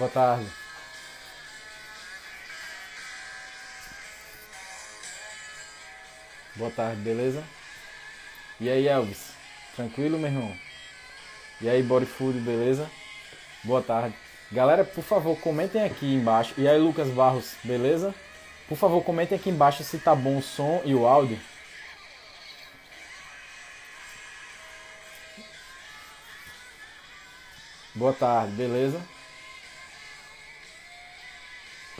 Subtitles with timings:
[0.00, 0.46] Boa tarde.
[6.56, 7.44] Boa tarde, beleza?
[8.58, 9.32] E aí, Elvis?
[9.76, 10.56] Tranquilo, meu irmão?
[11.60, 12.90] E aí, Bodyfood, beleza?
[13.62, 14.14] Boa tarde.
[14.50, 16.54] Galera, por favor, comentem aqui embaixo.
[16.56, 18.14] E aí, Lucas Barros, beleza?
[18.66, 21.38] Por favor, comentem aqui embaixo se tá bom o som e o áudio.
[27.94, 28.98] Boa tarde, beleza?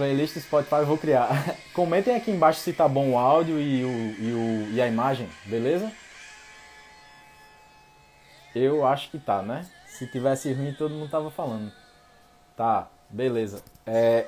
[0.01, 1.29] Playlist Spotify eu vou criar.
[1.75, 5.29] Comentem aqui embaixo se tá bom o áudio e, o, e, o, e a imagem,
[5.45, 5.93] beleza?
[8.55, 9.67] Eu acho que tá, né?
[9.87, 11.71] Se tivesse ruim, todo mundo tava falando.
[12.57, 13.63] Tá, beleza.
[13.87, 14.27] É...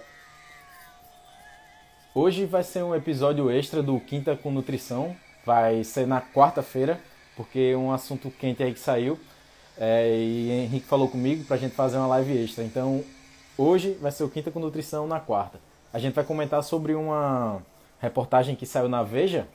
[2.15, 5.17] Hoje vai ser um episódio extra do Quinta com Nutrição.
[5.43, 7.01] Vai ser na quarta-feira,
[7.35, 9.19] porque é um assunto quente aí que saiu.
[9.79, 12.63] É, e Henrique falou comigo pra gente fazer uma live extra.
[12.63, 13.03] Então,
[13.57, 15.72] hoje vai ser o Quinta com Nutrição na quarta.
[15.93, 17.61] A gente vai comentar sobre uma
[18.01, 19.47] reportagem que saiu na Veja,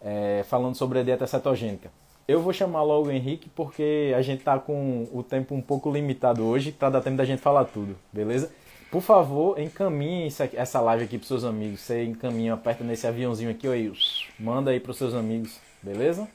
[0.00, 1.90] é, falando sobre a dieta cetogênica.
[2.26, 5.90] Eu vou chamar logo o Henrique porque a gente tá com o tempo um pouco
[5.90, 8.50] limitado hoje para dar tempo da gente falar tudo, beleza?
[8.90, 11.80] Por favor, encaminhe essa live aqui pros seus amigos.
[11.80, 13.92] Você encaminha, aperta nesse aviãozinho aqui, aí,
[14.38, 16.26] manda aí pros seus amigos, beleza?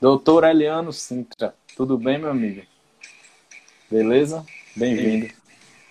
[0.00, 2.71] Doutor Eliano Sintra, tudo bem, meu amigo?
[3.92, 4.42] Beleza?
[4.74, 5.30] Bem-vindo.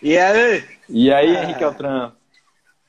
[0.01, 0.67] E aí?
[0.89, 1.43] E aí, ah.
[1.43, 2.11] Henrique Altran?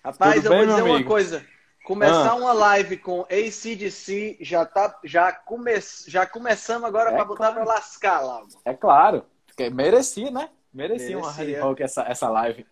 [0.03, 1.47] Rapaz, tudo eu bem, vou dizer uma coisa.
[1.85, 2.35] Começar ah.
[2.35, 5.73] uma live com ACDC já tá já come,
[6.09, 8.41] já começamos agora é para botar para lascar lá.
[8.65, 10.49] É claro, porque merecia, né?
[10.73, 11.19] Merecia, merecia.
[11.19, 12.67] uma hard rock essa essa live.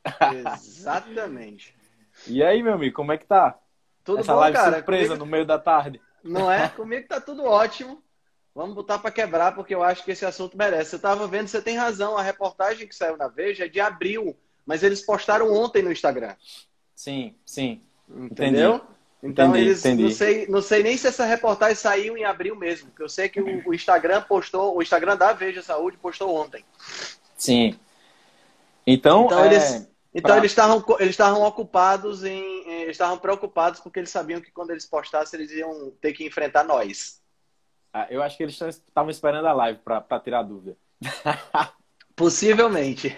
[0.56, 1.76] Exatamente.
[2.26, 3.58] e aí, meu amigo, como é que tá?
[4.02, 4.76] Tudo essa bom, live cara?
[4.76, 5.24] surpresa Comigo...
[5.26, 6.00] no meio da tarde.
[6.24, 6.68] Não é?
[6.74, 8.02] Comigo tá tudo ótimo.
[8.60, 10.94] Vamos botar para quebrar, porque eu acho que esse assunto merece.
[10.94, 14.36] Eu estava vendo, você tem razão, a reportagem que saiu na Veja é de abril,
[14.66, 16.36] mas eles postaram ontem no Instagram.
[16.94, 17.80] Sim, sim.
[18.06, 18.74] Entendeu?
[18.74, 18.90] Entendi.
[19.22, 20.02] Então entendi, eles entendi.
[20.02, 23.30] Não, sei, não sei nem se essa reportagem saiu em abril mesmo, porque eu sei
[23.30, 26.62] que o, o Instagram postou, o Instagram da Veja Saúde postou ontem.
[27.38, 27.78] Sim.
[28.86, 29.46] Então, então é...
[29.46, 30.36] eles, então pra...
[30.36, 34.84] eles estavam eles estavam ocupados em eles estavam preocupados porque eles sabiam que quando eles
[34.84, 37.19] postassem eles iam ter que enfrentar nós.
[37.92, 40.76] Ah, eu acho que eles estavam esperando a live para tirar dúvida.
[42.14, 43.14] Possivelmente.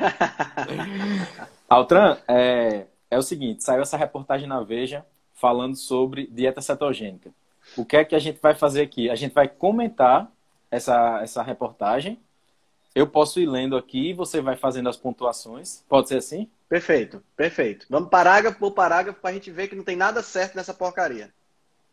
[1.69, 7.31] Altran, é, é o seguinte, saiu essa reportagem na Veja falando sobre dieta cetogênica.
[7.77, 9.11] O que é que a gente vai fazer aqui?
[9.11, 10.31] A gente vai comentar
[10.71, 12.19] essa, essa reportagem.
[12.95, 15.83] Eu posso ir lendo aqui e você vai fazendo as pontuações.
[15.89, 16.49] Pode ser assim?
[16.69, 17.87] Perfeito, perfeito.
[17.89, 21.33] Vamos parágrafo por parágrafo para a gente ver que não tem nada certo nessa porcaria.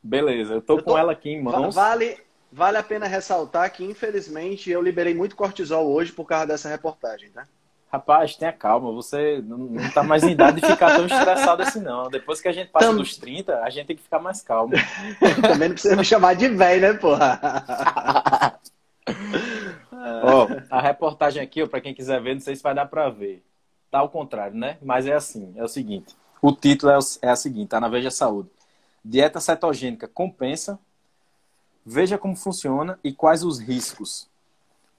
[0.02, 1.76] Beleza, eu tô, eu tô com ela aqui em mãos.
[1.76, 2.18] Vale,
[2.52, 7.30] Vale a pena ressaltar que, infelizmente, eu liberei muito cortisol hoje por causa dessa reportagem,
[7.30, 7.48] tá?
[7.92, 12.08] Rapaz, tenha calma, você não está mais em idade de ficar tão estressado assim, não.
[12.08, 12.96] Depois que a gente passa Tam...
[12.96, 14.74] dos 30, a gente tem que ficar mais calmo.
[15.42, 18.60] Também não precisa me chamar de velho, né, porra?
[20.24, 23.44] ó, a reportagem aqui, para quem quiser ver, não sei se vai dar para ver.
[23.90, 24.78] Tá ao contrário, né?
[24.84, 26.16] Mas é assim, é o seguinte.
[26.42, 28.50] O título é, o, é a seguinte, tá na Veja Saúde.
[29.04, 30.80] Dieta cetogênica compensa
[31.86, 34.30] Veja como funciona e quais os riscos.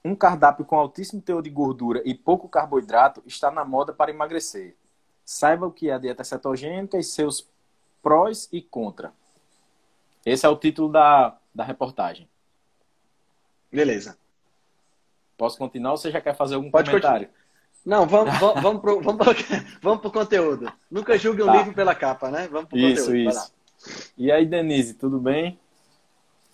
[0.03, 4.75] Um cardápio com altíssimo teor de gordura e pouco carboidrato está na moda para emagrecer.
[5.23, 7.47] Saiba o que é a dieta cetogênica e seus
[8.01, 9.13] prós e contra.
[10.25, 12.27] Esse é o título da, da reportagem.
[13.71, 14.17] Beleza.
[15.37, 17.27] Posso continuar ou você já quer fazer algum Pode comentário?
[17.27, 17.41] Continuar.
[17.83, 19.35] Não, vamos, vamos, vamos, pro, vamos, pro,
[19.81, 20.71] vamos pro conteúdo.
[20.89, 21.57] Nunca julgue um tá.
[21.57, 22.47] livro pela capa, né?
[22.51, 23.29] Vamos pro isso, conteúdo.
[23.29, 23.51] Isso,
[23.87, 24.11] isso.
[24.17, 25.59] E aí, Denise, tudo bem?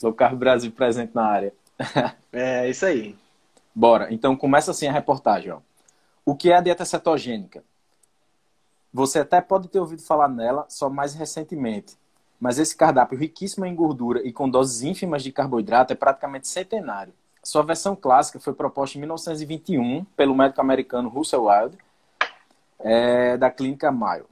[0.01, 1.53] Low Carb Brasil presente na área.
[2.31, 3.15] é, isso aí.
[3.73, 4.13] Bora.
[4.13, 5.51] Então começa assim a reportagem.
[5.51, 5.59] Ó.
[6.25, 7.63] O que é a dieta cetogênica?
[8.93, 11.97] Você até pode ter ouvido falar nela só mais recentemente.
[12.39, 17.13] Mas esse cardápio riquíssimo em gordura e com doses ínfimas de carboidrato é praticamente centenário.
[17.43, 21.77] Sua versão clássica foi proposta em 1921 pelo médico americano Russell Wilde,
[22.79, 24.27] é, da clínica Mayo.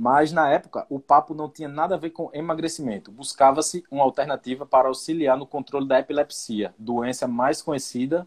[0.00, 3.10] Mas na época, o papo não tinha nada a ver com emagrecimento.
[3.10, 8.24] Buscava-se uma alternativa para auxiliar no controle da epilepsia, doença mais conhecida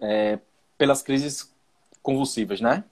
[0.00, 0.38] é,
[0.78, 1.52] pelas crises
[2.02, 2.84] convulsivas, né?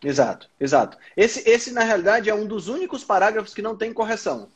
[0.00, 0.96] Exato, exato.
[1.16, 4.46] Esse, esse, na realidade, é um dos únicos parágrafos que não tem correção.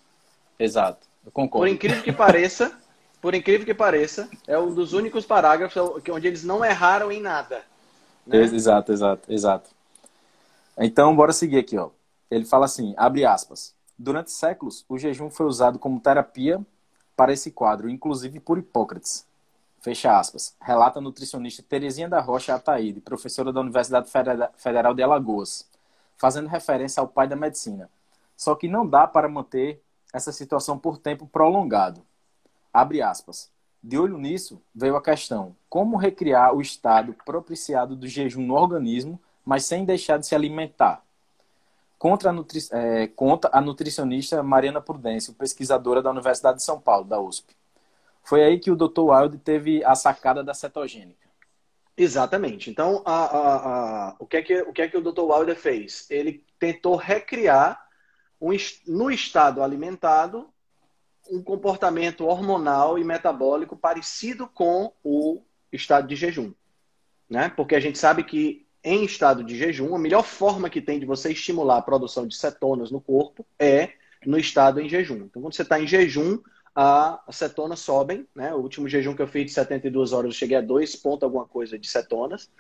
[0.57, 1.67] Exato, eu concordo.
[1.67, 2.79] Por incrível que pareça,
[3.21, 7.65] por incrível que pareça, é um dos únicos parágrafos onde eles não erraram em nada.
[8.25, 8.37] Né?
[8.39, 9.71] Exato, exato, exato.
[10.79, 11.91] Então, bora seguir aqui, ó.
[12.31, 13.75] Ele fala assim, abre aspas.
[13.99, 16.65] Durante séculos, o jejum foi usado como terapia
[17.17, 19.27] para esse quadro, inclusive por Hipócrates.
[19.81, 20.55] Fecha aspas.
[20.61, 24.11] Relata a nutricionista Terezinha da Rocha Ataíde, professora da Universidade
[24.56, 25.69] Federal de Alagoas,
[26.17, 27.91] fazendo referência ao pai da medicina.
[28.37, 32.03] Só que não dá para manter essa situação por tempo prolongado.
[32.73, 33.50] Abre aspas.
[33.83, 39.21] De olho nisso, veio a questão: como recriar o estado propiciado do jejum no organismo,
[39.44, 41.03] mas sem deixar de se alimentar?
[42.00, 42.61] Contra a, nutri...
[42.73, 43.11] é,
[43.52, 47.55] a nutricionista Mariana Prudêncio, pesquisadora da Universidade de São Paulo, da USP.
[48.25, 49.02] Foi aí que o Dr.
[49.02, 51.29] Wild teve a sacada da cetogênica.
[51.94, 52.70] Exatamente.
[52.70, 53.56] Então, a, a,
[54.08, 55.20] a, o, que é que, o que é que o Dr.
[55.20, 56.11] Wilder fez?
[56.11, 57.87] Ele tentou recriar
[58.41, 58.49] um,
[58.87, 60.49] no estado alimentado
[61.31, 66.55] um comportamento hormonal e metabólico parecido com o estado de jejum.
[67.29, 67.50] Né?
[67.50, 71.06] Porque a gente sabe que em estado de jejum, a melhor forma que tem de
[71.06, 73.93] você estimular a produção de cetonas no corpo é
[74.25, 75.17] no estado em jejum.
[75.17, 76.38] Então, quando você está em jejum,
[76.75, 78.55] a cetonas sobem, né?
[78.55, 81.47] O último jejum que eu fiz de 72 horas, eu cheguei a 2 ponto alguma
[81.47, 82.50] coisa de cetonas,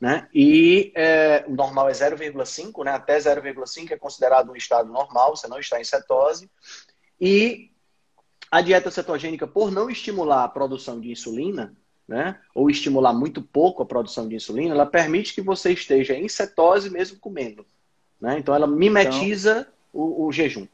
[0.00, 0.28] né?
[0.34, 2.92] E é, o normal é 0,5, né?
[2.92, 6.50] Até 0,5 é considerado um estado normal, você não está em cetose.
[7.20, 7.70] E
[8.50, 11.76] a dieta cetogênica, por não estimular a produção de insulina,
[12.10, 12.36] né?
[12.52, 16.90] Ou estimular muito pouco a produção de insulina, ela permite que você esteja em cetose
[16.90, 17.64] mesmo comendo,
[18.20, 18.36] né?
[18.36, 19.72] Então ela mimetiza então...
[19.92, 20.66] o, o jejum.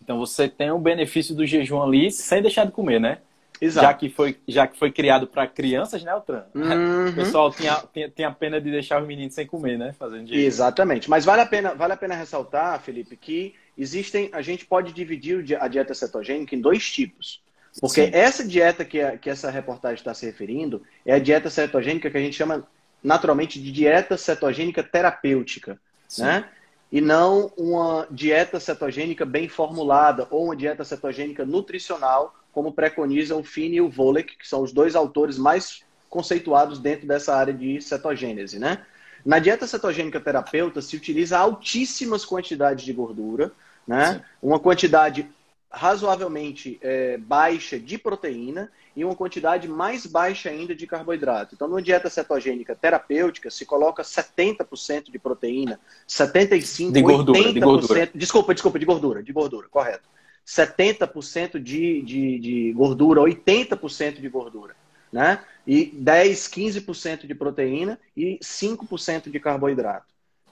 [0.00, 3.18] Então você tem o benefício do jejum ali sem deixar de comer, né?
[3.60, 3.86] Exato.
[3.86, 6.44] Já que foi, já que foi criado para crianças, né, Altran?
[6.54, 7.08] Uhum.
[7.08, 9.92] O pessoal tinha, tinha, tinha pena de deixar os meninos sem comer, né?
[9.98, 10.40] Fazendo jejum.
[10.40, 11.10] Exatamente.
[11.10, 14.30] Mas vale a, pena, vale a pena ressaltar, Felipe, que existem.
[14.32, 17.42] A gente pode dividir a dieta cetogênica em dois tipos.
[17.80, 18.10] Porque Sim.
[18.12, 22.16] essa dieta que, a, que essa reportagem está se referindo é a dieta cetogênica que
[22.16, 22.66] a gente chama
[23.02, 25.78] naturalmente de dieta cetogênica terapêutica.
[26.08, 26.22] Sim.
[26.22, 26.44] Né?
[26.92, 33.44] e não uma dieta cetogênica bem formulada ou uma dieta cetogênica nutricional, como preconizam o
[33.44, 37.80] Fini e o Volek, que são os dois autores mais conceituados dentro dessa área de
[37.80, 38.84] cetogênese, né?
[39.24, 43.52] Na dieta cetogênica terapeuta se utiliza altíssimas quantidades de gordura,
[43.86, 44.14] né?
[44.14, 44.20] Sim.
[44.42, 45.30] Uma quantidade
[45.70, 51.54] razoavelmente é, baixa de proteína e uma quantidade mais baixa ainda de carboidrato.
[51.54, 55.78] Então, numa dieta cetogênica terapêutica, se coloca 70% de proteína,
[56.08, 58.10] 75%, de gordura, 80%, de gordura.
[58.14, 60.08] Desculpa, desculpa, de gordura, de gordura, correto.
[60.44, 64.74] 70% de, de, de gordura, 80% de gordura.
[65.12, 65.40] Né?
[65.66, 70.06] E 10, 15% de proteína e 5% de carboidrato.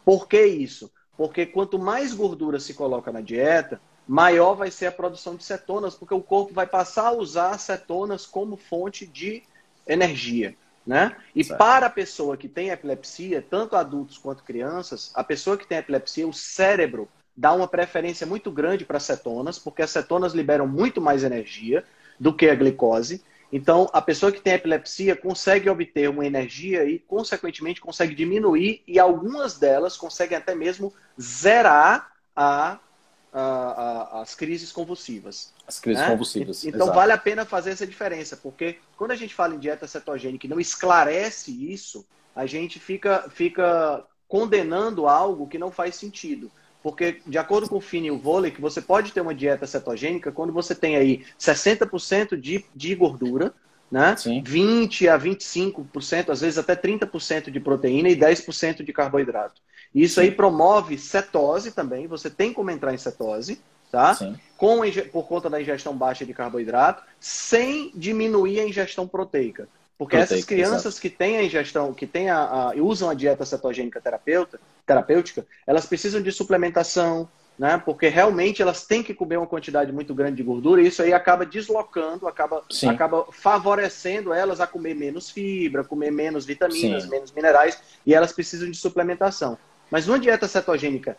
[0.04, 0.90] Por que isso?
[1.16, 5.94] Porque quanto mais gordura se coloca na dieta, maior vai ser a produção de cetonas,
[5.94, 9.42] porque o corpo vai passar a usar cetonas como fonte de
[9.86, 10.56] energia.
[10.86, 11.14] Né?
[11.36, 11.58] E certo.
[11.58, 16.26] para a pessoa que tem epilepsia, tanto adultos quanto crianças, a pessoa que tem epilepsia,
[16.26, 17.06] o cérebro
[17.36, 21.84] dá uma preferência muito grande para cetonas, porque as cetonas liberam muito mais energia
[22.18, 23.22] do que a glicose.
[23.52, 28.98] Então, a pessoa que tem epilepsia consegue obter uma energia e, consequentemente, consegue diminuir, e
[28.98, 32.78] algumas delas conseguem até mesmo zerar a
[33.32, 35.52] a, a, as crises convulsivas.
[35.66, 36.10] As crises né?
[36.10, 36.64] convulsivas.
[36.64, 36.94] Então exato.
[36.94, 40.50] vale a pena fazer essa diferença, porque quando a gente fala em dieta cetogênica e
[40.50, 46.50] não esclarece isso, a gente fica, fica condenando algo que não faz sentido.
[46.82, 50.30] Porque, de acordo com o Fini e o Volek, você pode ter uma dieta cetogênica
[50.30, 53.52] quando você tem aí 60% de, de gordura,
[53.90, 54.16] né?
[54.16, 54.42] Sim.
[54.44, 59.60] 20 a 25%, às vezes até 30% de proteína e 10% de carboidrato.
[59.94, 62.06] Isso aí promove cetose também.
[62.06, 64.14] Você tem como entrar em cetose, tá?
[64.14, 64.38] Sim.
[64.56, 64.80] Com,
[65.10, 69.68] por conta da ingestão baixa de carboidrato, sem diminuir a ingestão proteica.
[69.96, 71.00] Porque proteica, essas crianças exato.
[71.00, 75.86] que têm a ingestão, que têm a, a, usam a dieta cetogênica terapeuta, terapêutica, elas
[75.86, 77.28] precisam de suplementação,
[77.58, 77.82] né?
[77.84, 81.12] Porque realmente elas têm que comer uma quantidade muito grande de gordura e isso aí
[81.12, 87.10] acaba deslocando, acaba, acaba favorecendo elas a comer menos fibra, comer menos vitaminas, Sim.
[87.10, 89.58] menos minerais e elas precisam de suplementação.
[89.90, 91.16] Mas uma dieta cetogênica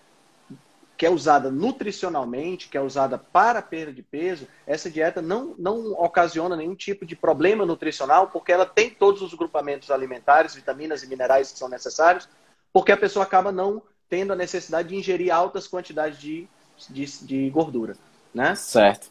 [0.99, 5.93] que é usada nutricionalmente, que é usada para perda de peso, essa dieta não, não
[5.93, 11.07] ocasiona nenhum tipo de problema nutricional, porque ela tem todos os grupamentos alimentares, vitaminas e
[11.07, 12.27] minerais que são necessários,
[12.73, 16.49] porque a pessoa acaba não tendo a necessidade de ingerir altas quantidades de,
[16.89, 17.95] de, de gordura.
[18.33, 18.53] Né?
[18.55, 19.09] Certo.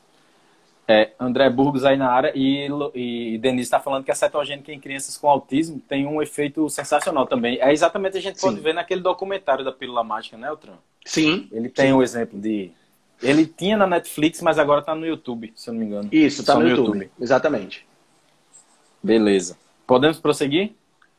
[0.91, 4.81] É, André Burgos aí na área e, e Denise está falando que a cetogênica em
[4.81, 7.61] crianças com autismo tem um efeito sensacional também.
[7.61, 8.47] É exatamente a gente Sim.
[8.47, 10.79] pode ver naquele documentário da pílula mágica, né, Altran?
[11.05, 11.47] Sim.
[11.53, 11.93] Ele tem Sim.
[11.93, 12.73] um exemplo de.
[13.23, 16.09] Ele tinha na Netflix, mas agora está no YouTube, se eu não me engano.
[16.11, 16.87] Isso, está no, no YouTube.
[16.87, 17.11] YouTube.
[17.21, 17.87] Exatamente.
[19.03, 19.59] Beleza.
[19.87, 20.73] Podemos prosseguir?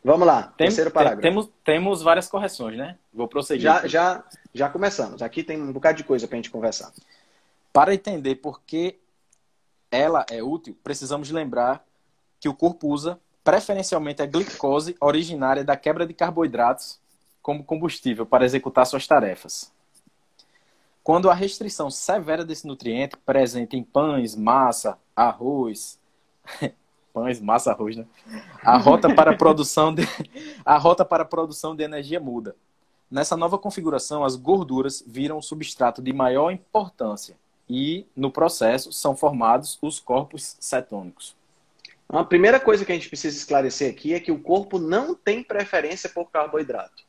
[0.03, 1.21] Vamos lá, tem, terceiro parágrafo.
[1.21, 2.95] Temos, temos várias correções, né?
[3.13, 3.63] Vou prosseguir.
[3.63, 5.21] Já, já, já começamos.
[5.21, 6.91] Aqui tem um bocado de coisa para a gente conversar.
[7.71, 8.97] Para entender por que
[9.91, 11.83] ela é útil, precisamos lembrar
[12.39, 16.99] que o corpo usa preferencialmente a glicose originária da quebra de carboidratos
[17.41, 19.71] como combustível para executar suas tarefas.
[21.03, 25.97] Quando a restrição severa desse nutriente, presente em pães, massa, arroz,
[27.11, 28.05] pães, massa, arroz, né?
[28.61, 30.03] A rota para a produção de
[30.63, 32.55] a rota para a produção de energia muda.
[33.09, 37.35] Nessa nova configuração, as gorduras viram um substrato de maior importância
[37.69, 41.35] e, no processo, são formados os corpos cetônicos.
[42.07, 45.43] A primeira coisa que a gente precisa esclarecer aqui é que o corpo não tem
[45.43, 47.03] preferência por carboidrato.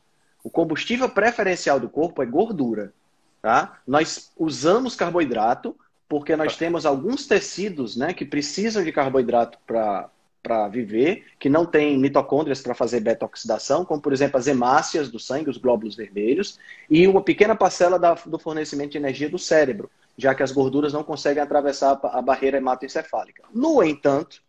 [0.45, 2.93] O combustível preferencial do corpo é gordura.
[3.41, 3.81] Tá?
[3.87, 5.75] Nós usamos carboidrato
[6.07, 11.97] porque nós temos alguns tecidos né, que precisam de carboidrato para viver, que não tem
[11.97, 16.59] mitocôndrias para fazer beta-oxidação, como por exemplo as hemácias do sangue, os glóbulos vermelhos,
[16.91, 20.93] e uma pequena parcela da, do fornecimento de energia do cérebro, já que as gorduras
[20.93, 23.45] não conseguem atravessar a barreira hematoencefálica.
[23.53, 24.43] No entanto,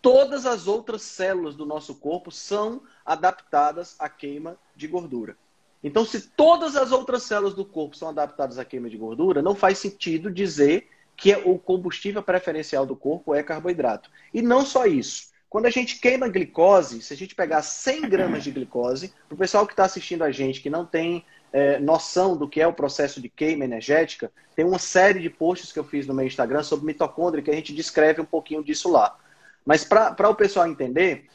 [0.00, 5.36] todas as outras células do nosso corpo são adaptadas à queima de gordura.
[5.82, 9.54] Então, se todas as outras células do corpo são adaptadas à queima de gordura, não
[9.54, 14.10] faz sentido dizer que o combustível preferencial do corpo é carboidrato.
[14.32, 15.32] E não só isso.
[15.48, 19.38] Quando a gente queima glicose, se a gente pegar 100 gramas de glicose, para o
[19.38, 22.72] pessoal que está assistindo a gente que não tem é, noção do que é o
[22.72, 26.62] processo de queima energética, tem uma série de posts que eu fiz no meu Instagram
[26.62, 29.16] sobre mitocôndria que a gente descreve um pouquinho disso lá.
[29.64, 31.26] Mas para o pessoal entender,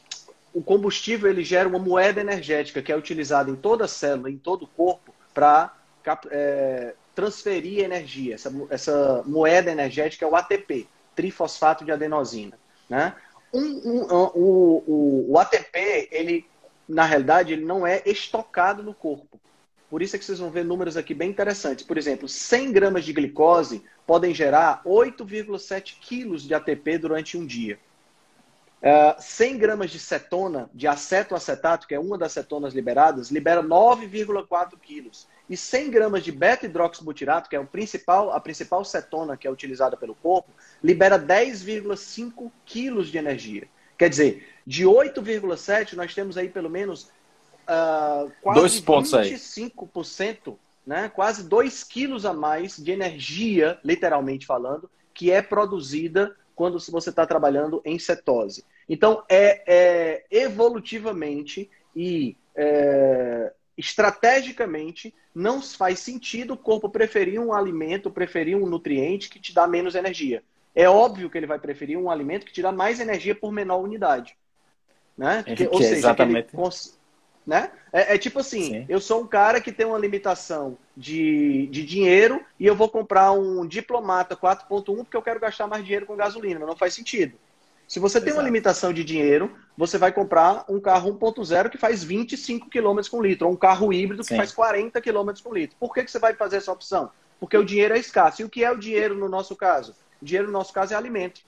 [0.52, 4.36] o combustível ele gera uma moeda energética que é utilizada em toda a célula, em
[4.36, 5.72] todo o corpo, para
[6.30, 8.34] é, transferir energia.
[8.34, 12.58] Essa, essa, moeda energética é o ATP, trifosfato de adenosina.
[12.88, 13.14] Né?
[13.52, 16.46] Um, um, um, o, o, ATP, ele,
[16.88, 19.40] na realidade, ele não é estocado no corpo.
[19.90, 21.84] Por isso é que vocês vão ver números aqui bem interessantes.
[21.84, 27.78] Por exemplo, 100 gramas de glicose podem gerar 8,7 quilos de ATP durante um dia.
[28.80, 33.62] Uh, é, 100 gramas de cetona, de acetoacetato, que é uma das cetonas liberadas, libera
[33.62, 35.26] 9,4 quilos.
[35.48, 39.96] E 100 gramas de beta-hidroxibutirato, que é o principal, a principal cetona que é utilizada
[39.96, 40.50] pelo corpo,
[40.84, 43.66] libera 10,5 quilos de energia.
[43.96, 47.10] Quer dizer, de 8,7 nós temos aí pelo menos
[47.68, 50.54] uh, quase Dois pontos 25%, aí.
[50.86, 51.08] né?
[51.08, 57.26] quase 2 quilos a mais de energia, literalmente falando, que é produzida quando você está
[57.26, 58.64] trabalhando em cetose.
[58.88, 68.10] Então, é, é evolutivamente e é, estrategicamente não faz sentido o corpo preferir um alimento,
[68.10, 70.42] preferir um nutriente que te dá menos energia.
[70.74, 73.78] É óbvio que ele vai preferir um alimento que te dá mais energia por menor
[73.78, 74.36] unidade.
[75.16, 75.44] Né?
[75.44, 76.48] Que, ou seja, exatamente.
[76.54, 76.62] Ele,
[77.48, 77.70] né?
[77.90, 78.86] É, é tipo assim, Sim.
[78.90, 83.32] eu sou um cara que tem uma limitação de, de dinheiro e eu vou comprar
[83.32, 87.38] um diplomata 4.1 porque eu quero gastar mais dinheiro com gasolina, não faz sentido.
[87.88, 92.04] Se você tem uma limitação de dinheiro, você vai comprar um carro 1.0 que faz
[92.04, 94.36] 25 km com litro, ou um carro híbrido que Sim.
[94.36, 95.74] faz 40 km com litro.
[95.80, 97.10] Por que, que você vai fazer essa opção?
[97.40, 98.42] Porque o dinheiro é escasso.
[98.42, 99.94] E o que é o dinheiro no nosso caso?
[100.20, 101.40] O dinheiro no nosso caso é alimento.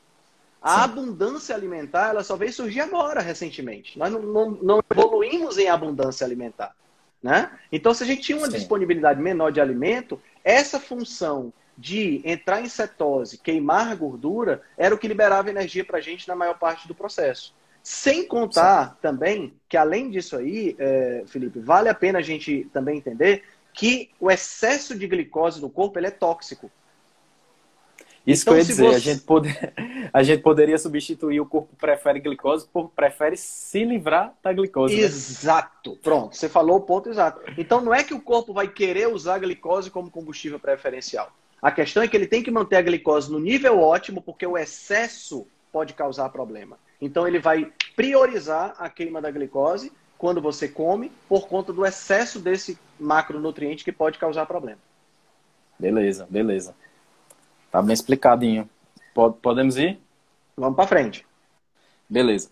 [0.61, 0.85] A Sim.
[0.85, 3.99] abundância alimentar ela só veio surgir agora, recentemente.
[3.99, 6.75] Nós não, não, não, evoluímos em abundância alimentar.
[7.23, 7.51] Né?
[7.71, 8.57] Então, se a gente tinha uma Sim.
[8.57, 15.09] disponibilidade menor de alimento, essa função de entrar em cetose, queimar gordura, era o que
[15.09, 17.55] liberava energia para a gente na maior parte do processo.
[17.83, 18.97] Sem contar Sim.
[19.01, 24.11] também que, além disso aí, é, Felipe, vale a pena a gente também entender que
[24.21, 26.71] o excesso de glicose no corpo ele é tóxico.
[28.27, 28.97] Isso então, que eu ia dizer, você...
[28.97, 29.49] a, gente pode...
[30.13, 34.97] a gente poderia substituir o corpo prefere glicose por prefere se livrar da glicose.
[34.97, 35.03] Né?
[35.03, 35.93] Exato.
[35.93, 35.99] Né?
[36.03, 37.41] Pronto, você falou o ponto exato.
[37.57, 41.33] Então não é que o corpo vai querer usar a glicose como combustível preferencial.
[41.63, 44.57] A questão é que ele tem que manter a glicose no nível ótimo, porque o
[44.57, 46.79] excesso pode causar problema.
[47.01, 52.39] Então ele vai priorizar a queima da glicose quando você come, por conta do excesso
[52.39, 54.79] desse macronutriente que pode causar problema.
[55.79, 56.75] Beleza, beleza.
[57.71, 58.69] Tá bem explicadinho.
[59.43, 60.01] Podemos ir?
[60.57, 61.27] Vamos para frente.
[62.09, 62.51] Beleza.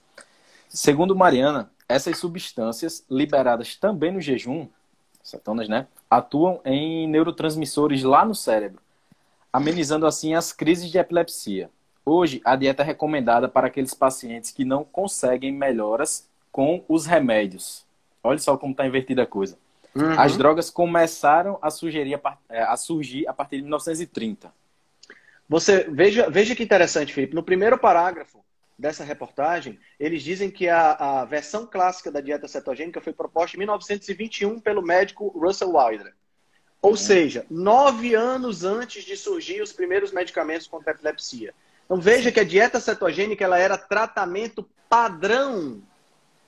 [0.68, 4.68] Segundo Mariana, essas substâncias liberadas também no jejum,
[5.22, 8.80] cetonas, né, atuam em neurotransmissores lá no cérebro,
[9.52, 11.70] amenizando assim as crises de epilepsia.
[12.04, 17.84] Hoje, a dieta é recomendada para aqueles pacientes que não conseguem melhoras com os remédios.
[18.22, 19.58] Olha só como está invertida a coisa.
[19.94, 20.18] Uhum.
[20.18, 24.52] As drogas começaram a, sugerir, é, a surgir a partir de 1930.
[25.48, 27.34] Você veja, veja que interessante, Felipe.
[27.34, 28.44] No primeiro parágrafo
[28.78, 33.58] dessa reportagem, eles dizem que a, a versão clássica da dieta cetogênica foi proposta em
[33.58, 36.14] 1921 pelo médico Russell Wilder.
[36.80, 36.96] Ou uhum.
[36.96, 41.52] seja, nove anos antes de surgir os primeiros medicamentos contra a epilepsia.
[41.84, 45.82] Então veja que a dieta cetogênica ela era tratamento padrão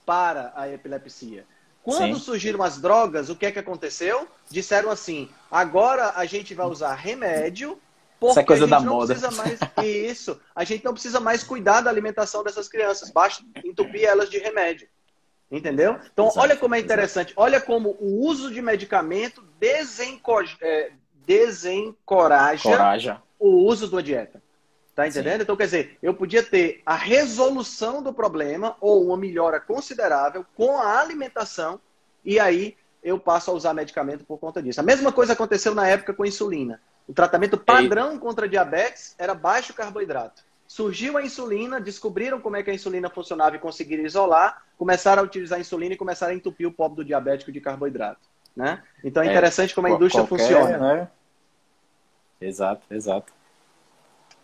[0.07, 1.45] para a epilepsia.
[1.83, 2.21] Quando Sim.
[2.23, 4.29] surgiram as drogas, o que é que aconteceu?
[4.51, 7.81] Disseram assim: agora a gente vai usar remédio
[8.21, 9.15] porque Essa é coisa a gente da não moda.
[9.15, 9.59] precisa mais.
[9.83, 10.39] Isso.
[10.55, 13.11] A gente não precisa mais cuidar da alimentação dessas crianças.
[13.11, 14.87] Basta entupir elas de remédio.
[15.51, 15.99] Entendeu?
[16.13, 16.41] Então, Exato.
[16.41, 17.33] olha como é interessante.
[17.35, 20.33] Olha como o uso de medicamento desenco...
[20.61, 20.93] é,
[21.27, 23.23] desencoraja Coraja.
[23.39, 24.43] o uso da dieta.
[24.95, 25.39] Tá entendendo?
[25.39, 25.43] Sim.
[25.43, 30.79] Então, quer dizer, eu podia ter a resolução do problema ou uma melhora considerável com
[30.79, 31.81] a alimentação
[32.25, 34.79] e aí eu passo a usar medicamento por conta disso.
[34.79, 36.81] A mesma coisa aconteceu na época com a insulina.
[37.11, 40.45] O tratamento padrão contra diabetes era baixo carboidrato.
[40.65, 45.25] Surgiu a insulina, descobriram como é que a insulina funcionava e conseguiram isolar, começaram a
[45.25, 48.21] utilizar a insulina e começaram a entupir o pobre do diabético de carboidrato.
[48.55, 48.81] Né?
[49.03, 50.79] Então é, é interessante como a indústria qualquer, funciona.
[50.79, 51.09] Né?
[52.41, 53.33] Exato, exato.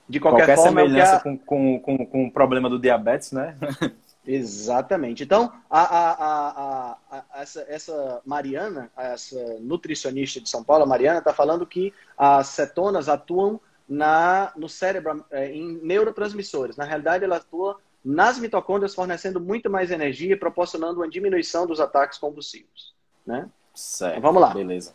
[0.09, 1.21] De qualquer, qualquer forma, semelhança a...
[1.21, 3.57] com, com, com, com o problema do diabetes, né?
[4.27, 5.23] Exatamente.
[5.23, 11.33] Então, a, a, a, essa, essa, Mariana, essa nutricionista de São Paulo, a Mariana, está
[11.33, 16.77] falando que as cetonas atuam na, no cérebro é, em neurotransmissores.
[16.77, 22.19] Na realidade, ela atua nas mitocôndrias, fornecendo muito mais energia, proporcionando uma diminuição dos ataques
[22.19, 22.95] convulsivos.
[23.25, 23.49] Né?
[23.75, 24.19] Certo.
[24.19, 24.53] Então, vamos lá.
[24.53, 24.93] Beleza.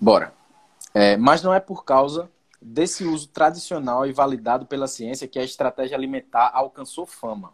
[0.00, 0.32] Bora.
[0.92, 2.30] É, mas não é por causa
[2.62, 7.52] desse uso tradicional e validado pela ciência que a estratégia alimentar alcançou fama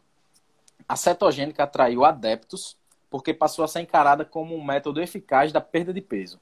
[0.91, 2.77] a cetogênica atraiu adeptos
[3.09, 6.41] porque passou a ser encarada como um método eficaz da perda de peso.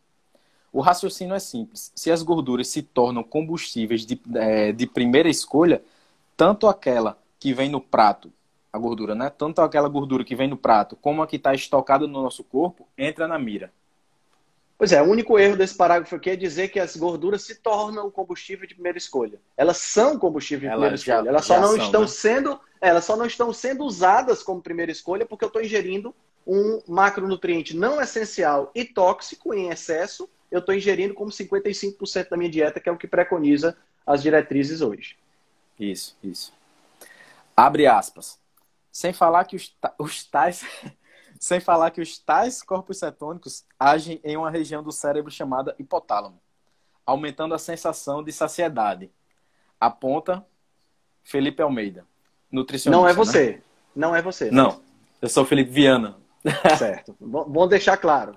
[0.73, 1.93] O raciocínio é simples.
[1.95, 5.83] Se as gorduras se tornam combustíveis de, é, de primeira escolha,
[6.35, 8.33] tanto aquela que vem no prato,
[8.73, 9.29] a gordura, né?
[9.29, 12.89] Tanto aquela gordura que vem no prato, como a que está estocada no nosso corpo,
[12.97, 13.71] entra na mira.
[14.79, 18.09] Pois é, o único erro desse parágrafo aqui é dizer que as gorduras se tornam
[18.13, 19.41] combustível de primeira escolha.
[19.57, 21.29] Elas são combustível de primeira já, escolha.
[21.29, 22.07] Elas só não são, estão né?
[22.07, 26.15] sendo elas só não estão sendo usadas como primeira escolha porque eu estou ingerindo
[26.47, 30.31] um macronutriente não essencial e tóxico em excesso.
[30.49, 34.81] Eu estou ingerindo como 55% da minha dieta, que é o que preconiza as diretrizes
[34.81, 35.17] hoje.
[35.79, 36.53] Isso, isso.
[37.57, 38.39] Abre aspas.
[38.93, 40.65] Sem falar que os, os tais
[41.39, 46.41] sem falar que os tais corpos cetônicos agem em uma região do cérebro chamada hipotálamo,
[47.05, 49.11] aumentando a sensação de saciedade.
[49.81, 50.45] Aponta
[51.23, 52.07] Felipe Almeida
[52.51, 53.01] nutricionista.
[53.01, 53.53] Não é você.
[53.53, 53.63] Né?
[53.95, 54.47] Não é você.
[54.47, 54.51] Né?
[54.53, 54.81] Não.
[55.21, 56.17] Eu sou Felipe Viana.
[56.79, 57.15] Certo.
[57.21, 58.37] bom deixar claro.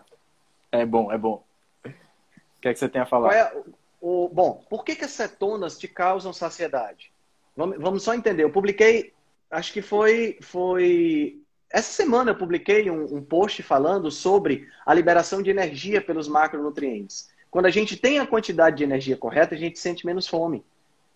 [0.71, 1.43] É bom, é bom.
[1.85, 3.33] O que é que você tem a falar?
[3.33, 3.53] É
[3.99, 7.11] o, bom, por que, que as cetonas te causam saciedade?
[7.55, 8.43] Vamos, vamos só entender.
[8.43, 9.13] Eu publiquei,
[9.49, 11.40] acho que foi, foi
[11.71, 17.29] essa semana eu publiquei um, um, post falando sobre a liberação de energia pelos macronutrientes.
[17.49, 20.63] Quando a gente tem a quantidade de energia correta, a gente sente menos fome.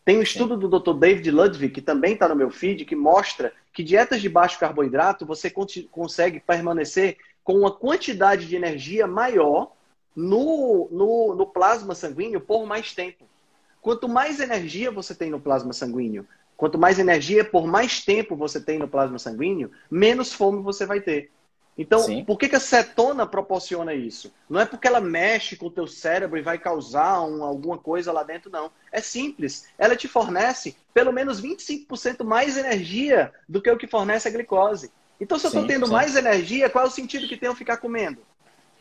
[0.03, 0.93] Tem um estudo do Dr.
[0.93, 5.25] David Ludwig, que também está no meu feed, que mostra que dietas de baixo carboidrato
[5.25, 9.71] você consegue permanecer com uma quantidade de energia maior
[10.15, 13.25] no, no, no plasma sanguíneo por mais tempo.
[13.81, 18.59] Quanto mais energia você tem no plasma sanguíneo, quanto mais energia por mais tempo você
[18.59, 21.31] tem no plasma sanguíneo, menos fome você vai ter.
[21.77, 22.23] Então, Sim.
[22.23, 24.33] por que, que a cetona proporciona isso?
[24.49, 28.13] Não é porque ela mexe com o teu cérebro e vai causar um, alguma coisa
[28.13, 28.71] lá dentro, não.
[28.91, 29.67] É simples.
[29.77, 34.89] Ela te fornece pelo menos 25% mais energia do que o que fornece a glicose.
[35.19, 35.91] Então, se eu estou tendo sim.
[35.91, 38.19] mais energia, qual é o sentido que tem eu ficar comendo?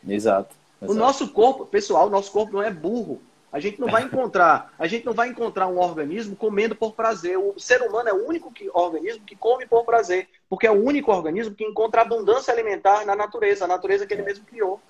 [0.07, 0.93] Exato, exato.
[0.93, 3.21] O nosso corpo, pessoal, o nosso corpo não é burro.
[3.55, 7.39] A gente não vai encontrar, a gente não vai encontrar um organismo comendo por prazer.
[7.39, 10.85] O ser humano é o único que, organismo que come por prazer, porque é o
[10.85, 14.81] único organismo que encontra abundância alimentar na natureza, a natureza que ele mesmo criou.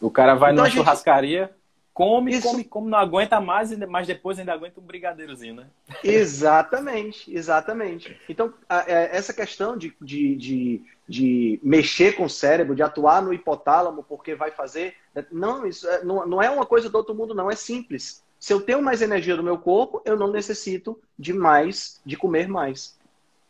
[0.00, 0.78] O cara vai então, numa gente...
[0.78, 1.50] churrascaria,
[1.94, 2.48] come, Isso...
[2.48, 5.66] come, come, não aguenta mais, mas depois ainda aguenta um brigadeirozinho, né?
[6.02, 8.20] Exatamente, exatamente.
[8.28, 13.32] Então, é, essa questão de, de, de, de mexer com o cérebro, de atuar no
[13.32, 14.96] hipotálamo, porque vai fazer
[15.30, 17.50] não, isso é, não, não é uma coisa do outro mundo, não.
[17.50, 18.22] É simples.
[18.40, 22.48] Se eu tenho mais energia no meu corpo, eu não necessito de mais, de comer
[22.48, 22.98] mais.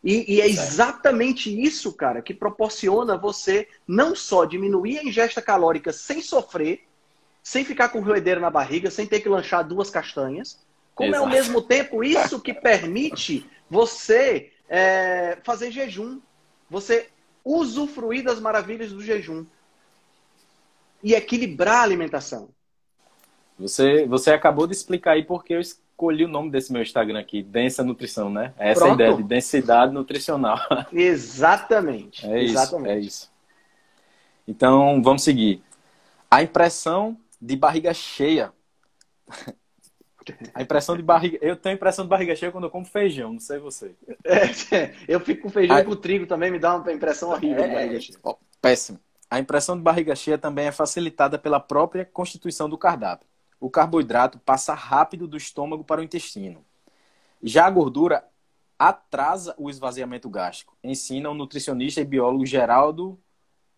[0.03, 5.91] E, e, é exatamente isso, cara, que proporciona você não só diminuir a ingesta calórica
[5.91, 6.83] sem sofrer,
[7.45, 10.59] sem ficar com roedeira na barriga, sem ter que lanchar duas castanhas,
[10.95, 11.23] como Exato.
[11.23, 16.19] é ao mesmo tempo isso que permite você é, fazer jejum,
[16.67, 17.07] você
[17.43, 19.45] usufruir das maravilhas do jejum
[21.03, 22.49] e equilibrar a alimentação.
[23.59, 27.43] Você, você acabou de explicar aí porque eu escolhi o nome desse meu Instagram aqui,
[27.43, 28.55] Densa Nutrição, né?
[28.57, 28.99] Essa Pronto.
[28.99, 30.57] é a ideia de densidade nutricional.
[30.91, 32.25] Exatamente.
[32.25, 32.89] É Exatamente.
[32.89, 33.31] isso, é isso.
[34.47, 35.61] Então, vamos seguir.
[36.29, 38.53] A impressão de barriga cheia.
[40.53, 41.37] A impressão de barriga.
[41.41, 43.95] Eu tenho impressão de barriga cheia quando eu como feijão, não sei você.
[44.23, 45.83] É, eu fico com feijão Aí...
[45.83, 48.19] e com trigo também, me dá uma impressão horrível é, de barriga cheia.
[48.23, 48.99] Ó, péssimo.
[49.29, 53.27] A impressão de barriga cheia também é facilitada pela própria constituição do cardápio.
[53.59, 56.63] O carboidrato passa rápido do estômago para o intestino.
[57.41, 58.23] Já a gordura
[58.77, 63.19] atrasa o esvaziamento gástrico, ensina o nutricionista e biólogo Geraldo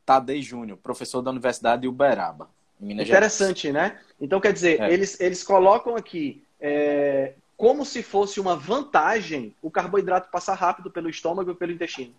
[0.06, 2.50] Tadei Júnior, professor da Universidade de Uberaba.
[2.82, 4.00] Interessante, né?
[4.20, 4.94] Então, quer dizer, é.
[4.94, 11.10] eles, eles colocam aqui é, como se fosse uma vantagem o carboidrato passar rápido pelo
[11.10, 12.14] estômago e pelo intestino.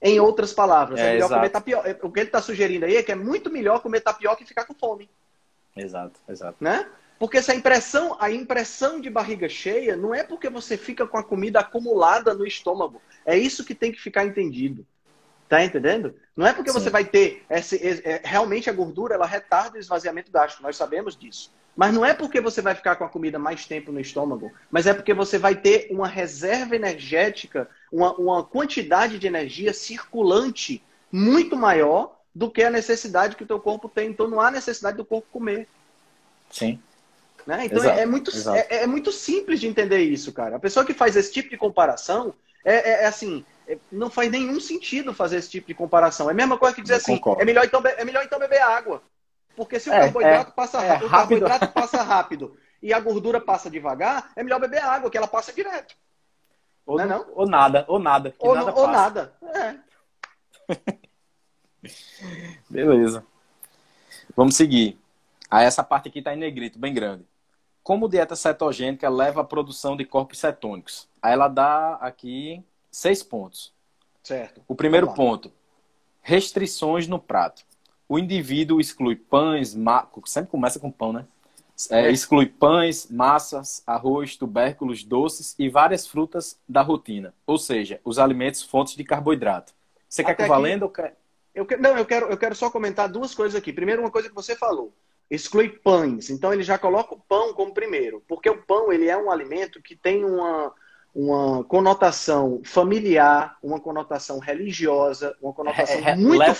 [0.00, 1.34] Em outras palavras, é, é melhor exato.
[1.34, 1.98] comer tapioca.
[2.02, 4.64] O que ele está sugerindo aí é que é muito melhor comer tapioca e ficar
[4.64, 5.10] com fome.
[5.76, 6.56] Exato, exato.
[6.60, 6.88] Né?
[7.18, 11.22] Porque essa impressão, a impressão de barriga cheia não é porque você fica com a
[11.22, 13.02] comida acumulada no estômago.
[13.26, 14.86] É isso que tem que ficar entendido.
[15.50, 16.14] Tá entendendo?
[16.36, 16.78] Não é porque Sim.
[16.78, 21.16] você vai ter esse, é, realmente a gordura ela retarda o esvaziamento gástrico, nós sabemos
[21.16, 21.52] disso.
[21.74, 24.86] Mas não é porque você vai ficar com a comida mais tempo no estômago, mas
[24.86, 31.56] é porque você vai ter uma reserva energética, uma, uma quantidade de energia circulante muito
[31.56, 34.10] maior do que a necessidade que o teu corpo tem.
[34.10, 35.66] Então não há necessidade do corpo comer.
[36.48, 36.78] Sim.
[37.44, 37.64] Né?
[37.64, 40.54] Então exato, é, muito, é, é, muito simples de entender isso, cara.
[40.54, 42.34] A pessoa que faz esse tipo de comparação
[42.64, 43.59] é, é, é assim, é,
[43.90, 46.28] não faz nenhum sentido fazer esse tipo de comparação.
[46.28, 49.02] É a mesma coisa que dizer assim, é melhor, então, é melhor então beber água.
[49.54, 51.10] Porque se o é, carboidrato, passa, o rápido.
[51.10, 55.52] carboidrato passa rápido e a gordura passa devagar, é melhor beber água, que ela passa
[55.52, 55.94] direto.
[56.86, 57.26] Ou, não, não?
[57.34, 58.34] ou nada, ou nada.
[58.38, 58.74] Ou nada.
[58.74, 59.34] Ou nada.
[62.68, 63.24] Beleza.
[64.34, 64.98] Vamos seguir.
[65.50, 67.26] Aí essa parte aqui está em negrito, bem grande.
[67.82, 71.08] Como dieta cetogênica leva à produção de corpos cetônicos?
[71.20, 73.72] Aí ela dá aqui seis pontos.
[74.22, 74.62] Certo.
[74.66, 75.52] O primeiro ponto:
[76.20, 77.64] restrições no prato.
[78.08, 80.08] O indivíduo exclui pães, ma...
[80.26, 81.26] sempre começa com pão, né?
[81.90, 82.10] É, é.
[82.10, 87.32] Exclui pães, massas, arroz, tubérculos, doces e várias frutas da rotina.
[87.46, 89.72] Ou seja, os alimentos fontes de carboidrato.
[90.08, 91.16] Você Até quer que valendo ou quer...
[91.54, 91.76] Eu que...
[91.76, 93.72] Não, eu quero, eu quero só comentar duas coisas aqui.
[93.72, 94.92] Primeiro, uma coisa que você falou
[95.30, 96.28] exclui pães.
[96.28, 99.80] Então ele já coloca o pão como primeiro, porque o pão ele é um alimento
[99.80, 100.74] que tem uma,
[101.14, 106.58] uma conotação familiar, uma conotação religiosa, uma conotação é, é, muito leva,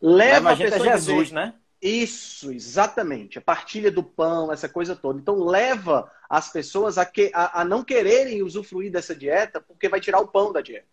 [0.00, 1.54] leva a, gente a Jesus, dizer, né?
[1.80, 3.38] Isso, exatamente.
[3.38, 5.18] A partilha do pão, essa coisa toda.
[5.18, 10.00] Então leva as pessoas a, que, a, a não quererem usufruir dessa dieta porque vai
[10.00, 10.86] tirar o pão da dieta,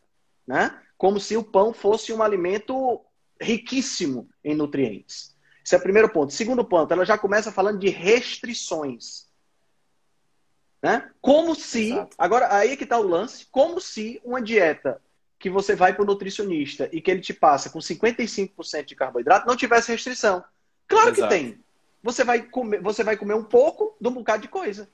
[0.46, 0.80] né?
[0.98, 3.02] Como se o pão fosse um alimento
[3.40, 5.36] riquíssimo em nutrientes.
[5.64, 6.32] Esse é o primeiro ponto.
[6.32, 9.27] Segundo ponto, ela já começa falando de restrições.
[10.82, 11.10] Né?
[11.22, 12.16] Como se, Exato.
[12.18, 15.02] agora aí é que está o lance, como se uma dieta
[15.40, 19.48] que você vai para o nutricionista e que ele te passa com 55% de carboidrato
[19.48, 20.44] não tivesse restrição.
[20.88, 21.22] Claro Exato.
[21.24, 21.60] que tem.
[22.02, 24.90] Você vai, comer, você vai comer um pouco de um bocado de coisa.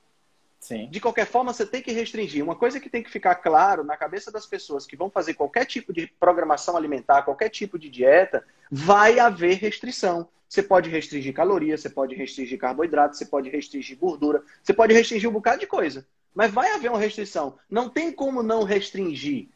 [0.58, 0.88] Sim.
[0.88, 2.42] De qualquer forma, você tem que restringir.
[2.42, 5.66] Uma coisa que tem que ficar claro na cabeça das pessoas que vão fazer qualquer
[5.66, 10.28] tipo de programação alimentar, qualquer tipo de dieta, vai haver restrição.
[10.48, 15.28] Você pode restringir calorias, você pode restringir carboidrato, você pode restringir gordura, você pode restringir
[15.28, 16.06] um bocado de coisa.
[16.34, 17.56] Mas vai haver uma restrição.
[17.68, 19.48] Não tem como não restringir.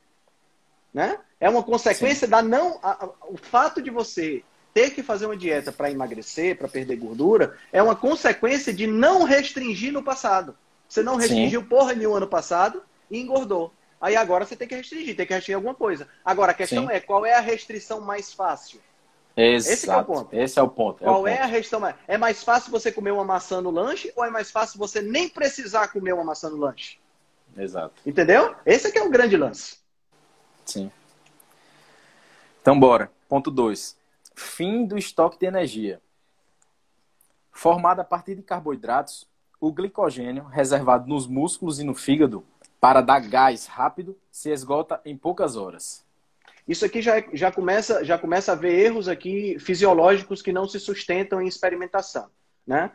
[0.92, 1.18] Né?
[1.38, 2.30] É uma consequência Sim.
[2.30, 2.78] da não.
[2.82, 4.42] A, a, o fato de você
[4.72, 9.24] ter que fazer uma dieta para emagrecer, para perder gordura, é uma consequência de não
[9.24, 10.56] restringir no passado.
[10.88, 11.66] Você não restringiu Sim.
[11.66, 13.72] porra nenhuma ano passado e engordou.
[14.00, 16.08] Aí agora você tem que restringir, tem que restringir alguma coisa.
[16.24, 16.92] Agora a questão Sim.
[16.92, 18.80] é qual é a restrição mais fácil?
[19.40, 19.72] Exato.
[19.72, 20.28] Esse é o ponto.
[20.32, 21.04] Esse é o ponto.
[21.04, 21.94] Qual é, é, a restrição mais?
[22.08, 25.28] É mais fácil você comer uma maçã no lanche ou é mais fácil você nem
[25.28, 26.98] precisar comer uma maçã no lanche?
[27.56, 27.94] Exato.
[28.04, 28.56] Entendeu?
[28.66, 29.78] Esse é é o grande lance.
[30.64, 30.90] Sim.
[32.60, 33.12] Então bora.
[33.28, 33.96] Ponto 2.
[34.34, 36.00] Fim do estoque de energia.
[37.52, 39.24] Formado a partir de carboidratos,
[39.60, 42.44] o glicogênio, reservado nos músculos e no fígado
[42.80, 46.04] para dar gás rápido, se esgota em poucas horas.
[46.68, 50.78] Isso aqui já, já, começa, já começa a ver erros aqui fisiológicos que não se
[50.78, 52.28] sustentam em experimentação.
[52.66, 52.92] Né?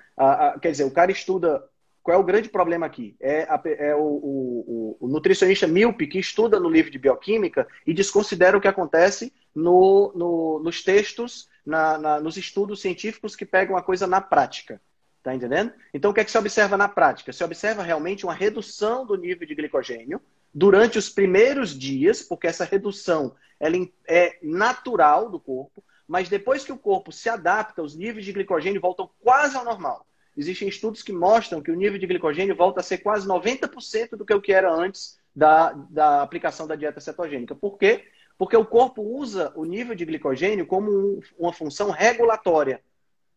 [0.62, 1.68] quer dizer, o cara estuda.
[2.04, 3.16] Qual é o grande problema aqui?
[3.20, 7.94] É, a, é o, o, o, nutricionista míope que estuda no livro de bioquímica e
[7.94, 13.78] desconsidera o que acontece no, no, nos textos, na, na, nos estudos científicos que pegam
[13.78, 14.82] a coisa na prática.
[15.24, 15.72] Tá entendendo?
[15.94, 17.32] Então, o que é que se observa na prática?
[17.32, 20.22] Se observa realmente uma redução do nível de glicogênio
[20.54, 23.76] durante os primeiros dias, porque essa redução ela
[24.08, 28.82] é natural do corpo, mas depois que o corpo se adapta, os níveis de glicogênio
[28.82, 30.06] voltam quase ao normal.
[30.36, 34.26] Existem estudos que mostram que o nível de glicogênio volta a ser quase 90% do
[34.26, 37.56] que o que era antes da, da aplicação da dieta cetogênica.
[37.56, 38.06] Por quê?
[38.38, 42.82] Porque o corpo usa o nível de glicogênio como um, uma função regulatória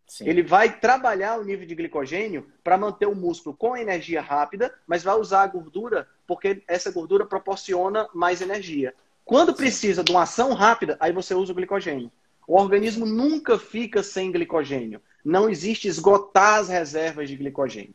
[0.07, 0.29] Sim.
[0.29, 5.03] Ele vai trabalhar o nível de glicogênio para manter o músculo com energia rápida, mas
[5.03, 8.95] vai usar a gordura porque essa gordura proporciona mais energia.
[9.25, 12.11] Quando precisa de uma ação rápida, aí você usa o glicogênio.
[12.47, 15.01] O organismo nunca fica sem glicogênio.
[15.25, 17.95] Não existe esgotar as reservas de glicogênio.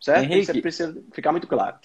[0.00, 0.24] Certo?
[0.24, 1.76] Henrique, Isso precisa ficar muito claro.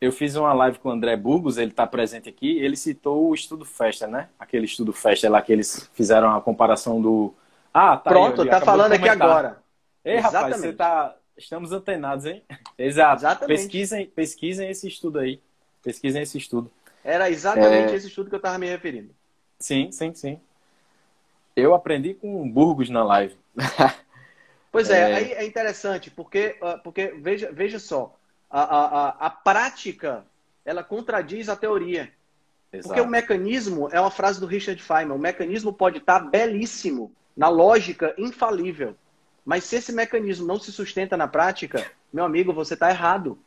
[0.00, 2.58] Eu fiz uma live com o André Burgos, ele está presente aqui.
[2.58, 4.28] Ele citou o estudo Festa, né?
[4.38, 7.34] Aquele estudo Festa lá que eles fizeram a comparação do.
[7.78, 8.10] Ah, tá.
[8.10, 9.62] Pronto, aí, tá falando aqui agora.
[10.04, 10.42] Ei, Exatamente.
[10.42, 11.16] rapaz, você tá.
[11.36, 12.42] Estamos antenados, hein?
[12.76, 13.20] Exato.
[13.20, 13.56] Exatamente.
[13.56, 15.40] Pesquisem, pesquisem esse estudo aí.
[15.80, 16.72] Pesquisem esse estudo.
[17.04, 17.94] Era exatamente é...
[17.94, 19.14] esse estudo que eu estava me referindo.
[19.60, 20.40] Sim, sim, sim.
[21.54, 23.36] Eu aprendi com Burgos na live.
[24.70, 28.14] Pois é, é, aí é interessante, porque, ah, porque veja, veja só,
[28.50, 30.26] a, a, a prática
[30.62, 32.12] ela contradiz a teoria.
[32.70, 32.88] Exato.
[32.88, 37.48] Porque o mecanismo é uma frase do Richard Feynman, o mecanismo pode estar belíssimo, na
[37.48, 38.96] lógica infalível.
[39.46, 43.38] Mas se esse mecanismo não se sustenta na prática, meu amigo, você está errado.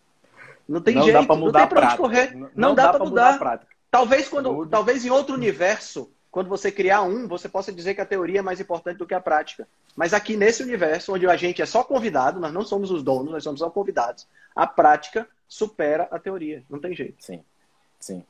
[0.68, 2.34] Não tem não jeito, dá não tem para onde correr.
[2.34, 3.34] Não, não dá, dá para mudar.
[3.34, 8.00] mudar talvez quando, talvez em outro universo quando você criar um, você possa dizer que
[8.00, 9.68] a teoria é mais importante do que a prática.
[9.98, 13.34] Mas aqui nesse universo, onde a gente é só convidado, nós não somos os donos,
[13.34, 14.26] nós somos só convidados,
[14.56, 16.64] a prática supera a teoria.
[16.70, 17.22] Não tem jeito.
[17.22, 17.44] Sim,
[18.00, 18.24] sim.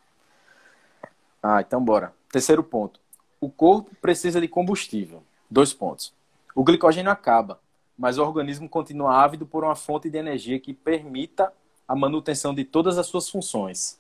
[1.43, 2.12] Ah, então bora.
[2.32, 3.00] Terceiro ponto.
[3.39, 5.24] O corpo precisa de combustível.
[5.51, 6.13] Dois pontos.
[6.55, 7.59] O glicogênio acaba,
[7.97, 11.51] mas o organismo continua ávido por uma fonte de energia que permita
[11.85, 13.99] a manutenção de todas as suas funções.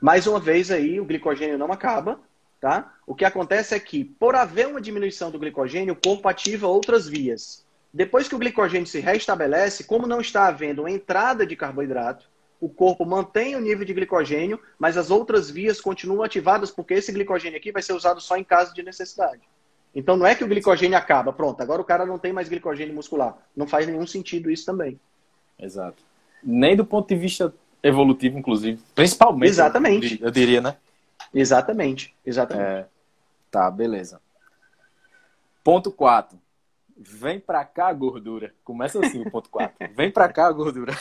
[0.00, 2.18] Mais uma vez aí, o glicogênio não acaba,
[2.60, 2.92] tá?
[3.06, 7.06] O que acontece é que, por haver uma diminuição do glicogênio, o corpo ativa outras
[7.06, 7.64] vias.
[7.94, 12.28] Depois que o glicogênio se restabelece, como não está havendo entrada de carboidrato,
[12.60, 17.12] o corpo mantém o nível de glicogênio, mas as outras vias continuam ativadas porque esse
[17.12, 19.42] glicogênio aqui vai ser usado só em caso de necessidade.
[19.98, 22.94] Então não é que o glicogênio acaba, pronto, agora o cara não tem mais glicogênio
[22.94, 23.36] muscular.
[23.56, 24.96] Não faz nenhum sentido isso também.
[25.58, 26.00] Exato.
[26.40, 28.80] Nem do ponto de vista evolutivo, inclusive.
[28.94, 29.48] Principalmente.
[29.48, 30.22] Exatamente.
[30.22, 30.76] Eu diria, né?
[31.34, 32.14] Exatamente.
[32.24, 32.64] Exatamente.
[32.64, 32.86] É...
[33.50, 34.20] Tá, beleza.
[35.64, 36.38] Ponto 4.
[36.96, 38.54] Vem pra cá gordura.
[38.62, 39.74] Começa assim o ponto 4.
[39.96, 40.96] Vem pra cá gordura.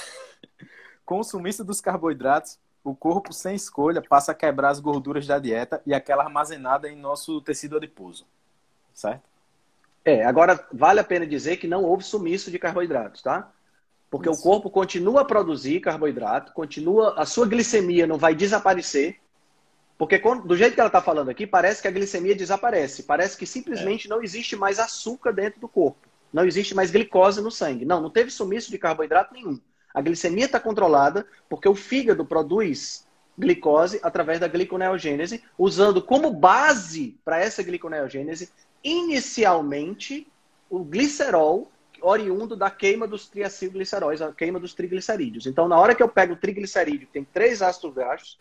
[1.06, 5.94] Consumista dos carboidratos, o corpo sem escolha passa a quebrar as gorduras da dieta e
[5.94, 8.26] aquela armazenada em nosso tecido adiposo.
[8.98, 9.22] Certo?
[10.04, 13.52] É, agora vale a pena dizer que não houve sumiço de carboidratos, tá?
[14.10, 14.40] Porque Isso.
[14.40, 19.20] o corpo continua a produzir carboidrato, continua, a sua glicemia não vai desaparecer.
[20.00, 23.04] Porque do jeito que ela está falando aqui, parece que a glicemia desaparece.
[23.04, 24.10] Parece que simplesmente é.
[24.10, 26.08] não existe mais açúcar dentro do corpo.
[26.34, 27.86] Não existe mais glicose no sangue.
[27.86, 29.60] Não, não teve sumiço de carboidrato nenhum.
[29.94, 33.06] A glicemia está controlada porque o fígado produz
[33.38, 38.50] glicose através da gliconeogênese, usando como base para essa gliconeogênese,
[38.88, 40.28] inicialmente,
[40.70, 41.70] o glicerol
[42.02, 45.46] oriundo da queima dos triacilgliceróis, a queima dos triglicerídeos.
[45.46, 48.40] Então, na hora que eu pego o triglicerídeo, que tem três ácidos graxos,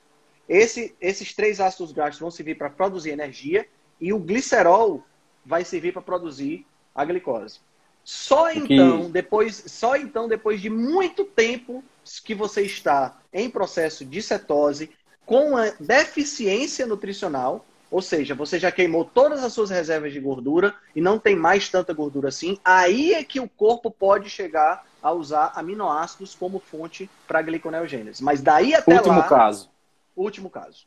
[0.49, 3.67] esse, esses três ácidos graxos vão servir para produzir energia
[4.01, 5.03] e o glicerol
[5.45, 7.61] vai servir para produzir a glicose.
[8.05, 11.83] Só então, depois, só então, depois de muito tempo
[12.25, 14.91] que você está em processo de cetose,
[15.25, 20.75] com a deficiência nutricional, ou seja, você já queimou todas as suas reservas de gordura
[20.95, 22.59] e não tem mais tanta gordura assim.
[22.65, 28.25] Aí é que o corpo pode chegar a usar aminoácidos como fonte para gliconeogênese.
[28.25, 29.19] Mas daí até último lá...
[29.19, 29.71] Último caso.
[30.17, 30.87] Último caso.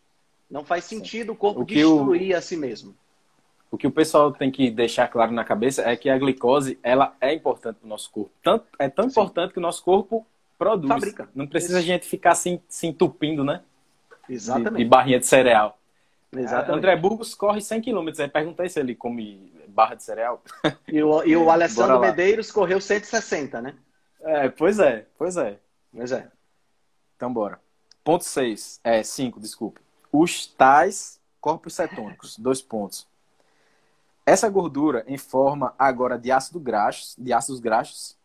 [0.49, 2.38] Não faz sentido o corpo o destruir o...
[2.38, 2.93] a si mesmo.
[3.71, 7.15] O que o pessoal tem que deixar claro na cabeça é que a glicose ela
[7.21, 8.31] é importante para o nosso corpo.
[8.43, 9.12] Tanto, é tão Sim.
[9.12, 10.25] importante que o nosso corpo
[10.57, 10.91] produz.
[10.91, 11.29] Fabrica.
[11.33, 11.88] Não precisa Isso.
[11.88, 13.62] a gente ficar assim, se entupindo, né?
[14.27, 14.73] Exatamente.
[14.73, 15.78] De, de barrinha de cereal.
[16.31, 16.77] Exatamente.
[16.77, 18.09] André Burgos corre 100 km.
[18.19, 20.41] Aí perguntei se ele come barra de cereal.
[20.87, 23.75] E o, e o Alessandro Medeiros correu 160, né?
[24.21, 25.59] É, pois é, pois é.
[25.95, 26.29] Pois é.
[27.15, 27.59] Então bora.
[28.03, 28.79] Ponto 6.
[28.83, 29.81] É, 5, desculpe.
[30.11, 32.37] Os tais corpos cetônicos.
[32.37, 33.07] Dois pontos.
[34.25, 38.15] Essa gordura em forma agora de ácido graxos, de ácidos graxos,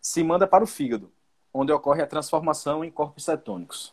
[0.00, 1.10] se manda para o fígado,
[1.52, 3.92] onde ocorre a transformação em corpos cetônicos.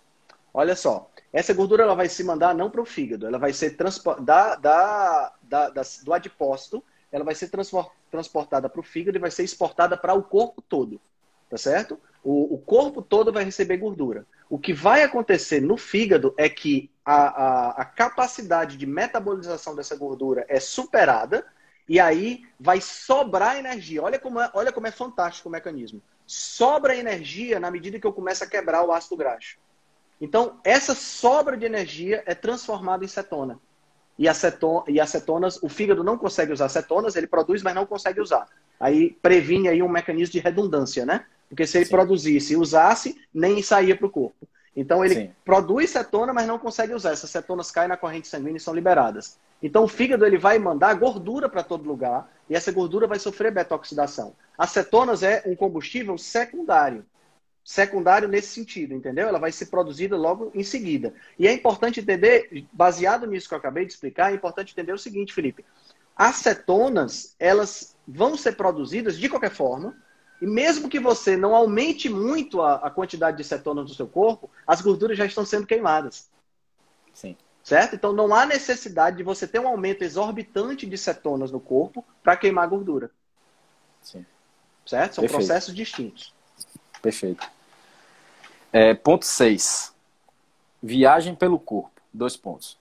[0.54, 3.78] Olha só, essa gordura ela vai se mandar não para o fígado, ela vai ser
[3.78, 7.52] da, da, da, da, do adipócito, ela vai ser
[8.10, 11.00] transportada para o fígado e vai ser exportada para o corpo todo,
[11.48, 12.00] tá certo?
[12.24, 14.26] O, o, corpo todo vai receber gordura.
[14.50, 19.96] O que vai acontecer no fígado é que a, a, a capacidade de metabolização dessa
[19.96, 21.46] gordura é superada
[21.88, 24.02] e aí vai sobrar energia.
[24.02, 26.02] Olha como é, olha como é fantástico o mecanismo.
[26.26, 29.60] Sobra energia na medida que eu começo a quebrar o ácido graxo.
[30.20, 33.60] Então, essa sobra de energia é transformada em cetona.
[34.18, 38.20] e, aceton, e acetonas, o fígado não consegue usar acetonas, ele produz, mas não consegue
[38.20, 38.48] usar.
[38.80, 41.26] Aí previne aí um mecanismo de redundância, né?
[41.50, 41.92] Porque se ele Sim.
[41.92, 44.48] produzisse e usasse, nem saía para o corpo.
[44.76, 45.32] Então ele Sim.
[45.46, 47.12] produz cetona, mas não consegue usar.
[47.12, 49.40] Essas cetonas caem na corrente sanguínea e são liberadas.
[49.62, 53.52] Então o fígado ele vai mandar gordura para todo lugar e essa gordura vai sofrer
[53.52, 54.36] beta-oxidação.
[54.58, 57.06] As cetonas é um combustível secundário.
[57.68, 59.28] Secundário nesse sentido, entendeu?
[59.28, 61.14] Ela vai ser produzida logo em seguida.
[61.38, 64.98] E é importante entender, baseado nisso que eu acabei de explicar, é importante entender o
[64.98, 65.66] seguinte, Felipe.
[66.16, 70.02] As cetonas, elas vão ser produzidas de qualquer forma,
[70.42, 74.50] e mesmo que você não aumente muito a, a quantidade de cetonas do seu corpo,
[74.66, 76.30] as gorduras já estão sendo queimadas.
[77.14, 77.36] Sim.
[77.62, 77.98] Certo?
[77.98, 82.38] Então não há necessidade de você ter um aumento exorbitante de cetonas no corpo para
[82.38, 83.12] queimar gordura.
[84.02, 84.26] Sim.
[84.86, 85.16] Certo?
[85.16, 85.46] São Perfeito.
[85.46, 86.34] processos distintos.
[87.02, 87.57] Perfeito.
[88.80, 89.92] É, ponto 6.
[90.84, 92.00] Viagem pelo corpo.
[92.14, 92.78] Dois pontos.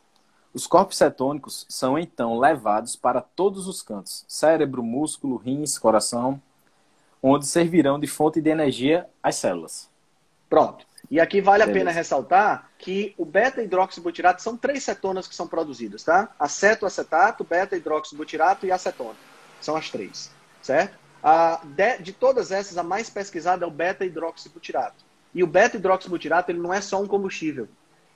[0.52, 6.38] Os corpos cetônicos são então levados para todos os cantos: cérebro, músculo, rins, coração,
[7.22, 9.88] onde servirão de fonte de energia às células.
[10.50, 10.86] Pronto.
[11.10, 11.70] E aqui vale Beleza.
[11.70, 16.28] a pena ressaltar que o beta-hidroxibutirato são três cetonas que são produzidas, tá?
[16.38, 19.16] Aceto-acetato, beta-hidroxibutirato e acetona.
[19.62, 20.30] São as três,
[20.60, 20.98] certo?
[21.22, 25.05] A, de, de, todas essas, a mais pesquisada é o beta-hidroxibutirato.
[25.36, 27.68] E o beta-hidroxibutirato ele não é só um combustível.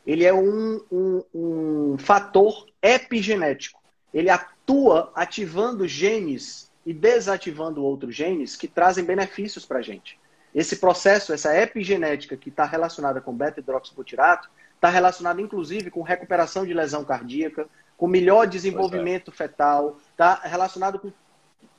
[0.07, 3.79] Ele é um, um, um fator epigenético.
[4.13, 10.19] Ele atua ativando genes e desativando outros genes que trazem benefícios para a gente.
[10.55, 16.73] Esse processo, essa epigenética que está relacionada com beta-hidroxibutirato, está relacionada inclusive com recuperação de
[16.73, 19.35] lesão cardíaca, com melhor desenvolvimento é.
[19.35, 21.13] fetal, está relacionado com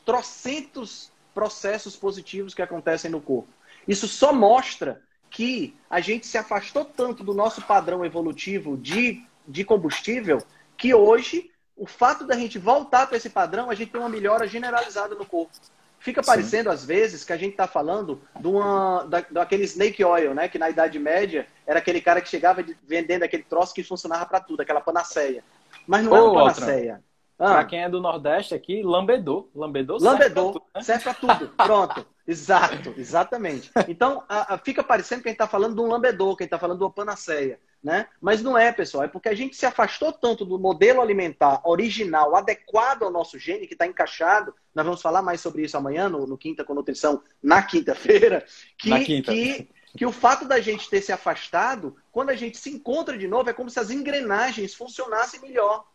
[0.05, 3.49] trocentos processos positivos que acontecem no corpo.
[3.87, 5.01] Isso só mostra
[5.31, 10.43] que a gente se afastou tanto do nosso padrão evolutivo de, de combustível
[10.77, 14.45] que hoje o fato da gente voltar para esse padrão, a gente tem uma melhora
[14.45, 15.51] generalizada no corpo.
[15.99, 16.75] Fica parecendo, Sim.
[16.75, 20.47] às vezes, que a gente está falando de uma, da, daquele snake oil, né?
[20.47, 24.39] Que na Idade Média era aquele cara que chegava vendendo aquele troço que funcionava para
[24.39, 25.43] tudo, aquela panaceia.
[25.87, 27.03] Mas não é uma panaceia.
[27.37, 27.53] Ah.
[27.53, 29.47] Para quem é do Nordeste aqui, lambedor.
[29.55, 31.33] Lambedor, lambedor serve para tudo.
[31.33, 31.39] Né?
[31.39, 31.53] tudo.
[31.55, 32.05] Pronto.
[32.31, 33.69] Exato, exatamente.
[33.89, 36.45] Então, a, a, fica parecendo que a gente está falando de um lambedor, que a
[36.45, 37.59] gente está falando de uma panaceia.
[37.83, 38.07] Né?
[38.21, 39.03] Mas não é, pessoal.
[39.03, 43.67] É porque a gente se afastou tanto do modelo alimentar original, adequado ao nosso gene,
[43.67, 44.53] que está encaixado.
[44.73, 48.45] Nós vamos falar mais sobre isso amanhã, no, no Quinta com Nutrição, na quinta-feira.
[48.77, 49.33] Que, na quinta.
[49.33, 49.67] que,
[49.97, 53.49] que o fato da gente ter se afastado, quando a gente se encontra de novo,
[53.49, 55.85] é como se as engrenagens funcionassem melhor.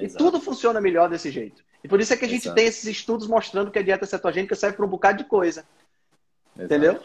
[0.00, 0.14] Exato.
[0.14, 1.62] E tudo funciona melhor desse jeito.
[1.86, 2.56] E por isso é que a gente Exato.
[2.56, 5.64] tem esses estudos mostrando que a dieta cetogênica serve para um bocado de coisa.
[6.56, 6.64] Exato.
[6.64, 7.00] Entendeu?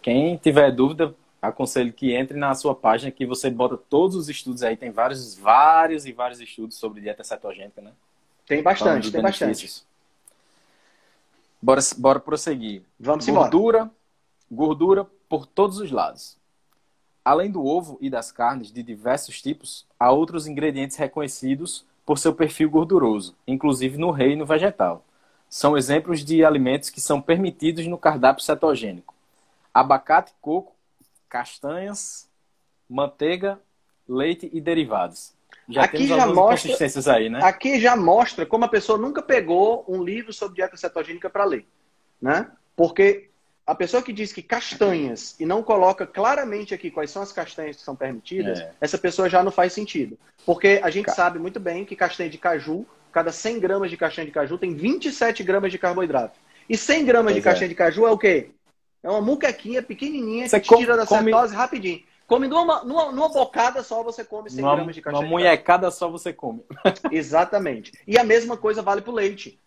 [0.00, 4.62] Quem tiver dúvida, aconselho que entre na sua página que você bota todos os estudos
[4.62, 4.76] aí.
[4.76, 7.90] Tem vários, vários e vários estudos sobre dieta cetogênica, né?
[8.46, 9.82] Tem bastante, tem bastante.
[11.60, 12.84] Bora, bora prosseguir.
[12.96, 13.90] Vamos gordura, embora.
[14.48, 16.36] Gordura por todos os lados.
[17.24, 22.34] Além do ovo e das carnes de diversos tipos, há outros ingredientes reconhecidos por seu
[22.34, 25.04] perfil gorduroso, inclusive no reino vegetal.
[25.48, 29.14] São exemplos de alimentos que são permitidos no cardápio cetogênico.
[29.72, 30.74] Abacate, coco,
[31.28, 32.28] castanhas,
[32.88, 33.60] manteiga,
[34.08, 35.32] leite e derivados.
[35.68, 37.38] Já aqui já mostra, aí, né?
[37.44, 41.64] Aqui já mostra como a pessoa nunca pegou um livro sobre dieta cetogênica para ler,
[42.20, 42.50] né?
[42.74, 43.29] Porque
[43.70, 47.76] a pessoa que diz que castanhas e não coloca claramente aqui quais são as castanhas
[47.76, 48.72] que são permitidas, é.
[48.80, 50.18] essa pessoa já não faz sentido.
[50.44, 51.12] Porque a gente Ca...
[51.12, 54.74] sabe muito bem que castanha de caju, cada 100 gramas de castanha de caju tem
[54.74, 56.36] 27 gramas de carboidrato.
[56.68, 57.68] E 100 gramas pois de castanha é.
[57.68, 58.50] de caju é o quê?
[59.04, 61.30] É uma muquequinha pequenininha você que come, tira da come...
[61.32, 62.02] cetose rapidinho.
[62.26, 65.24] Come numa, numa, numa, bocada só, você come 100 uma, gramas de castanha.
[65.24, 66.64] Uma munhecada só você come.
[67.12, 67.92] Exatamente.
[68.04, 69.60] E a mesma coisa vale para o leite.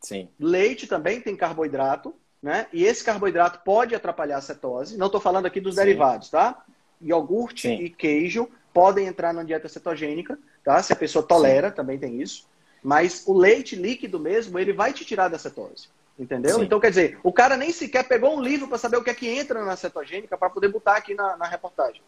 [0.00, 0.30] Sim.
[0.40, 2.14] Leite também tem carboidrato,
[2.44, 2.66] né?
[2.74, 4.98] E esse carboidrato pode atrapalhar a cetose.
[4.98, 5.80] Não estou falando aqui dos Sim.
[5.80, 6.62] derivados, tá?
[7.00, 7.76] Iogurte Sim.
[7.76, 10.82] e queijo podem entrar na dieta cetogênica, tá?
[10.82, 11.74] Se a pessoa tolera, Sim.
[11.74, 12.46] também tem isso.
[12.82, 15.88] Mas o leite líquido mesmo, ele vai te tirar da cetose.
[16.18, 16.62] Entendeu?
[16.62, 19.14] Então, quer dizer, o cara nem sequer pegou um livro para saber o que é
[19.14, 22.02] que entra na cetogênica para poder botar aqui na, na, reportagem.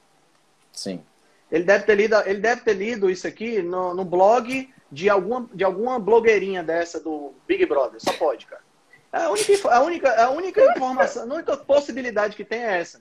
[0.70, 1.02] Sim.
[1.50, 5.48] Ele deve ter lido, ele deve ter lido isso aqui no, no blog de alguma,
[5.54, 7.98] de alguma blogueirinha dessa do Big Brother.
[8.00, 8.65] Só pode, cara.
[9.16, 13.00] A única, a única, a única informação, a única possibilidade que tem é essa.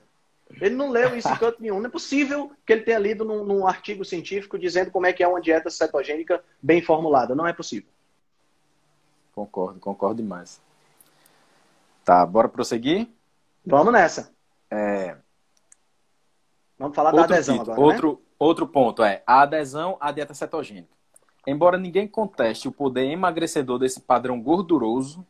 [0.62, 1.80] Ele não leu isso em canto nenhum.
[1.80, 5.22] Não é possível que ele tenha lido num, num artigo científico dizendo como é que
[5.22, 7.36] é uma dieta cetogênica bem formulada.
[7.36, 7.90] Não é possível.
[9.34, 10.62] Concordo, concordo demais.
[12.06, 13.10] Tá, bora prosseguir?
[13.66, 14.32] Vamos nessa.
[14.72, 15.18] É...
[16.80, 17.80] Vamos falar outro da adesão agora.
[17.82, 18.18] Outro, né?
[18.40, 20.88] outro ponto é a adesão à dieta cetogênica.
[21.46, 25.26] embora ninguém conteste o poder emagrecedor desse padrão gorduroso,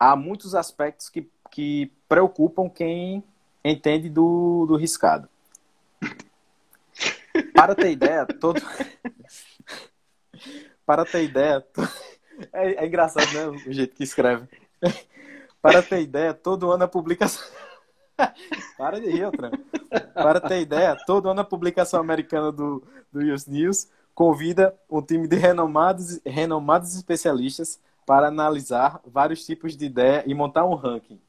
[0.00, 3.22] há muitos aspectos que, que preocupam quem
[3.62, 5.28] entende do, do riscado.
[7.54, 8.60] Para ter ideia, todo.
[10.86, 11.64] Para ter ideia.
[12.52, 13.46] É, é engraçado, né?
[13.46, 14.48] O jeito que escreve.
[15.60, 17.46] Para ter ideia, todo ano a publicação.
[18.78, 19.50] Para de rir, outra.
[20.14, 22.82] Para ter ideia, todo ano a publicação americana do,
[23.12, 27.78] do US News convida um time de renomados, renomados especialistas
[28.10, 31.20] para analisar vários tipos de ideia e montar um ranking.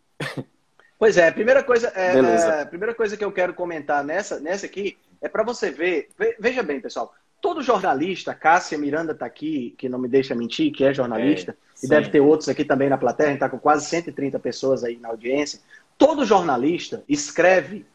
[0.97, 4.97] Pois é, primeira coisa, é, é, primeira coisa que eu quero comentar nessa, nessa aqui
[5.21, 6.09] é para você ver.
[6.39, 7.13] Veja bem, pessoal.
[7.39, 11.85] Todo jornalista, Cássia Miranda está aqui, que não me deixa mentir, que é jornalista, é,
[11.85, 14.83] e deve ter outros aqui também na plateia, a gente está com quase 130 pessoas
[14.83, 15.59] aí na audiência.
[15.99, 17.85] Todo jornalista escreve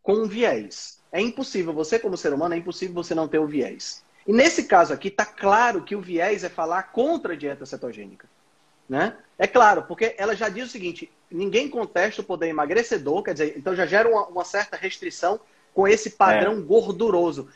[0.00, 1.00] com um viés.
[1.10, 4.04] É impossível, você como ser humano, é impossível você não ter o um viés.
[4.28, 8.28] E nesse caso aqui, está claro que o viés é falar contra a dieta cetogênica.
[8.86, 9.16] Né?
[9.38, 13.54] É claro, porque ela já diz o seguinte: ninguém contesta o poder emagrecedor, quer dizer,
[13.56, 15.40] então já gera uma, uma certa restrição
[15.72, 16.60] com esse padrão é.
[16.60, 17.48] gorduroso.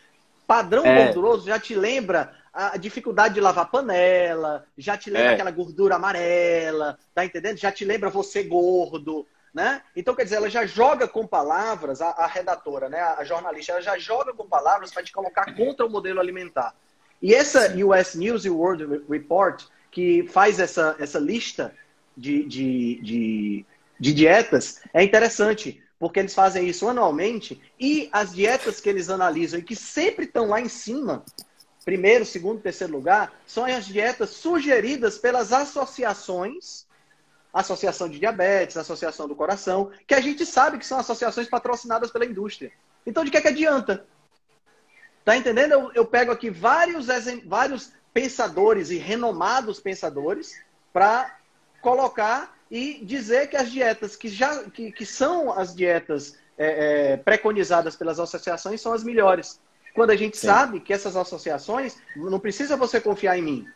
[0.46, 1.04] Padrão é.
[1.04, 5.34] gorduroso já te lembra a dificuldade de lavar panela, já te lembra é.
[5.34, 7.58] aquela gordura amarela, tá entendendo?
[7.58, 9.82] Já te lembra você gordo, né?
[9.94, 13.82] Então, quer dizer, ela já joga com palavras, a, a redatora, né, a, jornalista, ela
[13.82, 16.74] já joga com palavras para te colocar contra o modelo alimentar.
[17.20, 21.74] E essa US News e World Report, que faz essa, essa lista
[22.16, 23.66] de, de, de,
[24.00, 29.60] de dietas, é interessante, porque eles fazem isso anualmente e as dietas que eles analisam
[29.60, 31.24] e que sempre estão lá em cima,
[31.84, 36.86] primeiro, segundo, terceiro lugar, são as dietas sugeridas pelas associações
[37.52, 42.24] Associação de Diabetes, Associação do Coração, que a gente sabe que são associações patrocinadas pela
[42.24, 42.72] indústria.
[43.06, 44.06] Então, de que, é que adianta?
[45.24, 45.72] Tá entendendo?
[45.72, 47.06] Eu, eu pego aqui vários,
[47.44, 50.54] vários pensadores e renomados pensadores
[50.92, 51.36] para
[51.80, 57.16] colocar e dizer que as dietas que já que, que são as dietas é, é,
[57.16, 59.60] preconizadas pelas associações são as melhores.
[59.94, 60.46] Quando a gente Sim.
[60.46, 63.66] sabe que essas associações, não precisa você confiar em mim.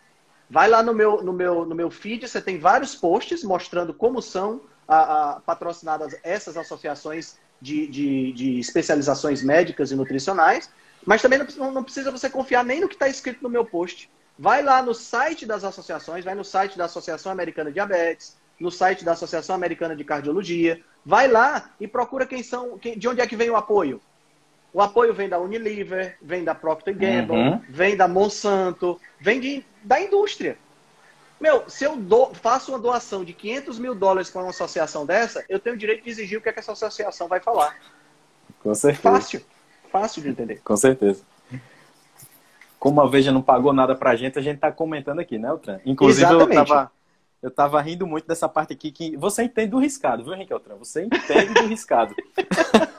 [0.49, 4.23] Vai lá no meu, no meu, no meu feed, você tem vários posts mostrando como
[4.23, 10.71] são a, a, patrocinadas essas associações de, de, de, especializações médicas e nutricionais,
[11.05, 14.11] mas também não, não precisa você confiar nem no que está escrito no meu post.
[14.39, 18.71] Vai lá no site das associações, vai no site da Associação Americana de Diabetes, no
[18.71, 23.21] site da Associação Americana de Cardiologia, vai lá e procura quem são, quem, de onde
[23.21, 24.01] é que vem o apoio.
[24.77, 27.63] O apoio vem da Unilever, vem da Procter Gamble, uhum.
[27.67, 30.59] vem da Monsanto, vem de, da indústria.
[31.41, 35.43] Meu, se eu do, faço uma doação de 500 mil dólares para uma associação dessa,
[35.49, 37.75] eu tenho o direito de exigir o que, é que essa associação vai falar.
[38.63, 39.01] Com certeza.
[39.01, 39.43] Fácil.
[39.91, 40.61] Fácil de entender.
[40.63, 41.25] Com certeza.
[42.79, 45.81] Como a Veja não pagou nada pra gente, a gente tá comentando aqui, né, Altran?
[45.87, 46.59] Inclusive, Exatamente.
[46.59, 46.93] eu tava,
[47.43, 50.75] eu tava rindo muito dessa parte aqui que você entende do riscado, viu, Henrique Altran?
[50.75, 52.15] Você entende do riscado.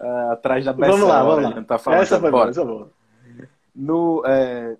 [0.00, 0.92] uh, atrás da peça.
[0.92, 1.62] Vamos lá, vamos lá.
[1.64, 2.90] Tá falando, essa foi boa, essa boa.
[3.74, 4.76] No, é,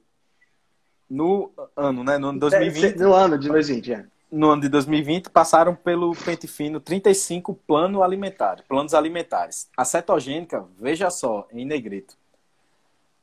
[1.08, 2.18] no ano, né?
[2.18, 2.96] No ano 2020.
[2.96, 4.06] No ano de 2020, é.
[4.30, 9.70] No ano de 2020, passaram pelo pente fino 35 plano alimentar, planos alimentares.
[9.74, 12.14] A cetogênica, veja só, em negrito,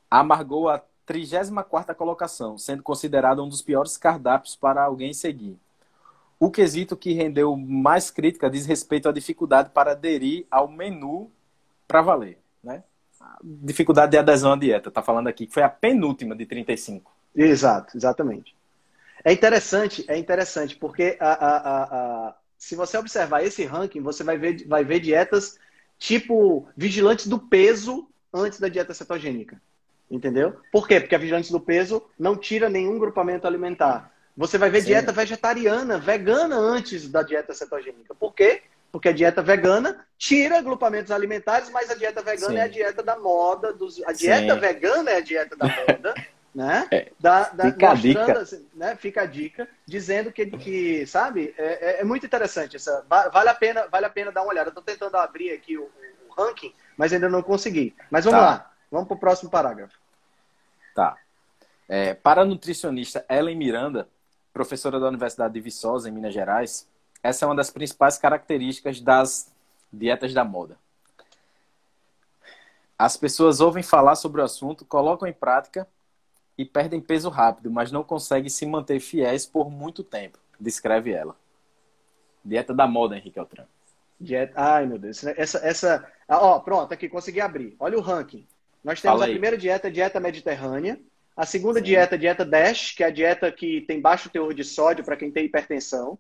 [0.09, 5.59] amargou a 34ª colocação, sendo considerada um dos piores cardápios para alguém seguir.
[6.45, 11.31] O quesito que rendeu mais crítica diz respeito à dificuldade para aderir ao menu
[11.87, 12.83] para valer, né?
[13.19, 17.11] A dificuldade de adesão à dieta, tá falando aqui, que foi a penúltima de 35.
[17.35, 18.55] Exato, exatamente.
[19.23, 24.37] É interessante, é interessante, porque a, a, a, se você observar esse ranking, você vai
[24.37, 25.57] ver, vai ver dietas
[25.97, 29.59] tipo vigilantes do peso antes da dieta cetogênica.
[30.11, 30.57] Entendeu?
[30.71, 30.99] Por quê?
[30.99, 34.13] Porque a vigilante do peso não tira nenhum grupamento alimentar.
[34.37, 34.87] Você vai ver Sim.
[34.87, 38.13] dieta vegetariana, vegana antes da dieta cetogênica.
[38.13, 38.63] Por quê?
[38.91, 42.57] Porque a dieta vegana tira grupamentos alimentares, mas a dieta vegana Sim.
[42.57, 43.73] é a dieta da moda.
[43.73, 44.01] Dos...
[44.03, 44.59] A dieta Sim.
[44.59, 46.13] vegana é a dieta da moda.
[46.55, 46.87] né?
[46.89, 47.11] É.
[47.19, 48.39] Da, da, Fica a dica.
[48.39, 48.95] Assim, né?
[48.95, 52.77] Fica a dica, dizendo que, que sabe, é, é, é, muito interessante.
[52.77, 54.69] Essa, vale, a pena, vale a pena dar uma olhada.
[54.69, 57.93] Estou tentando abrir aqui o, o, ranking, mas ainda não consegui.
[58.09, 58.45] Mas vamos tá.
[58.45, 59.97] lá, vamos para o próximo parágrafo.
[60.95, 61.17] Tá.
[61.89, 64.07] É, para a nutricionista Ellen Miranda,
[64.55, 66.87] professora da Universidade de Viçosa, em Minas Gerais,
[67.21, 69.53] essa é uma das principais características das
[69.91, 70.77] dietas da moda.
[72.97, 75.85] As pessoas ouvem falar sobre o assunto, colocam em prática
[76.57, 81.35] e perdem peso rápido, mas não conseguem se manter fiéis por muito tempo, descreve ela.
[82.41, 83.65] Dieta da moda, Henrique Altran.
[84.17, 84.53] Dieta...
[84.55, 85.21] Ai, meu Deus.
[85.25, 86.11] Essa, essa...
[86.29, 87.75] Ah, ó, pronto, aqui, consegui abrir.
[87.77, 88.47] Olha o ranking.
[88.81, 90.97] Nós temos a primeira dieta, a dieta mediterrânea.
[91.35, 91.85] A segunda Sim.
[91.85, 95.17] dieta, a dieta DASH, que é a dieta que tem baixo teor de sódio para
[95.17, 96.17] quem tem hipertensão.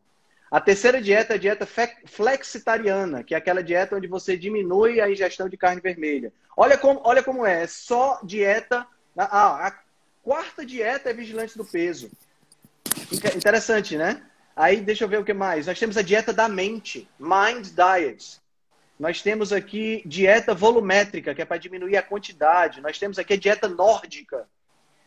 [0.51, 1.67] A terceira dieta é a dieta
[2.05, 6.31] flexitariana, que é aquela dieta onde você diminui a ingestão de carne vermelha.
[6.55, 8.85] Olha como, olha como é, é só dieta.
[9.17, 9.79] Ah, a
[10.21, 12.11] quarta dieta é vigilante do peso.
[13.35, 14.21] Interessante, né?
[14.55, 15.67] Aí deixa eu ver o que mais.
[15.67, 18.39] Nós temos a dieta da mente, Mind Diet.
[18.97, 22.79] Nós temos aqui dieta volumétrica, que é para diminuir a quantidade.
[22.81, 24.47] Nós temos aqui a dieta nórdica.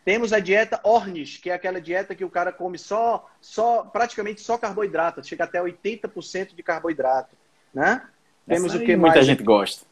[0.08, 4.40] Temos a dieta Ornish, que é aquela dieta que o cara come só, só praticamente
[4.40, 7.36] só carboidrato, chega até 80% de carboidrato,
[7.74, 8.08] né?
[8.46, 9.12] Temos o que mais?
[9.12, 9.84] Muita gente gosta.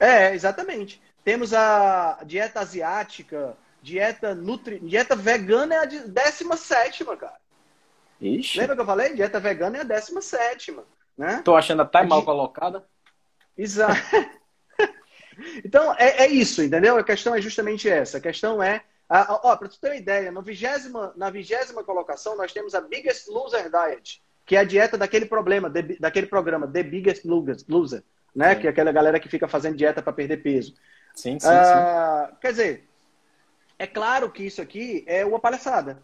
[0.00, 1.00] É, exatamente.
[1.22, 7.38] Temos a dieta asiática, dieta nutri, dieta vegana é a 17 cara.
[8.20, 8.58] Ixi.
[8.58, 9.14] Lembra que eu falei?
[9.14, 10.76] Dieta vegana é a 17
[11.16, 11.42] né?
[11.44, 12.84] Tô achando até mal colocada.
[13.56, 13.94] Exato.
[15.64, 16.98] então, é, é, isso, entendeu?
[16.98, 18.18] A questão é justamente essa.
[18.18, 18.82] A questão é.
[19.10, 23.28] Ó, para tu ter uma ideia, no vigésima, na vigésima colocação, nós temos a Biggest
[23.28, 28.04] Loser Diet, que é a dieta daquele problema, de, daquele programa, The Biggest Loser,
[28.34, 28.54] né?
[28.54, 28.60] Sim.
[28.60, 30.74] Que é aquela galera que fica fazendo dieta para perder peso.
[31.14, 32.36] Sim, sim, ah, sim.
[32.40, 32.88] Quer dizer,
[33.78, 36.02] é claro que isso aqui é uma palhaçada.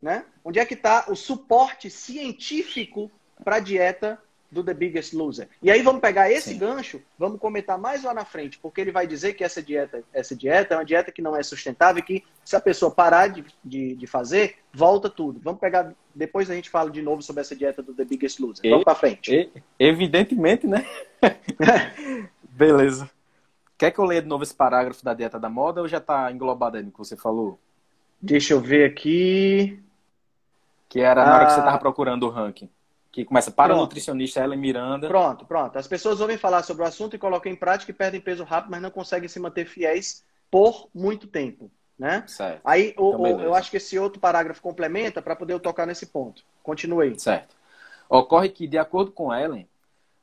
[0.00, 0.24] Né?
[0.44, 3.10] Onde é que está o suporte científico
[3.42, 4.20] para a dieta
[4.54, 5.48] do The Biggest Loser.
[5.60, 6.58] E aí vamos pegar esse Sim.
[6.58, 10.34] gancho, vamos comentar mais lá na frente, porque ele vai dizer que essa dieta, essa
[10.34, 13.44] dieta é uma dieta que não é sustentável e que se a pessoa parar de,
[13.62, 15.40] de, de fazer, volta tudo.
[15.42, 18.64] Vamos pegar, depois a gente fala de novo sobre essa dieta do The Biggest Loser.
[18.64, 19.34] E, vamos para frente.
[19.34, 20.86] E, evidentemente, né?
[22.48, 23.10] Beleza.
[23.76, 26.30] Quer que eu leia de novo esse parágrafo da dieta da moda ou já está
[26.30, 27.58] englobado aí no que você falou?
[28.22, 29.82] Deixa eu ver aqui.
[30.88, 31.80] Que era na hora que você estava ah.
[31.80, 32.70] procurando o ranking
[33.14, 33.82] que começa para pronto.
[33.82, 35.06] nutricionista Ellen Miranda.
[35.06, 35.78] Pronto, pronto.
[35.78, 38.72] As pessoas ouvem falar sobre o assunto e colocam em prática e perdem peso rápido,
[38.72, 41.70] mas não conseguem se manter fiéis por muito tempo.
[41.96, 42.24] Né?
[42.26, 42.60] Certo.
[42.64, 45.86] Aí o, então, o, eu acho que esse outro parágrafo complementa para poder eu tocar
[45.86, 46.42] nesse ponto.
[46.60, 47.18] Continue.
[47.20, 47.54] Certo.
[48.08, 49.68] Ocorre que, de acordo com Ellen,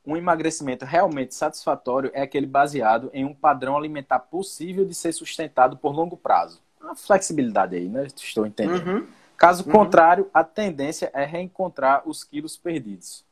[0.05, 5.77] um emagrecimento realmente satisfatório é aquele baseado em um padrão alimentar possível de ser sustentado
[5.77, 6.61] por longo prazo.
[6.81, 8.05] Uma flexibilidade aí, né?
[8.13, 8.85] Estou entendendo.
[8.85, 9.07] Uhum.
[9.41, 9.71] Caso uhum.
[9.71, 13.25] contrário, a tendência é reencontrar os quilos perdidos.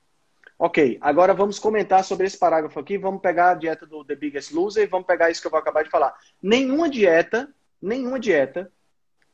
[0.57, 2.97] Ok, agora vamos comentar sobre esse parágrafo aqui.
[2.97, 5.59] Vamos pegar a dieta do The Biggest Loser e vamos pegar isso que eu vou
[5.59, 6.15] acabar de falar.
[6.41, 7.47] Nenhuma dieta,
[7.79, 8.71] nenhuma dieta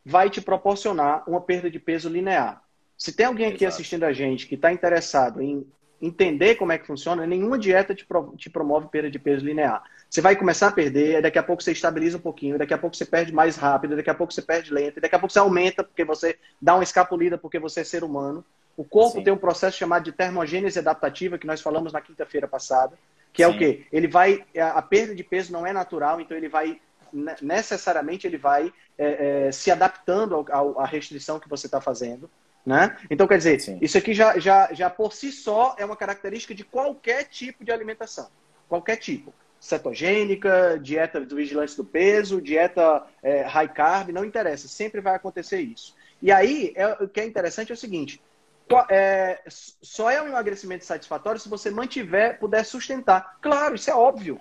[0.03, 2.61] vai te proporcionar uma perda de peso linear.
[2.97, 3.75] Se tem alguém aqui Exato.
[3.75, 5.65] assistindo a gente que está interessado em
[6.01, 9.83] entender como é que funciona, nenhuma dieta te, pro, te promove perda de peso linear.
[10.09, 12.95] Você vai começar a perder, daqui a pouco você estabiliza um pouquinho, daqui a pouco
[12.95, 15.83] você perde mais rápido, daqui a pouco você perde lento, daqui a pouco você aumenta
[15.83, 18.43] porque você dá uma escapulida porque você é ser humano.
[18.77, 19.23] O corpo Sim.
[19.23, 22.97] tem um processo chamado de termogênese adaptativa, que nós falamos na quinta-feira passada,
[23.31, 23.55] que é Sim.
[23.55, 23.85] o quê?
[23.91, 24.45] Ele vai.
[24.73, 26.79] A perda de peso não é natural, então ele vai.
[27.41, 30.45] Necessariamente ele vai é, é, se adaptando
[30.77, 32.29] à restrição que você está fazendo.
[32.65, 32.97] Né?
[33.11, 33.77] Então, quer dizer, Sim.
[33.79, 37.71] isso aqui já, já, já por si só é uma característica de qualquer tipo de
[37.71, 38.27] alimentação.
[38.67, 39.33] Qualquer tipo.
[39.59, 44.67] Cetogênica, dieta do vigilante do peso, dieta é, high carb, não interessa.
[44.67, 45.95] Sempre vai acontecer isso.
[46.21, 48.21] E aí, é, o que é interessante é o seguinte:
[48.89, 53.37] é, só é um emagrecimento satisfatório se você mantiver, puder sustentar.
[53.41, 54.39] Claro, isso é óbvio.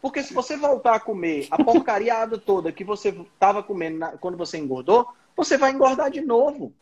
[0.00, 4.36] Porque se você voltar a comer a porcariada toda que você estava comendo na, quando
[4.36, 6.72] você engordou, você vai engordar de novo.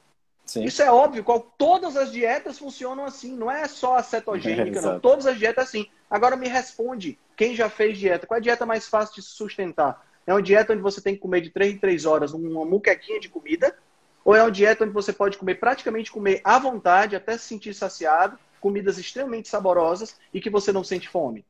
[0.45, 0.65] Sim.
[0.65, 4.83] Isso é óbvio, qual, todas as dietas funcionam assim, não é só a cetogênica, é,
[4.83, 5.01] não.
[5.01, 5.87] Todas as dietas assim.
[6.11, 9.31] Agora me responde, quem já fez dieta, qual é a dieta mais fácil de se
[9.31, 10.07] sustentar?
[10.27, 13.21] É uma dieta onde você tem que comer de 3 em 3 horas uma muquequinha
[13.21, 13.77] de comida?
[14.25, 17.75] Ou é uma dieta onde você pode comer praticamente comer à vontade, até se sentir
[17.75, 21.45] saciado, comidas extremamente saborosas e que você não sente fome?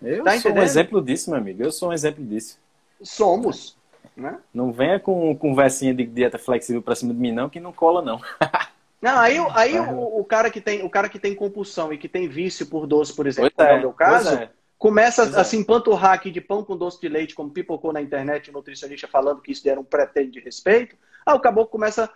[0.00, 0.60] Eu tá sou entendendo?
[0.60, 1.62] um exemplo disso, meu amigo.
[1.62, 2.58] Eu sou um exemplo disso.
[3.02, 3.76] Somos.
[4.16, 4.38] Né?
[4.52, 8.02] Não venha com conversinha de dieta flexível para cima de mim, não, que não cola,
[8.02, 8.20] não.
[9.04, 12.08] Não, aí, aí o, o, cara que tem, o cara que tem compulsão e que
[12.08, 14.48] tem vício por doce, por exemplo, como é, é o meu caso, é.
[14.78, 18.48] começa a se empanturrar aqui de pão com doce de leite, como pipocou na internet,
[18.48, 20.96] o nutricionista falando que isso era um pretende de respeito.
[21.26, 22.08] Ah, o caboclo começa,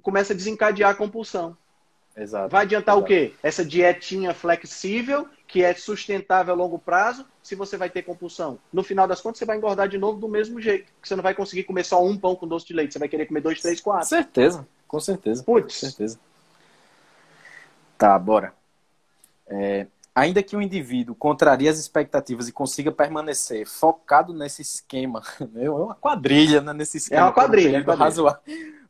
[0.00, 1.58] começa a desencadear a compulsão.
[2.20, 2.50] Exato.
[2.50, 3.04] Vai adiantar exato.
[3.04, 3.32] o quê?
[3.42, 8.58] Essa dietinha flexível, que é sustentável a longo prazo, se você vai ter compulsão.
[8.70, 10.92] No final das contas, você vai engordar de novo do mesmo jeito.
[11.02, 12.92] Você não vai conseguir comer só um pão com doce de leite.
[12.92, 14.06] Você vai querer comer dois, três, quatro.
[14.06, 15.42] Certeza, com certeza.
[15.42, 15.80] Putz.
[15.80, 16.18] Com certeza.
[17.96, 18.52] Tá, bora.
[19.46, 25.22] É, ainda que o indivíduo contrarie as expectativas e consiga permanecer focado nesse esquema,
[25.56, 27.20] é uma quadrilha né, nesse esquema.
[27.20, 27.82] É uma quadrilha.
[27.82, 28.42] Por um, razoável,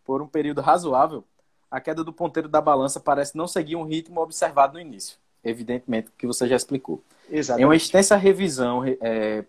[0.04, 1.24] por um período razoável,
[1.70, 5.16] a queda do ponteiro da balança parece não seguir um ritmo observado no início.
[5.42, 7.02] Evidentemente, que você já explicou.
[7.30, 7.62] Exatamente.
[7.62, 9.44] Em uma extensa revisão é,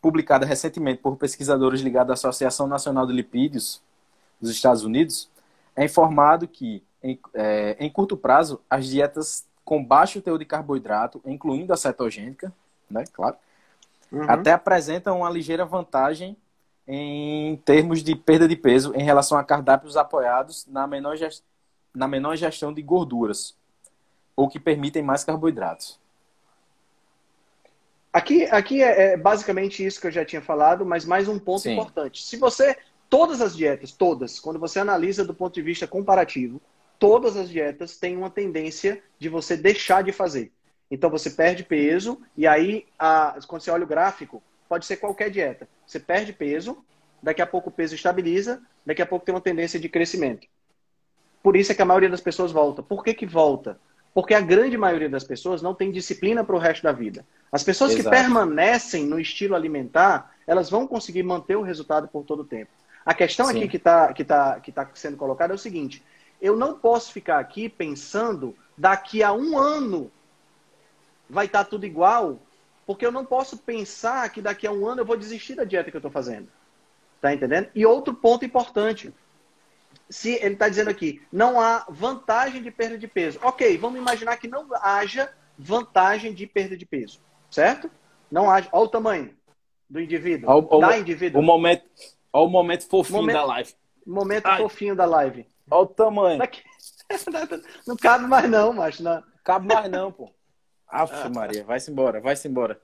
[0.00, 3.80] publicada recentemente por pesquisadores ligados à Associação Nacional de Lipídios
[4.40, 5.28] dos Estados Unidos,
[5.76, 11.20] é informado que, em, é, em curto prazo, as dietas com baixo teor de carboidrato,
[11.26, 12.52] incluindo a cetogênica,
[12.90, 13.36] né, claro,
[14.10, 14.28] uhum.
[14.28, 16.36] até apresentam uma ligeira vantagem
[16.90, 21.44] em termos de perda de peso em relação a cardápios apoiados na menor, gest...
[21.94, 23.54] na menor gestão de gorduras,
[24.34, 26.00] ou que permitem mais carboidratos.
[28.10, 31.60] Aqui, aqui é, é, basicamente isso que eu já tinha falado, mas mais um ponto
[31.60, 31.74] Sim.
[31.74, 32.22] importante.
[32.22, 32.74] Se você,
[33.10, 36.58] todas as dietas, todas, quando você analisa do ponto de vista comparativo,
[36.98, 40.50] todas as dietas têm uma tendência de você deixar de fazer.
[40.90, 45.30] Então você perde peso e aí, a, quando você olha o gráfico, pode ser qualquer
[45.30, 45.68] dieta.
[45.86, 46.84] Você perde peso,
[47.22, 50.46] daqui a pouco o peso estabiliza, daqui a pouco tem uma tendência de crescimento.
[51.42, 52.82] Por isso é que a maioria das pessoas volta.
[52.82, 53.80] Por que, que volta?
[54.12, 57.24] Porque a grande maioria das pessoas não tem disciplina para o resto da vida.
[57.50, 58.04] As pessoas Exato.
[58.04, 62.70] que permanecem no estilo alimentar, elas vão conseguir manter o resultado por todo o tempo.
[63.04, 63.56] A questão Sim.
[63.56, 66.02] aqui que está que tá, que tá sendo colocada é o seguinte:
[66.40, 70.10] eu não posso ficar aqui pensando daqui a um ano
[71.28, 72.40] vai estar tá tudo igual,
[72.88, 75.90] porque eu não posso pensar que daqui a um ano eu vou desistir da dieta
[75.90, 76.48] que eu estou fazendo.
[77.20, 77.68] Tá entendendo?
[77.74, 79.12] E outro ponto importante.
[80.08, 83.38] Se ele está dizendo aqui, não há vantagem de perda de peso.
[83.42, 87.20] Ok, vamos imaginar que não haja vantagem de perda de peso.
[87.50, 87.90] Certo?
[88.30, 88.70] Não haja.
[88.72, 89.36] Olha o tamanho
[89.90, 90.48] do indivíduo.
[90.50, 91.42] Olha, da indivíduo.
[91.42, 91.84] O momento,
[92.32, 93.74] olha o momento fofinho momento, da live.
[94.06, 94.62] Momento Ai.
[94.62, 95.46] fofinho da live.
[95.70, 96.40] Olha o tamanho.
[97.86, 99.02] Não cabe mais não, macho.
[99.02, 99.22] Não.
[99.44, 100.30] Cabe mais não, pô.
[100.88, 101.28] Aff, ah.
[101.28, 102.80] Maria, vai-se embora, vai-se embora.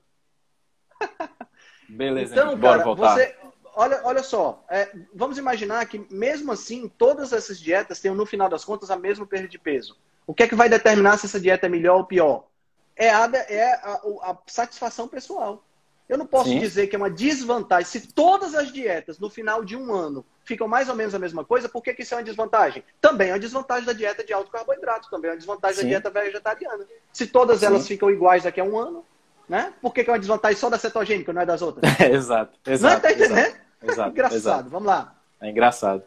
[1.89, 3.15] Beleza, então, bora cara, voltar.
[3.15, 3.35] Você,
[3.75, 8.49] olha, olha só, é, vamos imaginar que mesmo assim, todas essas dietas têm, no final
[8.49, 9.97] das contas, a mesma perda de peso.
[10.27, 12.47] O que é que vai determinar se essa dieta é melhor ou pior?
[12.95, 15.63] É a, é a, a satisfação pessoal.
[16.07, 16.59] Eu não posso Sim.
[16.59, 17.85] dizer que é uma desvantagem.
[17.85, 21.43] Se todas as dietas, no final de um ano, ficam mais ou menos a mesma
[21.43, 22.83] coisa, por que, que isso é uma desvantagem?
[23.01, 25.83] Também é uma desvantagem da dieta de alto carboidrato, também é uma desvantagem Sim.
[25.83, 26.85] da dieta vegetariana.
[27.11, 27.65] Se todas Sim.
[27.65, 29.03] elas ficam iguais daqui a um ano,
[29.49, 29.73] né?
[29.81, 31.83] Por que, que é uma desvantagem só da cetogênica, não é das outras?
[31.99, 32.83] É, exato, exato.
[32.83, 33.39] Não é, tá entendendo?
[33.39, 34.69] Exato, exato engraçado, exato.
[34.69, 35.15] vamos lá.
[35.41, 36.03] É engraçado.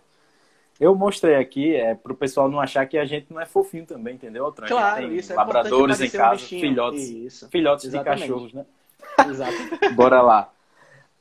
[0.80, 3.84] Eu mostrei aqui é, para o pessoal não achar que a gente não é fofinho
[3.84, 4.52] também, entendeu?
[4.52, 7.48] Claro, isso é labradores em casa, um filhotes, isso.
[7.48, 8.22] filhotes Exatamente.
[8.22, 8.64] de cachorros, né?
[9.28, 9.94] Exato.
[9.94, 10.50] Bora lá.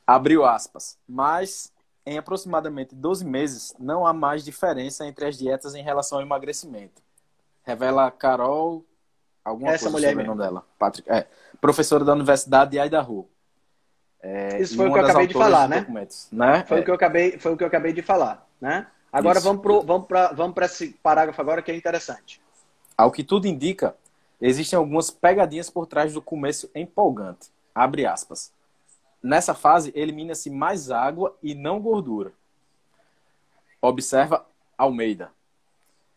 [0.06, 0.98] Abriu aspas.
[1.08, 1.72] Mas
[2.06, 7.02] em aproximadamente 12 meses não há mais diferença entre as dietas em relação ao emagrecimento.
[7.64, 8.84] Revela Carol
[9.44, 10.64] alguma Essa coisa mulher sobre o nome dela.
[10.78, 11.26] Patrick, é,
[11.60, 13.28] professora da Universidade de Idaho.
[14.20, 15.86] É, Isso foi o que eu acabei de falar, né?
[16.32, 16.64] né?
[16.66, 16.80] Foi, é.
[16.80, 18.86] o que eu acabei, foi o que eu acabei de falar, né?
[19.12, 19.46] Agora Isso.
[19.46, 22.40] vamos para vamos vamos esse parágrafo agora que é interessante.
[22.96, 23.94] Ao que tudo indica,
[24.40, 27.50] existem algumas pegadinhas por trás do começo empolgante.
[27.78, 28.52] Abre aspas.
[29.22, 32.32] Nessa fase, elimina-se mais água e não gordura.
[33.80, 34.44] Observa
[34.76, 35.30] Almeida.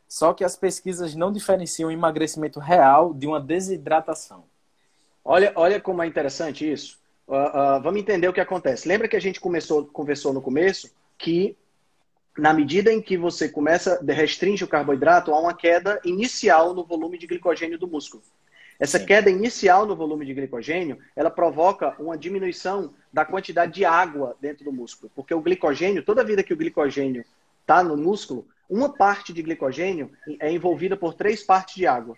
[0.07, 4.43] Só que as pesquisas não diferenciam o emagrecimento real de uma desidratação.
[5.23, 6.97] Olha, olha como é interessante isso.
[7.27, 8.87] Uh, uh, vamos entender o que acontece.
[8.87, 11.55] Lembra que a gente começou, conversou no começo que
[12.35, 17.19] na medida em que você começa, restringe o carboidrato, há uma queda inicial no volume
[17.19, 18.23] de glicogênio do músculo.
[18.81, 19.05] Essa Sim.
[19.05, 24.65] queda inicial no volume de glicogênio, ela provoca uma diminuição da quantidade de água dentro
[24.65, 25.11] do músculo.
[25.15, 27.23] Porque o glicogênio, toda vida que o glicogênio
[27.61, 30.09] está no músculo, uma parte de glicogênio
[30.39, 32.17] é envolvida por três partes de água.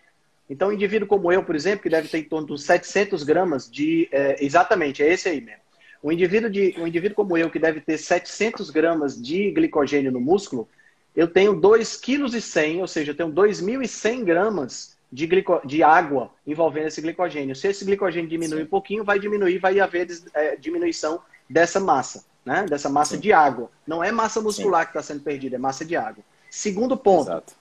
[0.50, 3.70] Então, um indivíduo como eu, por exemplo, que deve ter em torno de 700 gramas
[3.70, 4.08] de...
[4.10, 5.64] É, exatamente, é esse aí mesmo.
[6.02, 10.22] Um indivíduo, de, um indivíduo como eu, que deve ter 700 gramas de glicogênio no
[10.22, 10.70] músculo,
[11.14, 16.88] eu tenho 2,1 kg, ou seja, eu tenho 2.100 gramas de, glico, de água envolvendo
[16.88, 17.56] esse glicogênio.
[17.56, 18.64] Se esse glicogênio diminuir Sim.
[18.64, 22.66] um pouquinho, vai diminuir, vai haver é, diminuição dessa massa, né?
[22.68, 23.22] Dessa massa Sim.
[23.22, 23.70] de água.
[23.86, 24.86] Não é massa muscular Sim.
[24.92, 26.24] que está sendo perdida, é massa de água.
[26.50, 27.30] Segundo ponto.
[27.30, 27.54] Exato.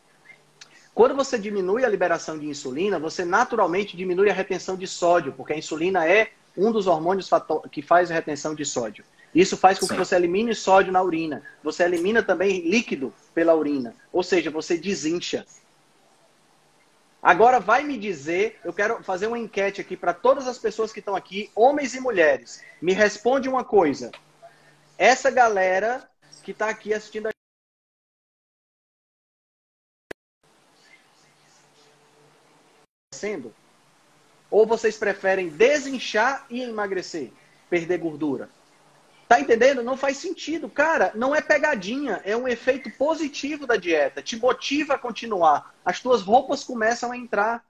[0.95, 5.53] Quando você diminui a liberação de insulina, você naturalmente diminui a retenção de sódio, porque
[5.53, 7.31] a insulina é um dos hormônios
[7.71, 9.05] que faz a retenção de sódio.
[9.35, 9.95] Isso faz com Sim.
[9.95, 11.43] que você elimine sódio na urina.
[11.63, 13.95] Você elimina também líquido pela urina.
[14.13, 15.47] Ou seja, você desincha.
[17.23, 20.99] Agora vai me dizer, eu quero fazer uma enquete aqui para todas as pessoas que
[20.99, 22.65] estão aqui, homens e mulheres.
[22.81, 24.11] Me responde uma coisa.
[24.99, 26.11] Essa galera
[26.43, 27.31] que está aqui assistindo a
[33.15, 33.55] sendo?
[34.51, 37.33] Ou vocês preferem desinchar e emagrecer,
[37.71, 38.51] perder gordura?
[39.29, 39.83] Tá entendendo?
[39.83, 40.69] Não faz sentido.
[40.69, 44.23] Cara, não é pegadinha, é um efeito positivo da dieta.
[44.23, 45.75] Te motiva a continuar.
[45.85, 47.65] As tuas roupas começam a entrar.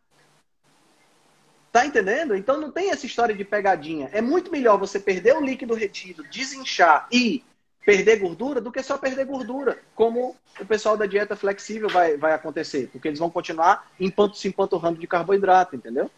[1.71, 2.35] Tá entendendo?
[2.35, 4.11] Então não tem essa história de pegadinha.
[4.13, 7.43] É muito melhor você perder o líquido retido, desinchar e
[7.85, 12.33] perder gordura do que só perder gordura, como o pessoal da dieta flexível vai, vai
[12.33, 16.11] acontecer, porque eles vão continuar empanto, se empanturrando de carboidrato, entendeu?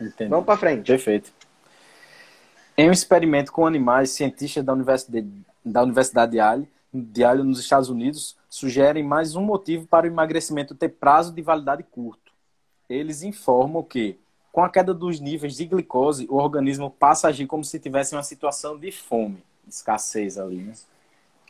[0.00, 0.28] Entendi.
[0.28, 0.86] Vamos para frente.
[0.86, 1.32] Perfeito.
[2.76, 5.28] Em um experimento com animais, cientistas da Universidade,
[5.64, 10.10] da Universidade de Yale, de Yale nos Estados Unidos sugerem mais um motivo para o
[10.10, 12.32] emagrecimento ter prazo de validade curto.
[12.88, 14.18] Eles informam que,
[14.50, 18.14] com a queda dos níveis de glicose, o organismo passa a agir como se tivesse
[18.14, 20.72] uma situação de fome, escassez ali, né?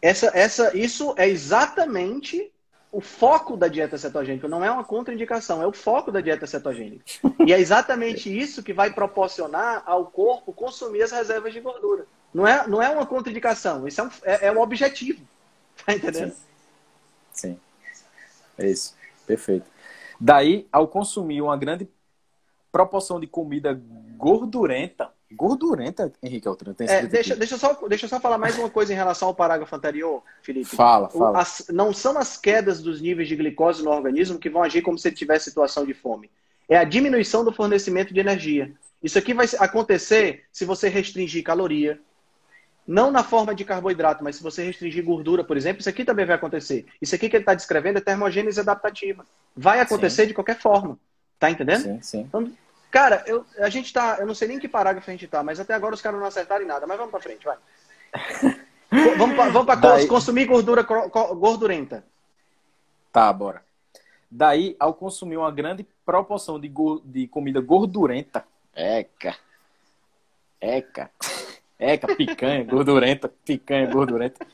[0.03, 2.53] Essa, essa, isso é exatamente
[2.95, 7.05] o foco da dieta cetogênica, não é uma contraindicação, é o foco da dieta cetogênica.
[7.45, 12.07] E é exatamente isso que vai proporcionar ao corpo consumir as reservas de gordura.
[12.33, 15.27] Não é, não é uma contraindicação, isso é, um, é, é um objetivo.
[15.85, 16.33] Tá entendendo?
[17.33, 17.59] Sim.
[17.59, 17.61] Sim.
[18.57, 18.95] É isso.
[19.27, 19.67] Perfeito.
[20.21, 21.89] Daí, ao consumir uma grande
[22.71, 23.81] proporção de comida
[24.17, 28.70] gordurenta, Gordurenta, Henrique Altran, tem é, deixa, deixa, só, deixa eu só falar mais uma
[28.70, 30.66] coisa em relação ao parágrafo anterior, Felipe.
[30.66, 31.41] Fala, fala.
[31.41, 34.99] As, não são as quedas dos níveis de glicose no organismo que vão agir como
[34.99, 36.31] se ele tivesse situação de fome.
[36.68, 38.72] É a diminuição do fornecimento de energia.
[39.03, 42.01] Isso aqui vai acontecer se você restringir caloria,
[42.87, 46.27] não na forma de carboidrato, mas se você restringir gordura, por exemplo, isso aqui também
[46.27, 46.87] vai acontecer.
[47.01, 49.25] Isso aqui que ele está descrevendo é termogênese adaptativa.
[49.57, 50.29] Vai acontecer sim.
[50.29, 50.99] de qualquer forma.
[51.39, 51.83] Tá entendendo?
[51.83, 52.20] Sim, sim.
[52.20, 52.51] Então,
[52.95, 54.19] Cara, eu, a gente tá.
[54.21, 56.29] Eu não sei nem que parágrafo a gente tá, mas até agora os caras não
[56.29, 56.87] acertaram em nada.
[56.87, 57.59] Mas vamos pra frente, vai.
[59.19, 60.07] vamos pra, vamos pra Daí...
[60.07, 62.05] consumir gordura gordurenta.
[63.13, 63.65] Tá, bora.
[64.31, 69.35] Daí, ao consumir uma grande proporção de, go de comida gordurenta, eca,
[70.61, 71.11] eca,
[71.77, 74.47] eca, picanha, gordurenta, picanha, gordurenta.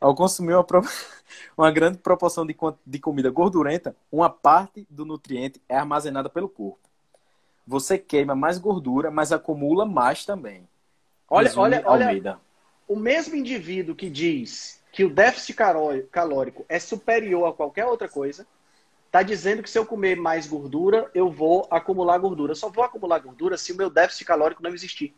[0.00, 0.82] Ao consumir uma, pro...
[1.56, 6.84] uma grande proporção de, de comida gordurenta, uma parte do nutriente é armazenada pelo corpo
[7.66, 10.68] você queima mais gordura, mas acumula mais também.
[11.28, 12.38] Olha, olha, olha,
[12.86, 15.56] o mesmo indivíduo que diz que o déficit
[16.10, 18.46] calórico é superior a qualquer outra coisa,
[19.06, 22.52] está dizendo que se eu comer mais gordura, eu vou acumular gordura.
[22.52, 25.14] Eu só vou acumular gordura se o meu déficit calórico não existir.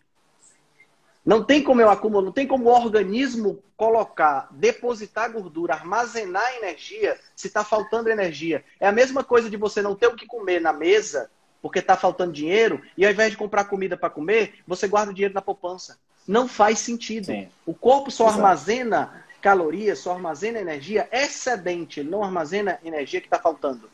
[1.24, 7.18] Não tem como eu acumular, não tem como o organismo colocar, depositar gordura, armazenar energia
[7.34, 8.64] se está faltando energia.
[8.78, 11.30] É a mesma coisa de você não ter o que comer na mesa
[11.60, 15.14] porque está faltando dinheiro, e ao invés de comprar comida para comer, você guarda o
[15.14, 15.98] dinheiro na poupança.
[16.26, 17.26] Não faz sentido.
[17.26, 17.48] Sim.
[17.64, 18.38] O corpo só Exato.
[18.38, 23.88] armazena calorias, só armazena energia excedente, ele não armazena energia que está faltando.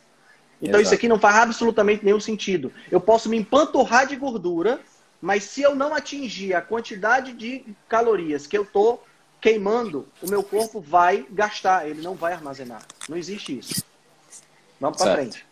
[0.63, 0.83] Então Exato.
[0.83, 2.73] isso aqui não faz absolutamente nenhum sentido.
[2.91, 4.81] Eu posso me empanturrar de gordura,
[5.21, 9.05] mas se eu não atingir a quantidade de calorias que eu estou
[9.41, 12.83] queimando, o meu corpo vai gastar, ele não vai armazenar.
[13.09, 13.85] Não existe isso.
[14.81, 15.45] Vamos para frente.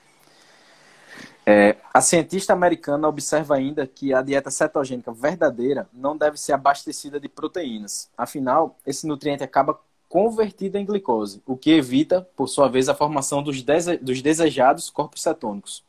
[1.47, 7.19] É, a cientista americana observa ainda que a dieta cetogênica verdadeira não deve ser abastecida
[7.19, 8.11] de proteínas.
[8.17, 13.43] Afinal, esse nutriente acaba convertido em glicose, o que evita, por sua vez, a formação
[13.43, 15.85] dos, dese dos desejados corpos cetônicos.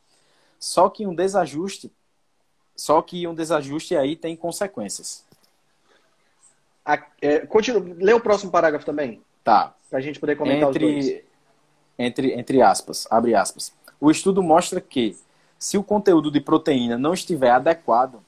[0.60, 1.92] Só que um desajuste,
[2.76, 5.26] só que um desajuste aí tem consequências.
[6.86, 9.22] A, é, continua, lê o próximo parágrafo também.
[9.44, 9.76] Tá.
[9.90, 11.24] Para a gente poder comentar entre, os dois.
[11.98, 13.74] Entre, entre aspas, abre aspas.
[14.00, 15.18] O estudo mostra que
[15.62, 18.20] se o conteúdo de proteína não estiver adequado,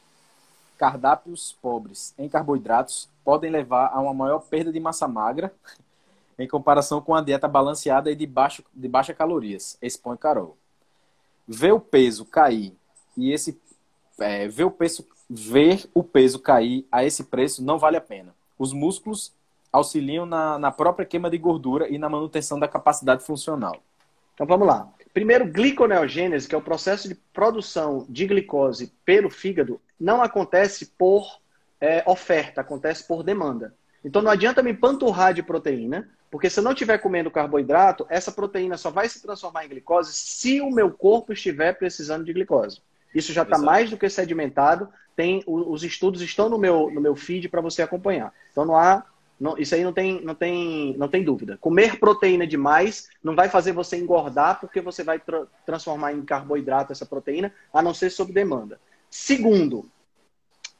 [0.78, 5.52] cardápios pobres em carboidratos podem levar a uma maior perda de massa magra
[6.38, 10.56] em comparação com a dieta balanceada e de, baixo, de baixa calorias, expõe Carol.
[11.48, 12.78] Ver o peso cair
[13.18, 13.60] e esse
[14.20, 18.36] é, ver o peso ver o peso cair a esse preço não vale a pena.
[18.60, 19.34] Os músculos
[19.72, 23.78] auxiliam na, na própria queima de gordura e na manutenção da capacidade funcional.
[24.36, 24.88] Então vamos lá.
[25.14, 31.40] Primeiro, gliconeogênese, que é o processo de produção de glicose pelo fígado, não acontece por
[31.80, 33.76] é, oferta, acontece por demanda.
[34.04, 38.32] Então não adianta me panturrar de proteína, porque se eu não estiver comendo carboidrato, essa
[38.32, 42.82] proteína só vai se transformar em glicose se o meu corpo estiver precisando de glicose.
[43.14, 44.90] Isso já está mais do que sedimentado.
[45.16, 48.34] Tem, os estudos estão no meu, no meu feed para você acompanhar.
[48.52, 49.06] Então não há
[49.44, 51.58] não, isso aí não tem, não, tem, não tem dúvida.
[51.60, 56.94] Comer proteína demais não vai fazer você engordar, porque você vai tra transformar em carboidrato
[56.94, 58.80] essa proteína, a não ser sob demanda.
[59.10, 59.86] Segundo,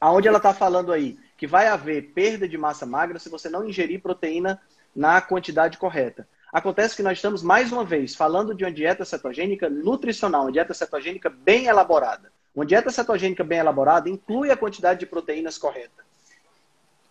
[0.00, 3.68] aonde ela está falando aí que vai haver perda de massa magra se você não
[3.68, 4.58] ingerir proteína
[4.96, 6.26] na quantidade correta.
[6.50, 10.72] Acontece que nós estamos, mais uma vez, falando de uma dieta cetogênica nutricional, uma dieta
[10.72, 12.32] cetogênica bem elaborada.
[12.54, 16.02] Uma dieta cetogênica bem elaborada inclui a quantidade de proteínas correta.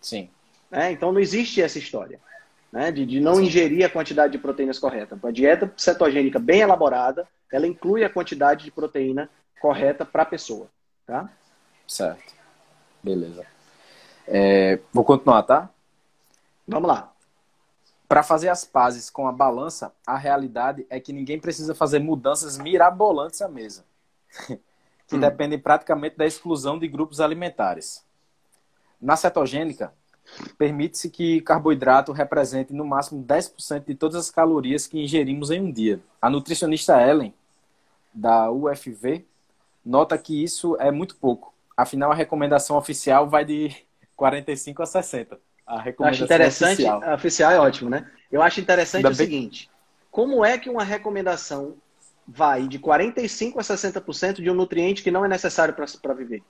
[0.00, 0.28] Sim.
[0.70, 0.92] Né?
[0.92, 2.20] Então não existe essa história
[2.74, 2.90] né?
[2.90, 5.16] de, de não ingerir a quantidade de proteínas correta.
[5.22, 10.68] A dieta cetogênica bem elaborada, ela inclui a quantidade de proteína correta para a pessoa.
[11.06, 11.30] Tá?
[11.86, 12.34] Certo.
[13.02, 13.46] Beleza.
[14.26, 15.70] É, vou continuar, tá?
[16.66, 17.12] Vamos lá.
[18.08, 22.58] Para fazer as pazes com a balança, a realidade é que ninguém precisa fazer mudanças
[22.58, 23.84] mirabolantes à mesa,
[25.06, 25.20] que hum.
[25.20, 28.04] dependem praticamente da exclusão de grupos alimentares.
[29.00, 29.92] Na cetogênica,
[30.56, 35.70] permite-se que carboidrato represente no máximo 10% de todas as calorias que ingerimos em um
[35.70, 36.00] dia.
[36.20, 37.34] A nutricionista Ellen,
[38.12, 39.24] da UFV,
[39.84, 41.52] nota que isso é muito pouco.
[41.76, 43.74] Afinal, a recomendação oficial vai de
[44.16, 45.38] 45 a 60.
[45.66, 47.02] A recomendação acho interessante, oficial.
[47.02, 48.10] A oficial é ótimo, né?
[48.30, 49.26] Eu acho interessante Ainda o bem...
[49.26, 49.70] seguinte:
[50.10, 51.74] como é que uma recomendação
[52.26, 56.42] vai de 45 a 60% de um nutriente que não é necessário para viver?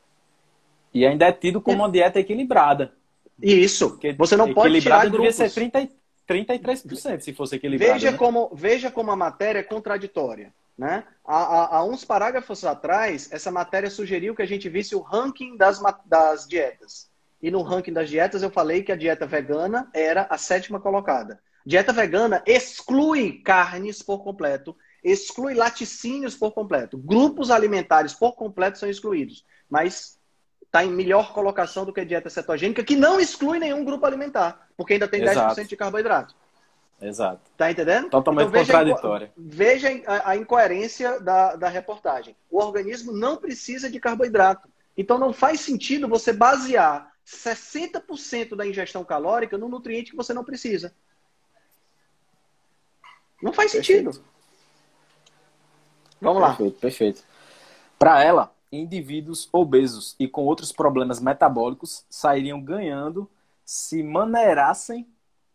[0.92, 2.92] E ainda é tido como uma dieta equilibrada.
[3.42, 3.90] Isso.
[3.90, 5.34] Porque você não pode tirar grupos.
[5.34, 5.88] ser 30,
[6.28, 7.92] 33% se fosse equilibrado.
[7.92, 8.16] Veja, né?
[8.16, 10.52] como, veja como a matéria é contraditória.
[10.76, 11.04] Né?
[11.24, 15.56] Há, há, há, uns parágrafos atrás, essa matéria sugeriu que a gente visse o ranking
[15.56, 17.08] das, das dietas.
[17.40, 21.40] E no ranking das dietas eu falei que a dieta vegana era a sétima colocada.
[21.64, 26.98] Dieta vegana exclui carnes por completo, exclui laticínios por completo.
[26.98, 29.44] Grupos alimentares por completo são excluídos.
[29.68, 30.18] Mas
[30.74, 34.68] está em melhor colocação do que a dieta cetogênica, que não exclui nenhum grupo alimentar,
[34.76, 35.60] porque ainda tem Exato.
[35.60, 36.34] 10% de carboidrato.
[37.00, 37.40] Exato.
[37.56, 38.10] Tá entendendo?
[38.10, 39.32] Totalmente então, contraditória.
[39.36, 42.34] Veja a, a incoerência da, da reportagem.
[42.50, 44.68] O organismo não precisa de carboidrato.
[44.96, 50.44] Então não faz sentido você basear 60% da ingestão calórica no nutriente que você não
[50.44, 50.92] precisa.
[53.40, 54.10] Não faz sentido.
[54.10, 54.28] Perfeito.
[56.20, 56.48] Vamos lá.
[56.48, 57.24] Perfeito, perfeito.
[57.98, 63.28] Para ela, indivíduos obesos e com outros problemas metabólicos sairiam ganhando
[63.64, 65.06] se maneirassem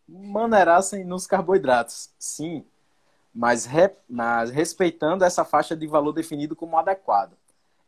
[0.10, 2.66] maneirassem nos carboidratos, sim,
[3.34, 7.34] mas, re, mas respeitando essa faixa de valor definido como adequado.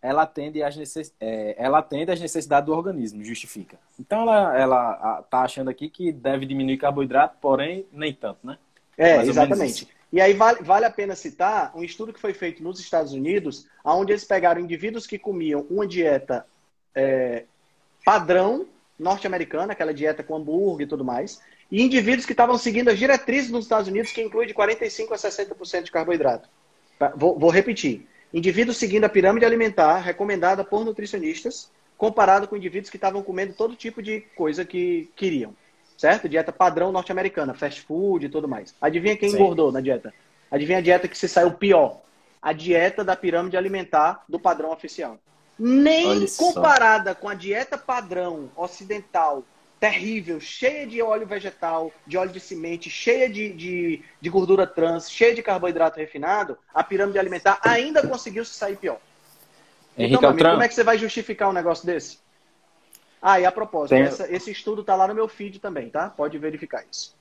[0.01, 3.77] Ela atende, às necess, é, ela atende às necessidades do organismo, justifica.
[3.99, 8.57] Então ela, ela tá achando aqui que deve diminuir carboidrato, porém nem tanto, né?
[8.97, 9.87] É, exatamente.
[10.11, 13.65] E aí vale, vale a pena citar um estudo que foi feito nos Estados Unidos,
[13.83, 16.45] onde eles pegaram indivíduos que comiam uma dieta
[16.93, 17.45] é,
[18.03, 18.67] padrão
[18.99, 21.41] norte-americana, aquela dieta com hambúrguer e tudo mais,
[21.71, 25.15] e indivíduos que estavam seguindo as diretrizes nos Estados Unidos, que inclui de 45% a
[25.15, 26.49] 60% de carboidrato.
[26.99, 27.13] Tá?
[27.15, 28.05] Vou, vou, repetir.
[28.33, 33.75] Indivíduos seguindo a pirâmide alimentar recomendada por nutricionistas, comparado com indivíduos que estavam comendo todo
[33.75, 35.55] tipo de coisa que queriam.
[36.01, 36.27] Certo?
[36.27, 38.73] Dieta padrão norte-americana, fast food e tudo mais.
[38.81, 39.35] Adivinha quem Sim.
[39.35, 40.11] engordou na dieta?
[40.49, 42.01] Adivinha a dieta que se saiu pior?
[42.41, 45.19] A dieta da pirâmide alimentar do padrão oficial.
[45.59, 49.43] Nem comparada com a dieta padrão ocidental
[49.79, 55.07] terrível, cheia de óleo vegetal, de óleo de semente, cheia de, de, de gordura trans,
[55.07, 58.97] cheia de carboidrato refinado, a pirâmide alimentar ainda conseguiu se sair pior.
[59.95, 62.17] Henrique então, amigo, como é que você vai justificar um negócio desse?
[63.21, 64.01] Ah, e a propósito, Tem...
[64.01, 66.09] essa, esse estudo está lá no meu feed também, tá?
[66.09, 67.15] Pode verificar isso.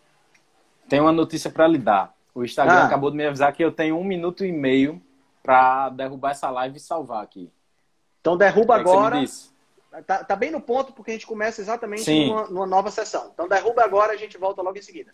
[0.89, 2.15] Tem uma notícia para lhe dar.
[2.35, 2.87] O Instagram ah.
[2.87, 5.01] acabou de me avisar que eu tenho um minuto e meio
[5.43, 7.51] para derrubar essa live e salvar aqui.
[8.21, 9.25] Então derruba é agora.
[10.07, 13.31] Tá, tá, bem no ponto, porque a gente começa exatamente numa, numa, nova sessão.
[13.35, 15.13] Então derruba agora, a gente volta logo em seguida.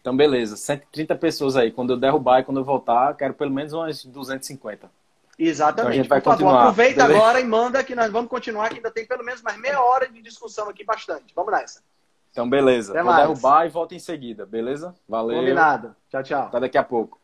[0.00, 0.56] Então, beleza.
[0.56, 1.70] 130 pessoas aí.
[1.70, 4.90] Quando eu derrubar e quando eu voltar, quero pelo menos umas 250.
[5.38, 5.80] Exatamente.
[5.80, 6.52] Então a gente vai Por continuar.
[6.52, 7.20] Favor, aproveita beleza?
[7.20, 10.08] agora e manda que nós vamos continuar, que ainda tem pelo menos mais meia hora
[10.08, 11.32] de discussão aqui, bastante.
[11.34, 11.82] Vamos nessa.
[12.30, 12.92] Então, beleza.
[12.92, 13.26] Até Vou mais.
[13.26, 14.94] derrubar e volto em seguida, beleza?
[15.08, 15.38] Valeu.
[15.38, 15.94] Combinado.
[16.10, 16.42] Tchau, tchau.
[16.42, 17.17] Até daqui a pouco.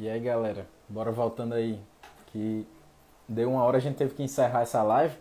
[0.00, 1.78] E aí, galera, bora voltando aí.
[2.28, 2.66] Que
[3.28, 5.14] deu uma hora, a gente teve que encerrar essa live.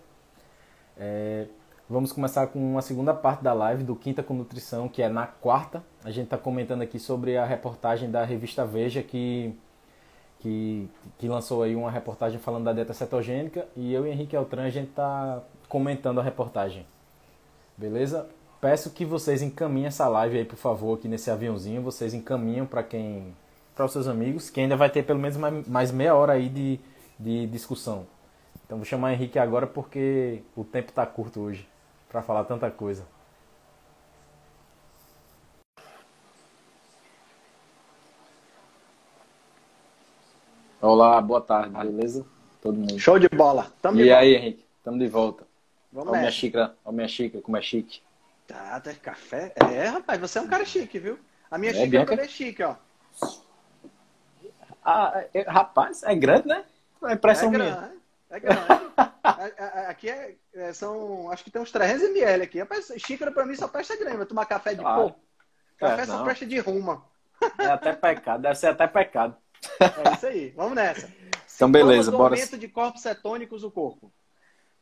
[0.97, 1.47] É,
[1.89, 5.27] vamos começar com uma segunda parte da live do Quinta com Nutrição, que é na
[5.27, 5.84] quarta.
[6.01, 9.53] A gente está comentando aqui sobre a reportagem da revista Veja, que,
[10.39, 13.67] que, que lançou aí uma reportagem falando da dieta cetogênica.
[13.75, 16.86] E eu e Henrique Altran, a gente está comentando a reportagem.
[17.75, 18.30] Beleza?
[18.61, 21.82] Peço que vocês encaminhem essa live aí, por favor, aqui nesse aviãozinho.
[21.82, 23.36] Vocês encaminham para quem
[23.80, 26.77] para os seus amigos, que ainda vai ter pelo menos mais meia hora aí de,
[27.17, 28.05] de discussão.
[28.65, 31.65] Então vou chamar Henrique agora porque o tempo está curto hoje
[32.09, 33.07] para falar tanta coisa.
[40.82, 42.25] Olá, boa tarde, beleza?
[42.61, 42.99] Todo mundo.
[42.99, 43.71] Show de bola.
[43.82, 44.65] Tamo e aí, Henrique?
[44.77, 45.47] Estamos de volta.
[45.89, 48.01] Vamos olha minha xícara, olha minha xícara, como é chique.
[48.45, 49.53] Tá, tá café.
[49.55, 51.17] É, rapaz, você é um cara chique, viu?
[51.49, 52.11] A minha é, xícara Bianca?
[52.11, 52.75] também é chique, ó.
[54.84, 56.63] Ah, é, rapaz, é grande, né?
[57.03, 57.71] É impressão é minha.
[57.71, 57.93] grande,
[58.30, 58.89] é grande.
[59.88, 62.59] aqui é, é, são, acho que tem uns 300 ml aqui.
[62.59, 64.17] Rapaz, xícara pra mim só presta grande.
[64.17, 65.09] Vai tomar café de Claro.
[65.09, 65.15] pô.
[65.77, 67.03] Café É, só presta de ruma.
[67.57, 69.36] É até pecado, deve ser até pecado.
[69.80, 70.49] É isso aí.
[70.55, 71.09] Vamos nessa.
[71.55, 74.11] Então, beleza, bora aumento de corpos cetônicos do corpo.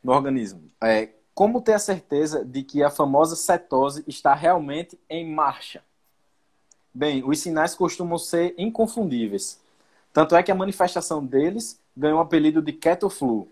[0.03, 0.69] no organismo.
[0.81, 5.83] É, como ter a certeza de que a famosa cetose está realmente em marcha?
[6.93, 9.59] Bem, os sinais costumam ser inconfundíveis.
[10.17, 13.47] Tanto é que a manifestação deles ganhou o apelido de ketoflu.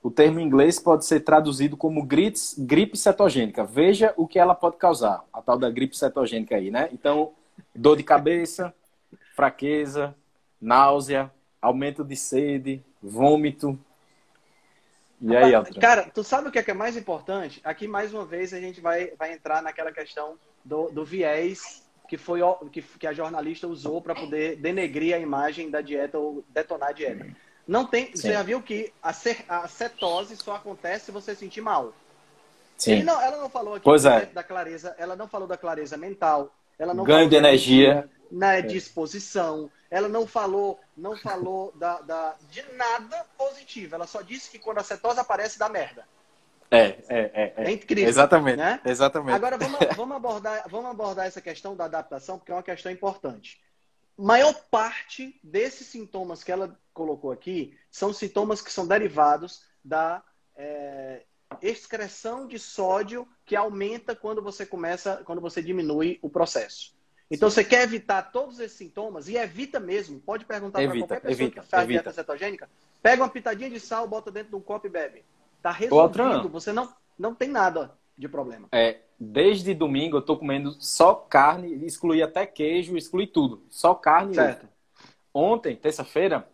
[0.00, 3.64] O termo em inglês pode ser traduzido como grites- gripe cetogênica.
[3.64, 6.88] Veja o que ela pode causar, a tal da gripe cetogênica aí, né?
[6.92, 7.32] Então,
[7.74, 8.72] dor de cabeça,
[9.34, 10.14] fraqueza,
[10.60, 13.76] náusea, aumento de sede, vômito.
[15.20, 15.80] E aí, Altran?
[15.80, 17.60] Cara, tu sabe o que é, que é mais importante?
[17.64, 22.16] Aqui, mais uma vez, a gente vai, vai entrar naquela questão do, do viés que,
[22.18, 26.44] foi, o- que, que a jornalista usou para poder denegrir a imagem da dieta ou
[26.48, 27.26] detonar a dieta.
[27.66, 28.16] Não tem, Sim.
[28.16, 31.94] você já viu que a, cer- a cetose só acontece se você sentir mal.
[32.76, 33.02] Sim.
[33.02, 34.26] Não- ela não falou aqui é.
[34.26, 38.10] da clareza, ela não falou da clareza mental, ela não Ganho falou de energia.
[38.30, 43.94] na disposição, ela não falou, não falou da, da- de nada positivo.
[43.94, 46.06] Ela só disse que quando a cetose aparece dá merda.
[46.70, 47.54] É, é, é.
[47.56, 47.72] É é.
[47.72, 48.08] incrível.
[48.08, 48.56] Exatamente.
[48.56, 48.80] né?
[48.84, 49.34] Exatamente.
[49.34, 53.60] Agora vamos, vamos abordar, vamos abordar essa questão da adaptação, porque é uma questão importante.
[54.16, 60.22] Maior parte desses sintomas que ela colocou aqui são sintomas que são derivados da
[60.56, 61.22] é,
[61.60, 66.94] excreção de sódio que aumenta quando você começa, quando você diminui o processo.
[67.30, 70.20] Então você quer evitar todos esses sintomas e evita mesmo.
[70.20, 72.02] Pode perguntar para qualquer pessoa evita, que faz evita.
[72.02, 72.70] dieta cetogênica.
[73.02, 75.24] Pega uma pitadinha de sal, bota dentro de um copo e bebe.
[75.64, 76.50] Tá resolvido.
[76.50, 78.68] Você não, não tem nada de problema.
[78.70, 83.62] É, desde domingo eu tô comendo só carne, excluí até queijo, excluí tudo.
[83.70, 84.68] Só carne Certo.
[85.32, 86.46] Ontem, terça-feira,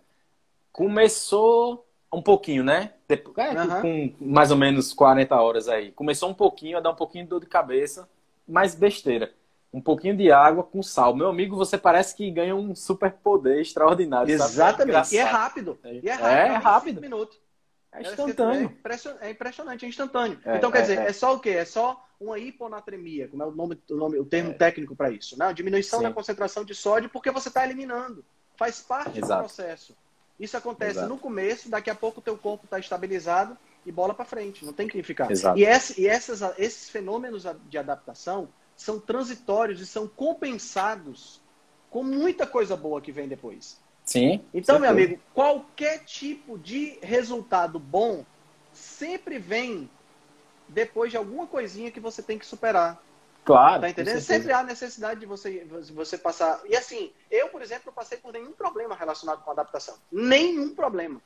[0.71, 2.93] começou um pouquinho, né?
[3.09, 3.83] Depois, é, Aham.
[3.83, 5.91] Com mais ou menos 40 horas aí.
[5.91, 8.09] Começou um pouquinho a dar um pouquinho de dor de cabeça,
[8.47, 9.35] mas besteira.
[9.73, 11.17] Um pouquinho de água com sal.
[11.17, 14.39] Meu amigo, você parece que ganha um superpoder extraordinário.
[14.39, 14.51] sabe?
[14.53, 15.15] Exatamente.
[15.17, 15.79] E é rápido.
[15.85, 16.53] E é É, rápido.
[16.53, 16.89] é rápido.
[16.91, 17.50] cinco minutos.
[17.93, 18.65] É É instantâneo.
[18.67, 20.39] impression- É impressionante, é instantâneo.
[20.45, 21.07] É, então, quer é, dizer, é.
[21.09, 21.13] é.
[21.13, 21.51] só o quê?
[21.51, 25.39] É só uma hiponatremia, como é o nome, o, nome, o termo técnico para isso.
[25.39, 25.53] Né?
[25.53, 26.05] Diminuição Sim.
[26.05, 28.25] da concentração de sódio porque você está eliminando.
[28.57, 29.43] Faz parte Exato.
[29.43, 29.97] do processo.
[30.39, 31.09] Isso acontece Exato.
[31.09, 34.65] no começo, daqui a pouco o teu corpo está estabilizado e bola para frente.
[34.65, 35.31] Não tem que ficar.
[35.31, 35.59] Exato.
[35.59, 41.41] E, esse- e essas, esses fenômenos de adaptação são transitórios e são compensados
[41.91, 43.79] com muita coisa boa que vem depois.
[44.11, 44.45] Sim.
[44.53, 48.27] Então, meu amigo, qualquer tipo de resultado bom
[48.73, 49.89] sempre vem
[50.69, 53.01] depois de alguma coisinha que você tem que superar.
[53.45, 53.83] Claro.
[53.83, 54.21] Tá entendendo?
[54.21, 56.61] Sempre há necessidade de você, você passar.
[56.69, 59.95] E assim, eu, por exemplo, não passei por nenhum problema relacionado com adaptação.
[60.11, 61.23] Nenhum problema.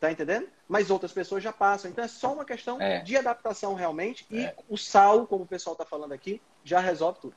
[0.00, 0.48] Tá entendendo?
[0.66, 1.90] Mas outras pessoas já passam.
[1.90, 3.00] Então é só uma questão É.
[3.00, 4.26] de adaptação realmente.
[4.30, 4.56] E É.
[4.70, 7.36] o sal, como o pessoal tá falando aqui, já resolve tudo.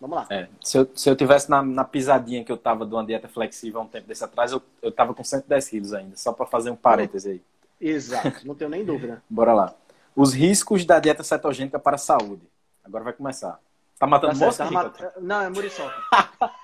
[0.00, 0.26] Vamos lá.
[0.30, 3.28] É, se, eu, se eu tivesse na, na pisadinha que eu tava de uma dieta
[3.28, 6.46] flexível há um tempo desse atrás, eu, eu tava com 110 quilos ainda, só para
[6.46, 7.42] fazer um parêntese aí.
[7.80, 9.22] Exato, não tenho nem dúvida.
[9.28, 9.74] Bora lá.
[10.14, 12.42] Os riscos da dieta cetogênica para a saúde.
[12.84, 13.60] Agora vai começar.
[13.98, 15.94] Tá matando Tá mosca, tá mat- Não, é muriçoca.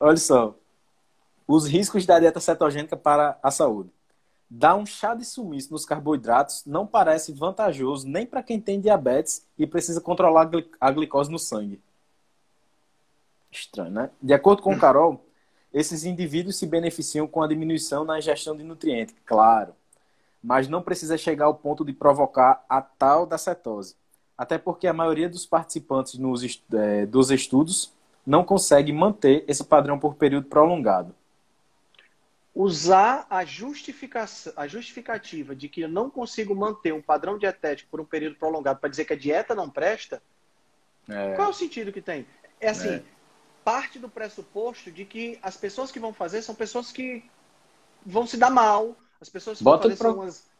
[0.00, 0.54] Olha só.
[1.46, 3.90] Os riscos da dieta cetogênica para a saúde.
[4.48, 9.44] Dar um chá de sumiço nos carboidratos não parece vantajoso nem para quem tem diabetes
[9.58, 11.80] e precisa controlar a gli- a glicose no sangue.
[13.50, 14.10] Estranho, né?
[14.22, 15.24] De acordo com o Carol,
[15.72, 19.74] esses indivíduos se beneficiam com a diminuição na ingestão de nutrientes, claro.
[20.42, 23.96] Mas não precisa chegar ao ponto de provocar a tal da cetose.
[24.38, 27.92] Até porque a maioria dos participantes nos, eh, dos estudos
[28.24, 31.14] não consegue manter esse padrão por período prolongado.
[32.58, 38.00] Usar a, justificação, a justificativa de que eu não consigo manter um padrão dietético por
[38.00, 40.22] um período prolongado para dizer que a dieta não presta,
[41.36, 42.26] qual é o sentido que tem?
[42.58, 43.02] É assim, É.
[43.62, 47.22] parte do pressuposto de que as pessoas que vão fazer são pessoas que
[48.06, 50.56] vão se dar mal, as pessoas que Bota vão fazer pro- são as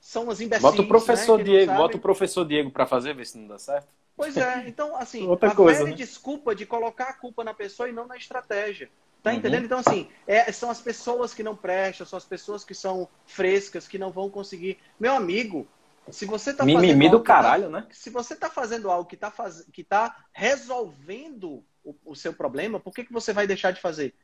[0.00, 2.86] são as imbecis, Bota o professor né, que não Diego, bota o professor Diego para
[2.86, 3.88] fazer, ver se não dá certo.
[4.16, 5.96] Pois é, então, assim, Outra a coisa, velha né?
[5.96, 8.88] desculpa de colocar a culpa na pessoa e não na estratégia.
[9.22, 9.36] Tá Uhum.
[9.36, 9.64] entendendo?
[9.64, 13.86] Então, assim, é- são as pessoas que não prestam, são as pessoas que são frescas,
[13.86, 14.78] que não vão conseguir.
[14.98, 15.68] Meu amigo,
[16.10, 17.86] se você tá Mimimi fazendo do tá- caralho, né?
[17.90, 19.66] se você tá fazendo algo que tá, faz...
[19.72, 24.14] que tá resolvendo o, o seu problema, por que, que você vai deixar de fazer?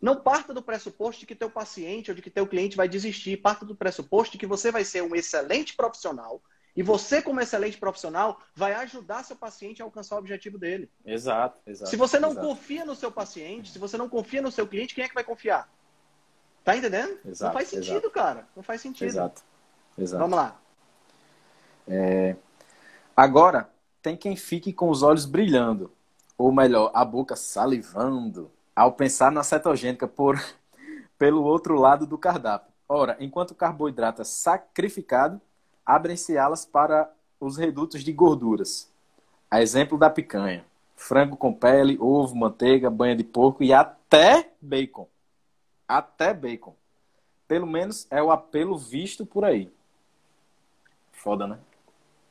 [0.00, 3.38] Não parta do pressuposto de que teu paciente ou de que teu cliente vai desistir.
[3.38, 6.42] Parta do pressuposto de que você vai ser um excelente profissional
[6.76, 10.90] E você, como excelente profissional, vai ajudar seu paciente a alcançar o objetivo dele.
[11.06, 11.88] Exato, exato.
[11.88, 12.46] Se você não exato.
[12.46, 15.24] confia no seu paciente, se você não confia no seu cliente, quem é que vai
[15.24, 15.70] confiar?
[16.62, 17.18] Tá entendendo?
[17.24, 18.10] Exato, não faz sentido, exato.
[18.10, 18.46] cara.
[18.54, 19.08] Não faz sentido.
[19.08, 19.42] Exato.
[19.96, 20.22] Exato.
[20.22, 20.60] Vamos lá.
[23.16, 23.70] Agora,
[24.02, 25.90] tem quem fique com os olhos brilhando,
[26.36, 30.38] ou melhor, a boca salivando, ao pensar na cetogênica por,
[31.16, 32.70] pelo outro lado do cardápio.
[32.86, 35.40] Ora, enquanto o carboidrato é sacrificado,
[35.86, 37.10] abrem-se alas para
[37.40, 38.90] os redutos de gorduras.
[39.50, 40.64] A exemplo da picanha.
[40.96, 45.06] Frango com pele, ovo, manteiga, banha de porco e até bacon.
[45.86, 46.74] Até bacon.
[47.46, 49.70] Pelo menos é o apelo visto por aí.
[51.12, 51.58] Foda, né?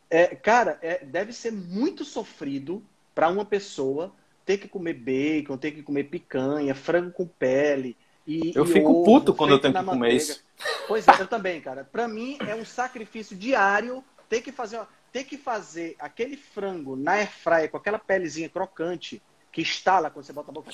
[0.10, 2.84] É, cara, é, deve ser muito sofrido
[3.14, 4.12] para uma pessoa
[4.46, 7.98] ter que comer bacon, ter que comer picanha, frango com pele.
[8.28, 10.16] E, Eu e fico ovo puto quando eu tenho na que comer manteiga.
[10.16, 10.44] isso.
[10.88, 11.84] Pois é, eu também, cara.
[11.84, 17.14] Para mim é um sacrifício diário ter que fazer, ter que fazer aquele frango na
[17.14, 19.22] airfryer com aquela pelezinha crocante
[19.52, 20.72] que estala quando você bota a boca,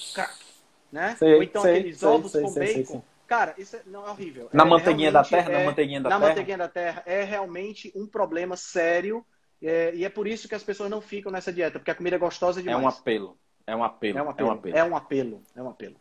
[0.92, 1.16] né?
[1.18, 3.04] Sei, Ou então sei, aqueles sei, ovos com bacon.
[3.28, 4.50] Cara, isso é, não, é horrível.
[4.52, 6.28] Na É manteiguinha da terra, na é- manteiguinha da na terra.
[6.30, 9.26] manteiguinha da terra é realmente um problema sério
[9.62, 12.16] é, e é por isso que as pessoas não ficam nessa dieta, porque a comida
[12.16, 12.84] é gostosa É demais.
[12.84, 13.38] um apelo.
[13.68, 14.18] É um apelo.
[14.18, 14.78] É um apelo.
[14.78, 15.44] É um apelo.
[15.56, 15.96] É um apelo.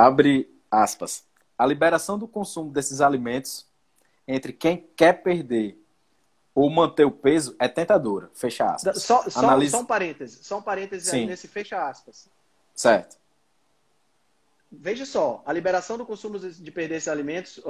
[0.00, 1.24] Abre aspas.
[1.58, 3.66] A liberação do consumo desses alimentos
[4.26, 5.78] entre quem quer perder
[6.54, 8.30] ou manter o peso é tentadora.
[8.32, 9.02] Fecha aspas.
[9.02, 10.42] Só, só, Analise- só um parêntese.
[10.42, 11.26] Só um parêntese Sim.
[11.26, 12.30] nesse fecha aspas.
[12.74, 13.18] Certo.
[14.72, 17.60] Veja só, a liberação do consumo de perder esses alimentos,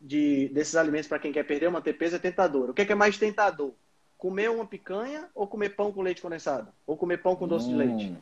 [0.00, 2.70] de, desses alimentos para quem quer perder ou manter peso é tentador.
[2.70, 3.72] O que é, que é mais tentador?
[4.16, 6.72] Comer uma picanha ou comer pão com leite condensado?
[6.86, 8.06] Ou comer pão com doce de leite?
[8.06, 8.16] Hum,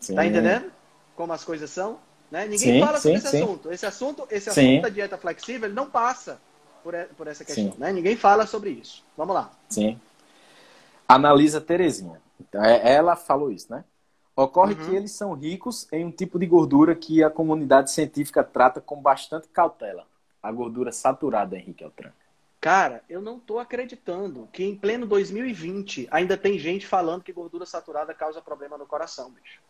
[0.00, 0.14] sim.
[0.14, 0.70] Tá entendendo
[1.16, 1.98] como as coisas são?
[2.30, 2.46] Né?
[2.46, 3.42] Ninguém Sim, fala sobre sim, esse sim.
[3.42, 3.72] assunto.
[3.72, 6.40] Esse assunto, esse assunto da dieta flexível não passa
[6.82, 7.74] por, por essa questão.
[7.76, 7.92] Né?
[7.92, 9.04] Ninguém fala sobre isso.
[9.16, 9.50] Vamos lá.
[9.68, 9.98] Sim.
[11.08, 12.20] Analisa Terezinha.
[12.40, 13.84] Então, é- ela falou isso, né?
[14.36, 14.86] Ocorre Uhum.
[14.86, 18.96] que eles são ricos em um tipo de gordura que a comunidade científica trata com
[19.00, 20.06] bastante cautela.
[20.42, 22.10] A gordura saturada, Henrique Altran.
[22.60, 27.66] Cara, eu não tô acreditando que em pleno 2020 ainda tem gente falando que gordura
[27.66, 29.60] saturada causa problema no coração, bicho.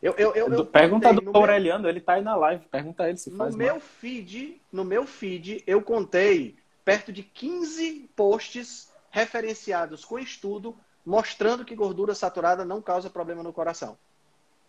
[0.00, 2.64] Eu, eu, eu, eu Pergunta do no meu- Aureliano, ele tá aí na live.
[2.66, 3.80] Pergunta ele se No faz meu mal.
[3.80, 11.74] feed, no meu feed, eu contei perto de 15 posts referenciados com estudo mostrando que
[11.74, 13.98] gordura saturada não causa problema no coração.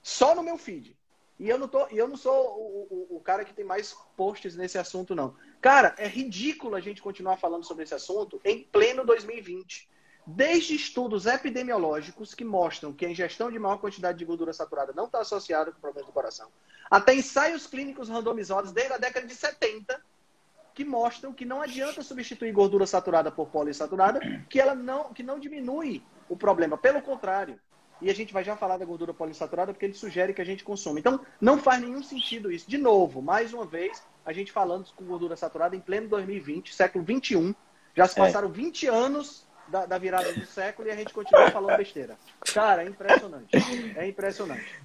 [0.01, 0.95] Só no meu feed.
[1.37, 4.55] E eu não, tô, eu não sou o, o, o cara que tem mais posts
[4.57, 5.35] nesse assunto, não.
[5.61, 9.87] Cara, é ridículo a gente continuar falando sobre esse assunto em pleno 2020.
[10.31, 15.05] Desde estudos epidemiológicos que mostram que a ingestão de maior quantidade de gordura saturada não
[15.05, 16.49] está associada com problemas do coração,
[16.89, 19.99] até ensaios clínicos randomizados desde a década de 70
[20.75, 25.39] que mostram que não adianta substituir gordura saturada por poliinsaturada, que ela não, que não
[25.39, 26.77] diminui o problema.
[26.77, 27.59] Pelo contrário.
[27.99, 30.63] E a gente vai já falar da gordura poliinsaturada porque ele sugere que a gente
[30.63, 30.99] consuma.
[30.99, 32.69] Então, não faz nenhum sentido isso.
[32.69, 37.03] De novo, mais uma vez, a gente falando com gordura saturada em pleno 2020, século
[37.03, 37.53] 21.
[37.95, 38.23] Já se É.
[38.23, 42.17] passaram 20 anos da, da virada do século e a gente continua falando besteira.
[42.53, 43.49] Cara, é impressionante.
[43.95, 44.81] É impressionante.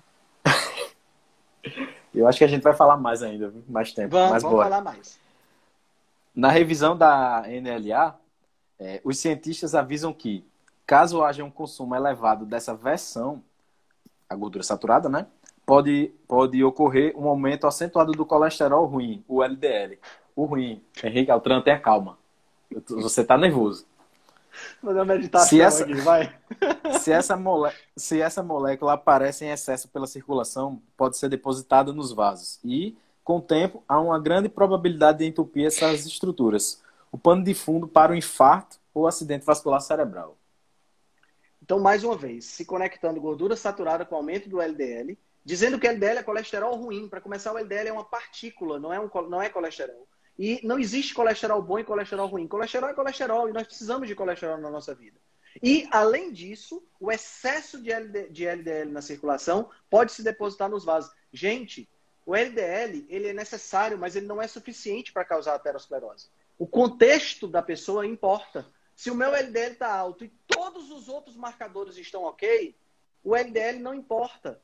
[2.14, 4.10] Eu acho que a gente vai falar mais ainda, mais tempo.
[4.10, 4.68] Vamos, mas vamos bora.
[4.68, 5.18] falar mais.
[6.34, 8.18] Na revisão da NLA,
[8.78, 10.44] eh, os cientistas avisam que,
[10.86, 13.42] caso haja um consumo elevado dessa versão,
[14.28, 15.26] a gordura saturada, né?
[15.64, 19.98] Pode, pode ocorrer um aumento acentuado do colesterol ruim, o LDL.
[20.36, 20.82] O ruim.
[21.02, 22.18] Henrique Altran, tenha calma.
[22.88, 23.86] Você está nervoso.
[24.80, 26.34] Fazer uma meditação Se essa- aqui, vai.
[27.00, 27.72] Se essa, mole...
[27.96, 32.58] Se essa molécula aparece em excesso pela circulação, pode ser depositada nos vasos.
[32.64, 36.82] E, com o tempo, há uma grande probabilidade de entupir essas estruturas.
[37.10, 40.36] O pano de fundo para o infarto ou acidente vascular cerebral.
[41.62, 46.18] Então, mais uma vez, se conectando gordura saturada com aumento do LDL, dizendo que LDL
[46.18, 47.08] é colesterol ruim.
[47.08, 50.06] Para começar, o LDL é uma partícula, não é, um, não é colesterol.
[50.38, 52.48] E não existe colesterol bom e colesterol ruim.
[52.48, 55.18] Colesterol é colesterol e nós precisamos de colesterol na nossa vida.
[55.62, 57.92] E, além disso, o excesso de,
[58.30, 61.12] de LDL na circulação pode se depositar nos vasos.
[61.32, 61.88] Gente,
[62.26, 66.28] o LDL ele é necessário, mas ele não é suficiente para causar aterosclerose.
[66.58, 68.66] O contexto da pessoa importa.
[68.96, 72.76] Se o meu LDL está alto e todos os outros marcadores estão ok,
[73.22, 74.60] o LDL não importa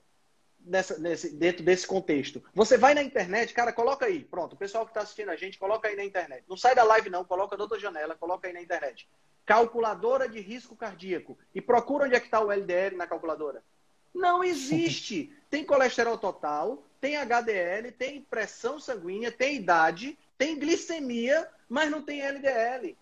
[0.64, 2.42] nessa, nesse, dentro desse contexto.
[2.54, 4.24] Você vai na internet, cara, coloca aí.
[4.24, 6.44] Pronto, o pessoal que está assistindo a gente, coloca aí na internet.
[6.48, 9.08] Não sai da live, não, coloca na outra janela, coloca aí na internet.
[9.44, 11.38] Calculadora de risco cardíaco.
[11.54, 13.62] E procura onde é que está o LDL na calculadora.
[14.14, 15.32] Não existe.
[15.48, 22.20] Tem colesterol total, tem HDL, tem pressão sanguínea, tem idade, tem glicemia, mas não tem
[22.20, 22.96] LDL.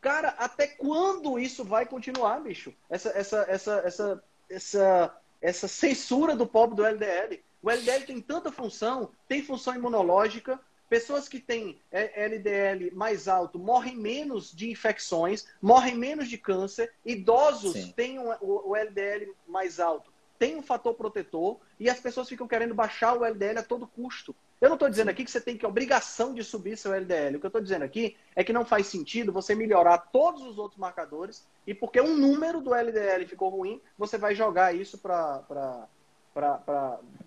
[0.00, 2.74] cara, até quando isso vai continuar, bicho?
[2.90, 7.42] Essa, essa, essa, essa, essa, essa censura do pobre do LDL.
[7.62, 13.94] O LDL tem tanta função, tem função imunológica, Pessoas que têm LDL mais alto morrem
[13.94, 16.94] menos de infecções, morrem menos de câncer.
[17.04, 17.92] Idosos Sim.
[17.92, 23.14] têm o LDL mais alto, tem um fator protetor e as pessoas ficam querendo baixar
[23.14, 24.34] o LDL a todo custo.
[24.60, 27.36] Eu não estou dizendo aqui que você tem que obrigação de subir seu LDL.
[27.36, 30.58] O que eu estou dizendo aqui é que não faz sentido você melhorar todos os
[30.58, 35.86] outros marcadores e porque um número do LDL ficou ruim, você vai jogar isso para.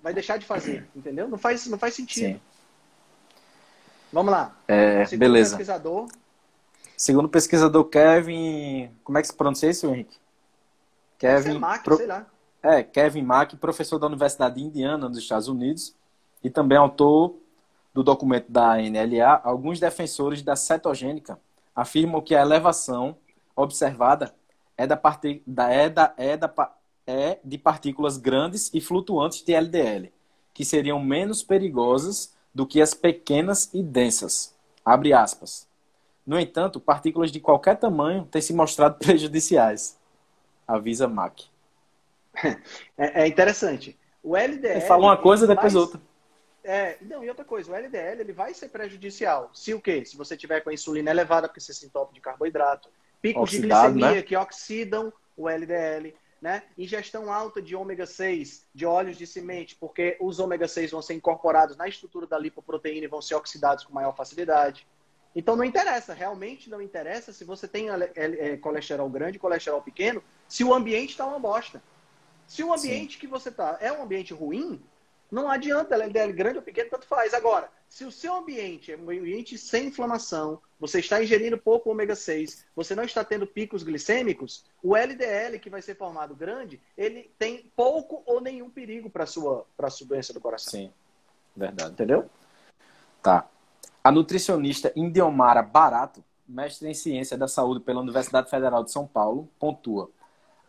[0.04, 1.28] Vai deixar de fazer, entendeu?
[1.28, 2.34] Não faz, não faz sentido.
[2.34, 2.42] Sim.
[4.12, 4.54] Vamos lá.
[4.68, 5.58] É, Segundo beleza.
[5.58, 6.08] pesquisador.
[6.98, 8.92] Segundo o pesquisador Kevin.
[9.04, 10.18] Como é que se pronuncia isso, Henrique?
[11.18, 11.60] Kevin.
[11.60, 11.98] Mack, pro...
[11.98, 12.26] sei lá.
[12.62, 15.96] É, Kevin Mack, professor da Universidade de Indiana, nos Estados Unidos,
[16.44, 17.36] e também autor
[17.94, 21.40] do documento da NLA, alguns defensores da cetogênica
[21.76, 23.18] afirmam que a elevação
[23.56, 24.34] observada
[24.78, 25.42] é, da part...
[25.46, 26.74] da, é, da, é, da,
[27.06, 30.12] é de partículas grandes e flutuantes de LDL,
[30.54, 34.56] que seriam menos perigosas do que as pequenas e densas.
[34.84, 35.68] Abre aspas.
[36.26, 39.98] No entanto, partículas de qualquer tamanho têm se mostrado prejudiciais.
[40.68, 41.42] Avisa Mac.
[42.98, 43.98] É, é interessante.
[44.24, 44.74] O LDL.
[44.74, 45.82] Ele fala uma coisa, depois vai...
[45.82, 46.00] outra.
[46.64, 49.50] É, não, e outra coisa, o LDL ele vai ser prejudicial.
[49.54, 50.06] Se o quê?
[50.06, 52.90] Se você tiver com a insulina elevada, porque você se entope de carboidrato,
[53.22, 54.22] picos Oxidado, de glicemia né?
[54.22, 56.64] que oxidam o LDL, né?
[56.78, 61.14] Ingestão alta de ômega 6, de óleos de semente, porque os ômega 6 vão ser
[61.14, 64.88] incorporados na estrutura da lipoproteína e vão ser oxidados com maior facilidade.
[65.36, 70.64] Então não interessa, realmente não interessa se você tem é, colesterol grande, colesterol pequeno, se
[70.64, 71.82] o ambiente está uma bosta.
[72.48, 73.20] Se o ambiente Sim.
[73.20, 74.84] que você está é um ambiente ruim,
[75.32, 77.34] não adianta LDL grande ou pequeno, tanto faz.
[77.34, 82.16] Agora, se o seu ambiente é um ambiente sem inflamação, você está ingerindo pouco ômega
[82.16, 87.32] 6, você não está tendo picos glicêmicos, o LDL que vai ser formado grande, ele
[87.40, 90.72] tem pouco ou nenhum perigo para a sua, sua doença do coração.
[90.72, 90.92] Sim,
[91.56, 91.94] verdade.
[91.94, 92.30] Entendeu?
[93.24, 93.48] Tá.
[94.04, 99.48] A nutricionista Indiomara Barato, mestre em ciência da saúde pela Universidade Federal de São Paulo,
[99.58, 100.10] pontua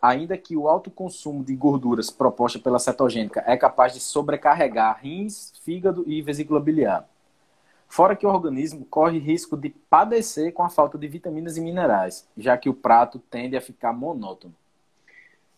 [0.03, 5.53] ainda que o alto consumo de gorduras proposta pela cetogênica é capaz de sobrecarregar rins,
[5.63, 7.07] fígado e vesícula biliar.
[7.87, 12.27] Fora que o organismo corre risco de padecer com a falta de vitaminas e minerais,
[12.37, 14.53] já que o prato tende a ficar monótono.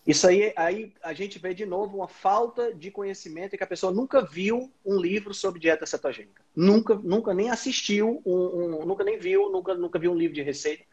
[0.06, 3.68] Isso aí, aí a gente vê de novo uma falta de conhecimento e que a
[3.68, 6.44] pessoa nunca viu um livro sobre dieta cetogênica.
[6.56, 10.44] Nunca, nunca nem assistiu, um, um, nunca nem viu, nunca, nunca viu um livro de
[10.44, 10.84] receita.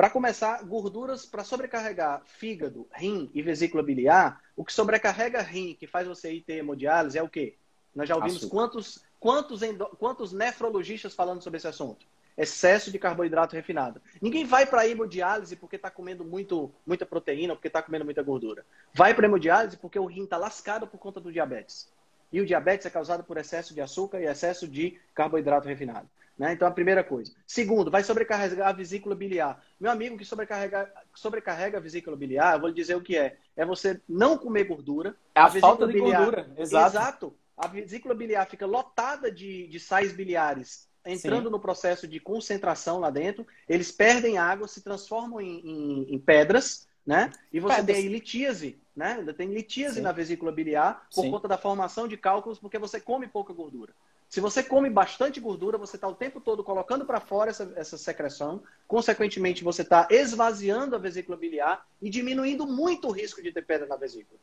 [0.00, 5.86] Para começar, gorduras para sobrecarregar fígado, rim e vesícula biliar, o que sobrecarrega rim, que
[5.86, 7.58] faz você ir ter hemodiálise, é o quê?
[7.94, 9.84] Nós já ouvimos quantos, quantos, endo...
[9.98, 12.06] quantos nefrologistas falando sobre esse assunto.
[12.34, 14.00] Excesso de carboidrato refinado.
[14.22, 18.64] Ninguém vai para hemodiálise porque está comendo muito, muita proteína, porque está comendo muita gordura.
[18.94, 21.92] Vai para hemodiálise porque o rim está lascado por conta do diabetes.
[22.32, 26.08] E o diabetes é causado por excesso de açúcar e excesso de carboidrato refinado.
[26.40, 26.54] Né?
[26.54, 27.30] Então, a primeira coisa.
[27.46, 29.62] Segundo, vai sobrecarregar a vesícula biliar.
[29.78, 33.36] Meu amigo que sobrecarrega, sobrecarrega a vesícula biliar, eu vou lhe dizer o que é.
[33.54, 35.14] É você não comer gordura.
[35.34, 36.50] É a, a falta de biliar, gordura.
[36.56, 36.96] Exato.
[36.96, 37.36] Exato.
[37.58, 41.52] A vesícula biliar fica lotada de, de sais biliares entrando Sim.
[41.52, 43.46] no processo de concentração lá dentro.
[43.68, 47.30] Eles perdem água, se transformam em, em, em pedras, né?
[47.52, 47.98] E você pedras.
[47.98, 49.16] tem litíase, né?
[49.18, 50.00] Ainda tem litíase Sim.
[50.00, 51.30] na vesícula biliar por Sim.
[51.30, 53.92] conta da formação de cálculos, porque você come pouca gordura.
[54.30, 57.98] Se você come bastante gordura, você está o tempo todo colocando para fora essa, essa
[57.98, 58.62] secreção.
[58.86, 63.88] Consequentemente, você está esvaziando a vesícula biliar e diminuindo muito o risco de ter pedra
[63.88, 64.38] na vesícula.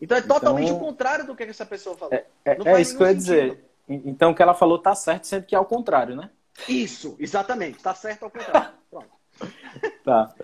[0.00, 2.14] Então é totalmente então, o contrário do que essa pessoa falou.
[2.14, 3.64] É, é, é isso que eu ia dizer.
[3.86, 6.30] Então o que ela falou está certo, sendo que é ao contrário, né?
[6.66, 7.76] Isso, exatamente.
[7.76, 8.70] Está certo ao contrário.
[8.90, 9.10] Pronto.
[10.02, 10.34] tá.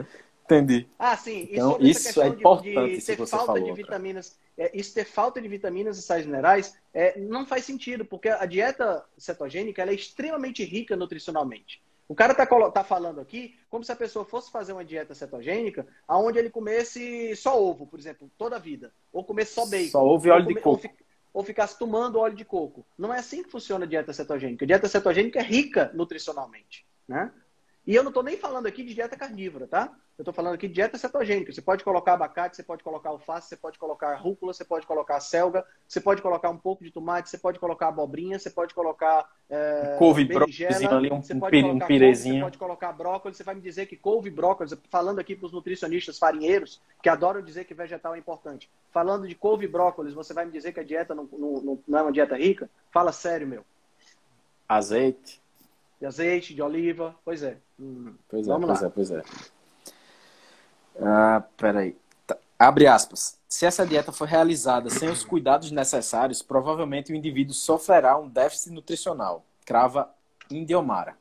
[0.45, 0.87] Entendi.
[0.99, 1.49] Ah, sim.
[1.51, 2.91] Então, isso é importante.
[2.91, 6.27] De, de ter falta falou, de vitaminas, é, isso ter falta de vitaminas e sais
[6.27, 11.83] minerais é, não faz sentido, porque a dieta cetogênica é extremamente rica nutricionalmente.
[12.07, 15.87] O cara tá, tá falando aqui como se a pessoa fosse fazer uma dieta cetogênica
[16.07, 18.93] onde ele comesse só ovo, por exemplo, toda a vida.
[19.11, 19.89] Ou comesse só bacon.
[19.91, 20.69] Só ovo e óleo de coco.
[20.69, 20.91] Ou, fi,
[21.33, 22.85] ou ficasse tomando óleo de coco.
[22.99, 24.67] Não é assim que funciona a dieta cetogênica.
[24.67, 26.85] A dieta cetogênica é rica nutricionalmente.
[27.09, 27.33] Né?
[27.87, 29.93] E eu não estou nem falando aqui de dieta carnívora, tá?
[30.17, 31.53] Eu estou falando aqui de dieta cetogênica.
[31.53, 35.21] Você pode colocar abacate, você pode colocar alface, você pode colocar rúcula, você pode colocar
[35.21, 39.29] selga, você pode colocar um pouco de tomate, você pode colocar abobrinha, você pode colocar
[39.51, 42.35] é, couve, brócolis, ali, um, você pode um pirezinho.
[42.35, 45.47] Couve, você pode colocar brócolis, você vai me dizer que couve brócolis, falando aqui para
[45.47, 48.71] os nutricionistas farinheiros, que adoram dizer que vegetal é importante.
[48.93, 51.99] Falando de couve e brócolis, você vai me dizer que a dieta não, não, não
[51.99, 52.71] é uma dieta rica?
[52.91, 53.65] Fala sério, meu.
[54.67, 55.44] Azeite.
[56.01, 57.15] De azeite, de oliva.
[57.25, 57.59] Pois é.
[57.79, 59.23] Hum, pois é, pois é, pois é.
[61.01, 61.97] Ah, peraí.
[62.27, 62.37] Tá.
[62.59, 63.39] Abre aspas.
[63.49, 68.73] Se essa dieta for realizada sem os cuidados necessários, provavelmente o indivíduo sofrerá um déficit
[68.73, 70.11] nutricional, crava
[70.51, 71.17] Indiomara.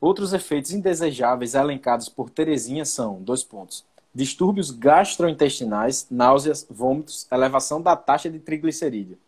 [0.00, 7.96] Outros efeitos indesejáveis elencados por Terezinha são, dois pontos, distúrbios gastrointestinais, náuseas, vômitos, elevação da
[7.96, 9.18] taxa de triglicerídeo.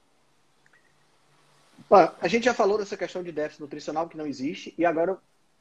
[1.90, 5.18] A gente já falou dessa questão de déficit nutricional que não existe, e agora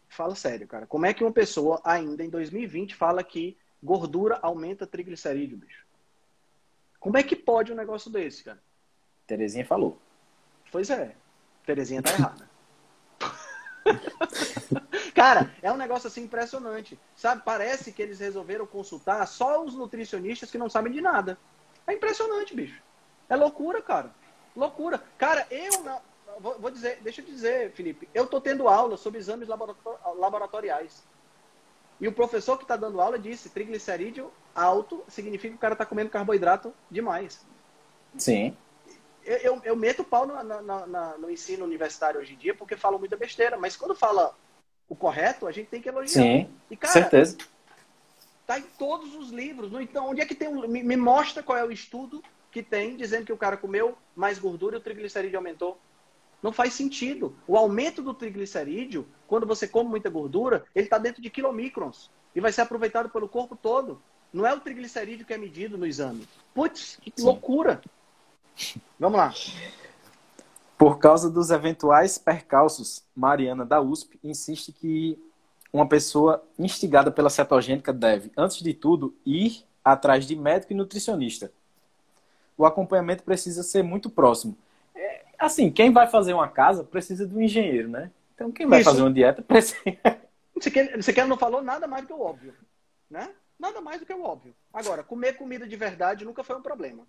[0.07, 0.85] fala sério, cara.
[0.85, 5.85] Como é que uma pessoa ainda em 2020 fala que gordura aumenta triglicerídeo, bicho?
[6.99, 8.61] Como é que pode um negócio desse, cara?
[9.25, 9.97] Terezinha falou.
[10.71, 11.15] Pois é.
[11.65, 12.49] Terezinha tá errada.
[15.15, 16.99] cara, é um negócio assim impressionante.
[17.15, 21.37] Sabe, parece que eles resolveram consultar só os nutricionistas que não sabem de nada.
[21.87, 22.81] É impressionante, bicho.
[23.29, 24.11] É loucura, cara.
[24.55, 25.01] Loucura.
[25.17, 26.01] Cara, eu não.
[26.39, 28.07] Vou, vou dizer, deixa eu dizer, Felipe.
[28.13, 31.03] Eu tô tendo aula sobre exames laboratoriais.
[31.99, 35.85] E o professor que está dando aula disse: triglicerídeo alto significa que o cara está
[35.85, 37.45] comendo carboidrato demais.
[38.17, 38.55] Sim.
[39.23, 42.55] Eu, eu, eu meto o pau no, no, no, no, ensino universitário hoje em dia
[42.55, 44.35] porque falam muita besteira, mas quando fala
[44.87, 46.23] o correto, a gente tem que elogiar.
[46.23, 47.37] Sim, e, cara, certeza.
[48.47, 49.71] Tá em todos os livros.
[49.79, 52.95] Então, onde é que tem um, me, me mostra qual é o estudo que tem
[52.95, 55.79] dizendo que o cara comeu mais gordura e o triglicerídeo aumentou?
[56.41, 57.35] Não faz sentido.
[57.47, 62.39] O aumento do triglicerídeo, quando você come muita gordura, ele está dentro de quilomicrons e
[62.39, 64.01] vai ser aproveitado pelo corpo todo.
[64.31, 66.27] Não é o triglicerídeo que é medido no exame.
[66.53, 67.25] Putz, que Sim.
[67.25, 67.81] loucura!
[68.99, 69.33] Vamos lá.
[70.77, 75.19] Por causa dos eventuais percalços, Mariana da USP insiste que
[75.73, 81.51] uma pessoa instigada pela cetogênica deve, antes de tudo, ir atrás de médico e nutricionista.
[82.57, 84.57] O acompanhamento precisa ser muito próximo
[85.39, 88.11] assim, quem vai fazer uma casa precisa de um engenheiro, né?
[88.35, 88.89] Então, quem vai Isso.
[88.89, 89.79] fazer uma dieta precisa.
[90.55, 92.53] Você quer, não falou nada mais do que o óbvio,
[93.09, 93.29] né?
[93.57, 94.53] Nada mais do que o óbvio.
[94.73, 97.05] Agora, comer comida de verdade nunca foi um problema.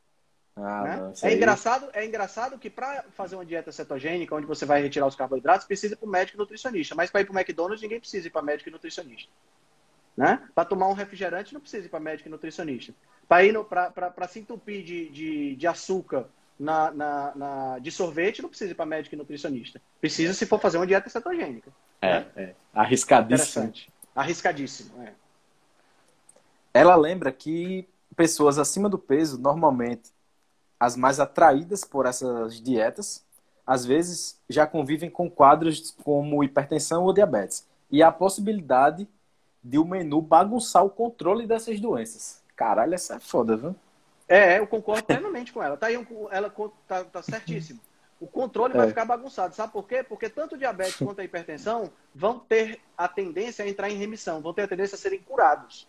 [0.57, 0.97] Ah, né?
[0.97, 5.07] não, é, engraçado, é engraçado que para fazer uma dieta cetogênica, onde você vai retirar
[5.07, 6.95] os carboidratos, precisa ir para o médico e nutricionista.
[6.95, 9.31] Mas para ir para o McDonald's, ninguém precisa ir para médico e nutricionista.
[10.17, 10.43] Né?
[10.55, 12.93] Para tomar um refrigerante, não precisa ir para médico e nutricionista.
[13.29, 16.29] Para se entupir de, de, de açúcar
[16.61, 19.81] na, na, na, de sorvete, não precisa ir para médico e nutricionista.
[19.99, 21.73] Precisa se for fazer uma dieta cetogênica.
[22.03, 22.27] É, né?
[22.37, 22.55] é.
[22.75, 23.73] arriscadíssimo.
[24.15, 25.15] Arriscadíssimo, é.
[26.75, 30.11] Ela lembra que pessoas acima do peso, normalmente,
[30.79, 33.25] as mais atraídas por essas dietas,
[33.67, 37.67] às vezes já convivem com quadros como hipertensão ou diabetes.
[37.91, 39.09] E a possibilidade
[39.65, 42.43] de o menu bagunçar o controle dessas doenças.
[42.55, 43.75] Caralho, essa é foda, viu?
[44.31, 45.77] É, eu concordo plenamente com ela.
[45.77, 46.55] Tá aí, ela
[46.87, 47.81] tá, tá certíssimo.
[48.21, 48.77] O controle é.
[48.77, 49.57] vai ficar bagunçado.
[49.57, 50.05] Sabe por quê?
[50.05, 54.41] Porque tanto o diabetes quanto a hipertensão vão ter a tendência a entrar em remissão,
[54.41, 55.89] vão ter a tendência a serem curados.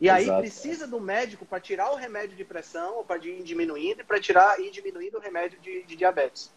[0.00, 0.40] E aí Exato.
[0.40, 4.20] precisa do médico para tirar o remédio de pressão, ou para ir diminuindo, e para
[4.20, 6.52] tirar e diminuindo o remédio de, de, diabetes.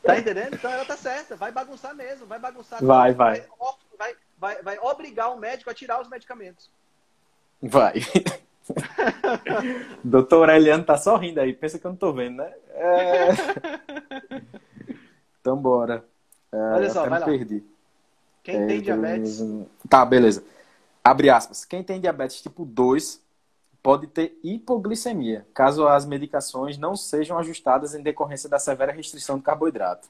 [0.00, 0.54] Tá entendendo?
[0.54, 1.34] Então ela tá certa.
[1.34, 2.82] Vai bagunçar mesmo, vai bagunçar.
[2.84, 3.44] Vai, vai.
[3.98, 6.70] Vai, vai, vai obrigar o médico a tirar os medicamentos.
[7.60, 7.94] Vai.
[10.02, 12.52] Doutor Aureliano tá sorrindo aí, pensa que eu não tô vendo, né?
[12.70, 13.28] É...
[15.40, 16.04] Então, bora.
[16.50, 17.26] É, Olha só, vai lá.
[17.26, 17.62] Perdi.
[18.42, 19.42] Quem é, tem diabetes.
[19.88, 20.42] Tá, beleza.
[21.02, 21.64] Abre aspas.
[21.64, 23.20] Quem tem diabetes tipo 2
[23.82, 29.44] pode ter hipoglicemia, caso as medicações não sejam ajustadas em decorrência da severa restrição de
[29.44, 30.08] carboidrato.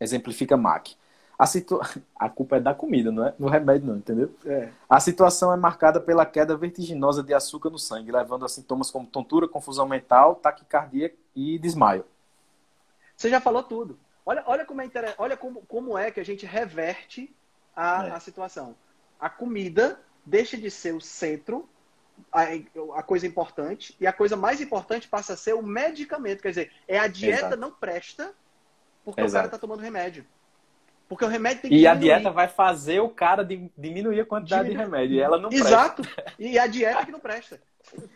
[0.00, 0.96] Exemplifica MAC.
[1.42, 1.80] A, situ...
[2.14, 4.32] a culpa é da comida, não é no remédio, não, entendeu?
[4.46, 4.68] É.
[4.88, 9.08] A situação é marcada pela queda vertiginosa de açúcar no sangue, levando a sintomas como
[9.08, 12.04] tontura, confusão mental, taquicardia e desmaio.
[13.16, 13.98] Você já falou tudo.
[14.24, 15.16] Olha, olha, como, é inter...
[15.18, 17.34] olha como, como é que a gente reverte
[17.74, 18.10] a, é.
[18.12, 18.76] a situação.
[19.18, 21.68] A comida deixa de ser o centro,
[22.30, 26.40] a, coisa importante, e a coisa mais importante passa a ser o medicamento.
[26.40, 27.56] Quer dizer, é a dieta Exato.
[27.56, 28.32] não presta
[29.04, 29.32] porque Exato.
[29.32, 30.24] o cara está tomando remédio.
[31.08, 31.96] Porque o remédio tem que E diminuir.
[32.12, 33.46] a dieta vai fazer o cara
[33.76, 35.16] diminuir a quantidade de remédio.
[35.16, 36.02] E ela não Exato.
[36.02, 36.34] presta.
[36.38, 37.60] E a dieta que não presta.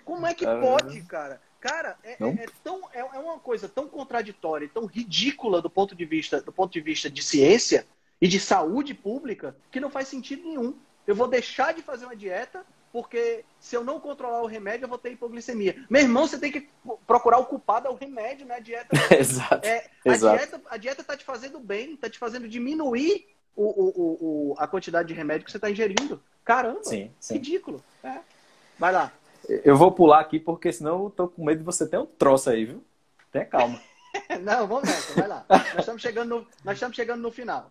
[0.05, 1.41] Como é que pode, cara?
[1.61, 5.95] Cara, é, é, é tão, é, é, uma coisa tão contraditória, tão ridícula do ponto
[5.97, 7.87] de vista, do ponto de vista de ciência
[8.21, 10.79] e de saúde pública, que não faz sentido nenhum.
[11.07, 14.89] Eu vou deixar de fazer uma dieta porque se eu não controlar o remédio, eu
[14.89, 15.85] vou ter hipoglicemia.
[15.91, 16.69] Meu irmão, você tem que
[17.07, 18.57] procurar o culpado, é o remédio, né?
[18.57, 18.89] A dieta.
[19.15, 19.67] Exato.
[19.67, 20.37] É, a, Exato.
[20.37, 24.67] Dieta, a dieta tá te fazendo bem, tá te fazendo diminuir o, o, o, a
[24.67, 26.23] quantidade de remédio que você está ingerindo.
[26.45, 27.35] Caramba, sim, sim.
[27.35, 27.83] ridículo.
[28.05, 28.19] É.
[28.79, 29.13] Vai lá.
[29.49, 32.51] Eu vou pular aqui porque senão eu tô com medo de você ter um troço
[32.51, 32.85] aí, viu?
[33.33, 33.81] Tenha calma.
[34.43, 35.45] não, vamos nessa, vai lá.
[35.49, 37.71] nós estamos chegando no, nós estamos chegando no final.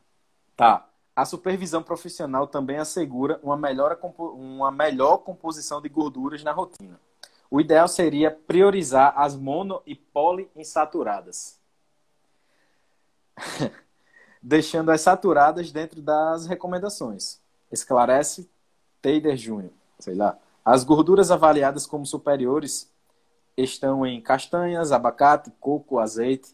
[0.55, 0.87] Tá.
[1.15, 6.99] A supervisão profissional também assegura uma melhor, uma melhor composição de gorduras na rotina.
[7.49, 11.57] O ideal seria priorizar as mono e poliinsaturadas,
[14.43, 17.39] deixando as saturadas dentro das recomendações.
[17.71, 18.49] Esclarece
[19.01, 19.71] Teider Júnior.
[19.99, 20.37] Sei lá.
[20.65, 22.91] As gorduras avaliadas como superiores
[23.55, 26.53] estão em castanhas, abacate, coco, azeite,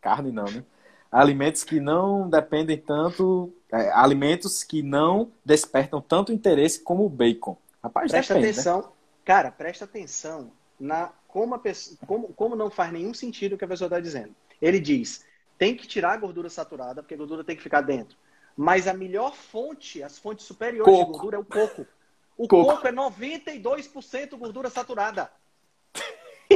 [0.00, 0.64] carne não, né?
[1.14, 7.56] Alimentos que não dependem tanto, é, alimentos que não despertam tanto interesse como o bacon.
[7.80, 8.60] Rapaz, presta depende, né?
[8.60, 8.88] atenção, né?
[9.24, 10.50] cara, presta atenção
[10.80, 14.00] na como, a pessoa, como, como não faz nenhum sentido o que a pessoa está
[14.00, 14.34] dizendo.
[14.60, 15.24] Ele diz,
[15.56, 18.16] tem que tirar a gordura saturada, porque a gordura tem que ficar dentro.
[18.56, 21.04] Mas a melhor fonte, as fontes superiores coco.
[21.04, 21.86] de gordura é o coco.
[22.36, 25.30] O coco, coco é 92% gordura saturada.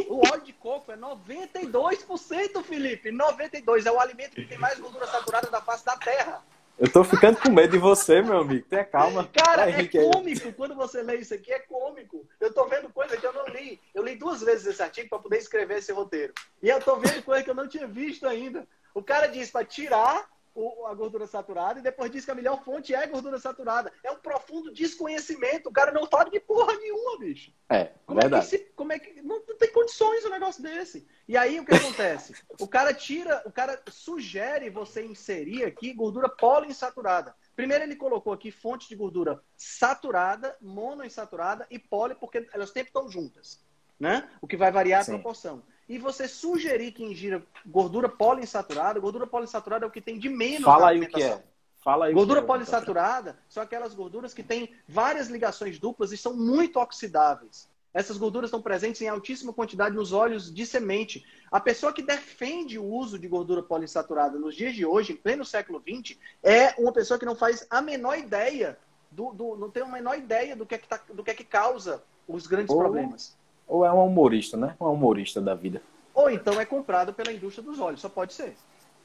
[0.09, 3.11] O óleo de coco é 92%, Felipe.
[3.11, 6.43] 92% é o alimento que tem mais gordura saturada da face da terra.
[6.79, 8.65] Eu tô ficando com medo de você, meu amigo.
[8.69, 9.29] Tenha calma.
[9.33, 10.53] Cara, é, é cômico.
[10.53, 12.25] Quando você lê isso aqui, é cômico.
[12.41, 13.81] Eu tô vendo coisa que eu não li.
[13.93, 16.33] Eu li duas vezes esse artigo para poder escrever esse roteiro.
[16.63, 18.65] E eu tô vendo coisa que eu não tinha visto ainda.
[18.95, 20.29] O cara diz para tirar
[20.59, 23.93] o, a gordura saturada e depois diz que a melhor fonte é a gordura saturada.
[24.03, 25.69] É um profundo desconhecimento.
[25.69, 27.53] O cara não fala de porra nenhuma, bicho.
[27.69, 28.47] É, como verdade.
[28.47, 31.07] É que se, como é que não, não, tem condições um negócio desse?
[31.29, 32.35] E aí o que acontece?
[32.61, 37.35] o cara tira, o cara sugere você inserir aqui gordura poliinsaturada.
[37.55, 43.09] Primeiro ele colocou aqui fonte de gordura saturada, monoinsaturada e poli, porque elas sempre estão
[43.09, 43.65] juntas,
[43.99, 44.29] né?
[44.41, 45.13] O que vai variar Sim.
[45.13, 50.19] a proporção e você sugerir que ingira gordura poliinsaturada, gordura poliinsaturada é o que tem
[50.19, 51.43] de menos Fala aí o que é.
[51.83, 56.37] Fala aí gordura é, poliinsaturada são aquelas gorduras que têm várias ligações duplas e são
[56.37, 57.69] muito oxidáveis.
[57.95, 61.25] Essas gorduras estão presentes em altíssima quantidade nos óleos de semente.
[61.51, 65.45] A pessoa que defende o uso de gordura poliinsaturada nos dias de hoje, em pleno
[65.45, 68.79] século XX, é uma pessoa que não faz a menor ideia,
[69.11, 71.35] do, do não tem a menor ideia do que é que, tá, do que, é
[71.35, 72.79] que causa os grandes Ou...
[72.79, 73.38] problemas.
[73.69, 74.75] Ou é um humorista, né?
[74.81, 75.83] Um humorista da vida.
[76.15, 78.57] Ou então é comprado pela indústria dos óleos, só pode ser.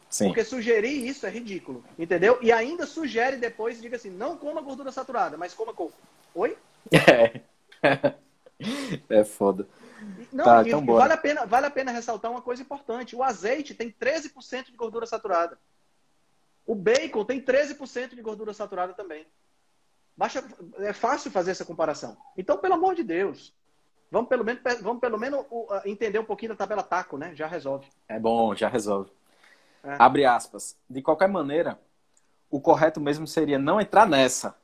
[0.09, 0.27] Sim.
[0.27, 2.37] Porque sugerir isso é ridículo, entendeu?
[2.41, 5.93] E ainda sugere depois, diga assim, não coma gordura saturada, mas coma coco.
[6.33, 6.57] Oi?
[7.85, 8.13] É.
[9.09, 9.67] É foda.
[10.31, 13.15] Não, tá, então vale, a pena, vale a pena ressaltar uma coisa importante.
[13.15, 15.57] O azeite tem 13% de gordura saturada.
[16.65, 19.25] O bacon tem 13% de gordura saturada também.
[20.15, 20.43] Baixa,
[20.77, 22.15] é fácil fazer essa comparação.
[22.37, 23.53] Então, pelo amor de Deus,
[24.13, 25.43] Vamos pelo menos, vamos pelo menos
[25.85, 27.33] entender um pouquinho da tabela taco, né?
[27.33, 27.87] Já resolve.
[28.07, 29.09] É bom, já resolve.
[29.83, 29.95] É.
[29.97, 30.77] Abre aspas.
[30.87, 31.79] De qualquer maneira,
[32.47, 34.55] o correto mesmo seria não entrar nessa,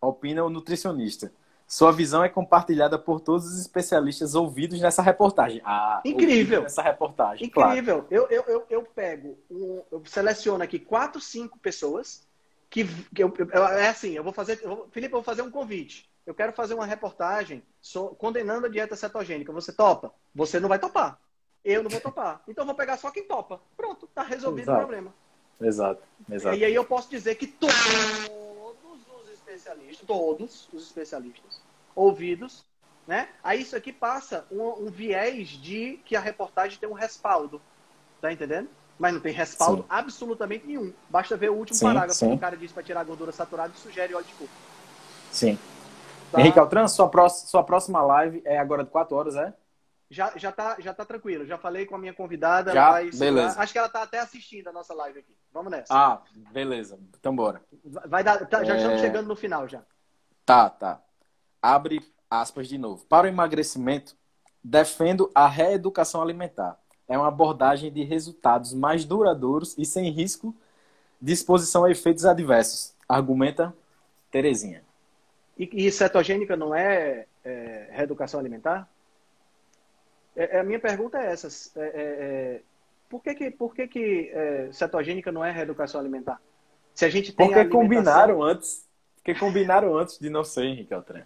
[0.00, 1.32] opina o nutricionista.
[1.64, 5.62] Sua visão é compartilhada por todos os especialistas ouvidos nessa reportagem.
[5.64, 6.62] Ah, Incrível.
[6.62, 7.46] Nessa reportagem.
[7.46, 8.02] Incrível.
[8.02, 8.06] Claro.
[8.10, 12.26] Eu, eu, eu, eu, pego, um, eu seleciono aqui quatro, cinco pessoas
[12.68, 12.84] que,
[13.14, 15.52] que eu, eu, é assim, eu vou fazer, eu vou, Felipe, eu vou fazer um
[15.52, 17.62] convite eu quero fazer uma reportagem
[18.18, 19.52] condenando a dieta cetogênica.
[19.52, 20.14] Você topa?
[20.34, 21.18] Você não vai topar.
[21.64, 22.42] Eu não vou topar.
[22.48, 23.60] Então vou pegar só quem topa.
[23.76, 24.78] Pronto, tá resolvido Exato.
[24.78, 25.14] o problema.
[25.60, 26.02] Exato.
[26.30, 26.56] Exato.
[26.56, 31.60] E aí eu posso dizer que todos os especialistas, todos os especialistas
[31.94, 32.64] ouvidos,
[33.06, 33.28] né?
[33.42, 37.60] Aí isso aqui passa um, um viés de que a reportagem tem um respaldo.
[38.20, 38.68] Tá entendendo?
[38.98, 39.88] Mas não tem respaldo sim.
[39.88, 40.92] absolutamente nenhum.
[41.10, 42.28] Basta ver o último sim, parágrafo sim.
[42.28, 44.50] que o cara diz para tirar a gordura saturada e sugere óleo de coco.
[45.30, 45.58] Sim.
[46.32, 46.40] Tá.
[46.40, 49.52] Henrique Altran, sua, próxima, sua próxima live é agora de 4 horas, é?
[50.10, 51.46] Já, já, tá, já tá tranquilo.
[51.46, 52.72] Já falei com a minha convidada.
[52.72, 53.02] Já?
[53.14, 53.60] beleza.
[53.60, 55.36] Acho que ela tá até assistindo a nossa live aqui.
[55.52, 55.94] Vamos nessa.
[55.94, 56.98] Ah, beleza.
[57.18, 57.62] Então bora.
[57.84, 58.76] Vai dar, tá, já é...
[58.78, 59.82] estamos chegando no final já.
[60.44, 61.02] Tá, tá.
[61.60, 62.00] Abre
[62.30, 63.04] aspas de novo.
[63.06, 64.16] Para o emagrecimento,
[64.62, 66.78] defendo a reeducação alimentar.
[67.08, 70.54] É uma abordagem de resultados mais duradouros e sem risco
[71.20, 72.94] de exposição a efeitos adversos.
[73.08, 73.74] Argumenta
[74.30, 74.82] Terezinha.
[75.62, 78.88] E, e cetogênica não é, é reeducação alimentar?
[80.34, 81.48] É, é, a minha pergunta é essa.
[81.78, 82.60] É, é,
[83.08, 84.32] por que, que, por que, que
[84.72, 86.40] cetogênica não é reeducação alimentar?
[86.94, 87.80] Se a gente tem Porque alimentação...
[87.80, 88.88] combinaram antes.
[89.16, 91.22] Porque combinaram antes de não ser, Henrique Altran.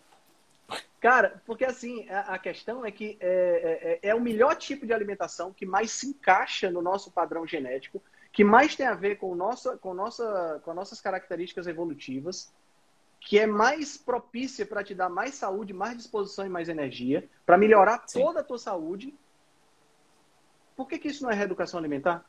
[1.01, 4.93] Cara, porque assim, a, a questão é que é, é, é, o melhor tipo de
[4.93, 8.03] alimentação que mais se encaixa no nosso padrão genético,
[8.33, 12.53] que mais tem a ver com, nossa, com, nossa, com nossas características evolutivas,
[13.20, 17.59] que é mais propícia para te dar mais saúde, mais disposição e mais energia, para
[17.59, 18.20] melhorar Sim.
[18.20, 19.14] toda a tua saúde.
[20.76, 22.24] Por que, que isso não é reeducação alimentar?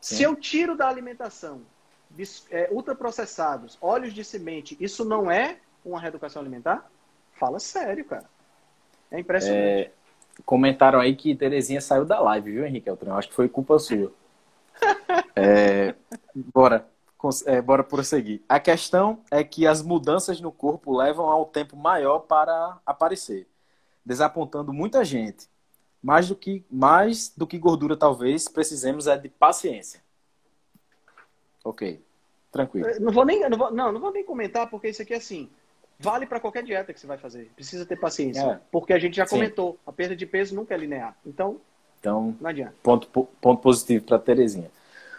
[0.00, 0.16] Sim.
[0.16, 1.62] Se eu tiro da alimentação
[2.50, 6.90] é, ultraprocessados, óleos de semente, isso não é uma reeducação alimentar?
[7.32, 8.24] Fala sério, cara.
[9.10, 9.60] É impressionante.
[9.60, 9.92] É,
[10.44, 13.14] comentaram aí que Terezinha saiu da live, viu, Henrique Eltran?
[13.14, 14.12] Acho que foi culpa sua.
[15.36, 15.94] é,
[16.34, 16.88] bora
[17.46, 18.42] É, bora prosseguir.
[18.48, 23.46] A questão é que as mudanças no corpo levam a um tempo maior para aparecer,
[24.04, 25.48] desapontando muita gente.
[26.02, 30.00] Mais do que, mais do que gordura, talvez, precisemos é de paciência.
[31.64, 32.00] Ok,
[32.52, 32.88] tranquilo.
[33.00, 35.50] Não vou nem, não vou, não, não vou nem comentar, porque isso aqui é assim.
[35.98, 37.50] Vale para qualquer dieta que você vai fazer.
[37.56, 38.42] Precisa ter paciência.
[38.42, 38.60] É.
[38.70, 39.36] Porque a gente já Sim.
[39.36, 41.16] comentou, a perda de peso nunca é linear.
[41.24, 41.60] Então,
[41.98, 42.74] então não adianta.
[42.82, 44.70] Ponto, ponto positivo para Terezinha.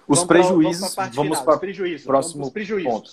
[0.07, 0.95] Os vamos prejuízos.
[0.95, 2.91] Pra, vamos para, o próximo prejuízos.
[2.91, 3.09] ponto.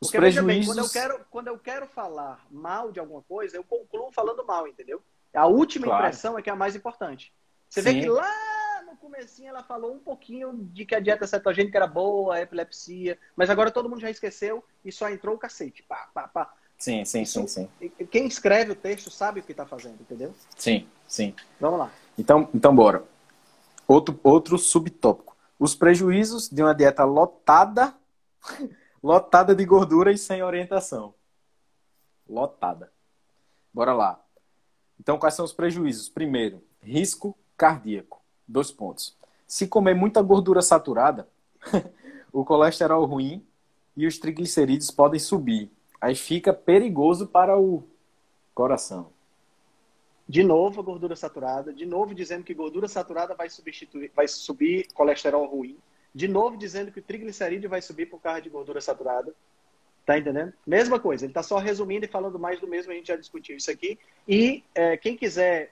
[0.00, 0.46] Os Porque, prejuízos.
[0.46, 4.44] Bem, quando, eu quero, quando eu quero falar mal de alguma coisa, eu concluo falando
[4.44, 5.02] mal, entendeu?
[5.34, 6.06] A última claro.
[6.06, 7.32] impressão é que é a mais importante.
[7.68, 7.92] Você Sim.
[7.92, 11.86] vê que lá no comecinho ela falou um pouquinho de que a dieta cetogênica era
[11.86, 15.82] boa, a epilepsia, mas agora todo mundo já esqueceu e só entrou o cacete.
[15.82, 16.54] Pá, pá, pá.
[16.78, 17.68] Sim, sim, sim, sim.
[18.10, 20.32] Quem escreve o texto sabe o que está fazendo, entendeu?
[20.56, 21.34] Sim, sim.
[21.60, 21.90] Vamos lá.
[22.16, 23.02] Então, então bora.
[23.86, 25.27] Outro, outro subtópico.
[25.58, 27.94] Os prejuízos de uma dieta lotada,
[29.02, 31.14] lotada de gordura e sem orientação.
[32.28, 32.92] Lotada.
[33.72, 34.22] Bora lá.
[35.00, 36.08] Então, quais são os prejuízos?
[36.08, 38.20] Primeiro, risco cardíaco.
[38.46, 39.16] Dois pontos.
[39.46, 41.28] Se comer muita gordura saturada,
[42.32, 43.44] o colesterol ruim
[43.96, 45.70] e os triglicerídeos podem subir.
[46.00, 47.82] Aí fica perigoso para o
[48.54, 49.10] coração.
[50.28, 54.86] De novo a gordura saturada, de novo dizendo que gordura saturada vai substituir, vai subir
[54.92, 55.78] colesterol ruim,
[56.14, 59.32] de novo dizendo que o triglicerídeo vai subir por causa de gordura saturada.
[60.04, 60.52] Tá entendendo?
[60.66, 63.56] Mesma coisa, ele está só resumindo e falando mais do mesmo, a gente já discutiu
[63.56, 63.98] isso aqui.
[64.26, 65.70] E é, quem quiser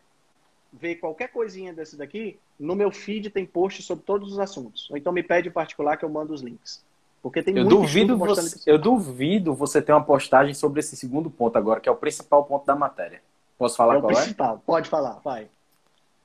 [0.72, 4.90] ver qualquer coisinha desse daqui, no meu feed tem post sobre todos os assuntos.
[4.90, 6.84] Ou então me pede em particular que eu mando os links.
[7.22, 11.30] Porque tem eu muito duvido você, Eu duvido você ter uma postagem sobre esse segundo
[11.30, 13.22] ponto agora, que é o principal ponto da matéria.
[13.58, 14.56] Posso falar é qual o principal.
[14.56, 14.58] é?
[14.66, 15.48] Pode falar, vai.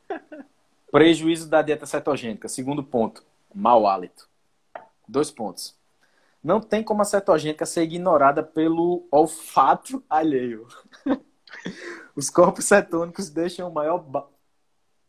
[0.92, 2.50] Prejuízo da dieta cetogênica.
[2.50, 4.28] Segundo ponto, mau hálito.
[5.08, 5.76] Dois pontos.
[6.44, 10.68] Não tem como a cetogênica ser ignorada pelo olfato alheio.
[12.16, 14.28] Os corpos cetônicos deixam o maior ba...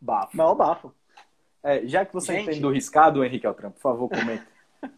[0.01, 0.37] bafo.
[0.37, 0.95] Maior bafo.
[1.63, 2.43] É, já que você Gente...
[2.43, 4.47] entende do riscado, Henrique Altran, por favor, comente.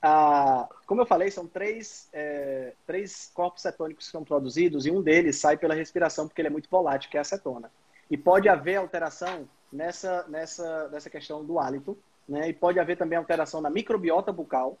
[0.00, 5.02] Ah, como eu falei, são três, é, três corpos cetônicos que são produzidos e um
[5.02, 7.70] deles sai pela respiração porque ele é muito volátil, que é a acetona.
[8.10, 11.98] E pode haver alteração nessa, nessa, nessa questão do hálito,
[12.28, 12.48] né?
[12.48, 14.78] E pode haver também alteração na microbiota bucal.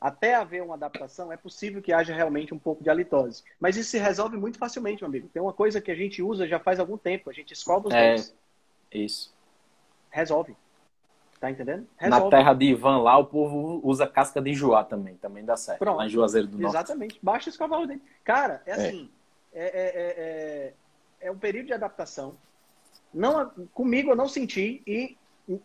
[0.00, 3.44] Até haver uma adaptação, é possível que haja realmente um pouco de halitose.
[3.60, 5.28] Mas isso se resolve muito facilmente, meu amigo.
[5.28, 7.28] Tem uma coisa que a gente usa já faz algum tempo.
[7.28, 8.34] A gente escova os é, dentes.
[8.90, 9.34] Isso.
[10.10, 10.56] Resolve.
[11.40, 11.86] Tá entendendo?
[11.96, 12.24] Resolve.
[12.24, 15.14] Na terra de Ivan lá, o povo usa casca de joá também.
[15.14, 15.78] Também dá certo.
[15.78, 15.96] Pronto.
[15.96, 16.76] Lá em Juazeiro do Norte.
[16.76, 17.18] Exatamente.
[17.22, 18.04] Baixa escovar o dente.
[18.22, 18.74] Cara, é, é.
[18.74, 19.10] assim.
[19.52, 20.14] É, é, é,
[21.22, 22.34] é, é um período de adaptação.
[23.12, 25.16] Não, comigo eu não senti e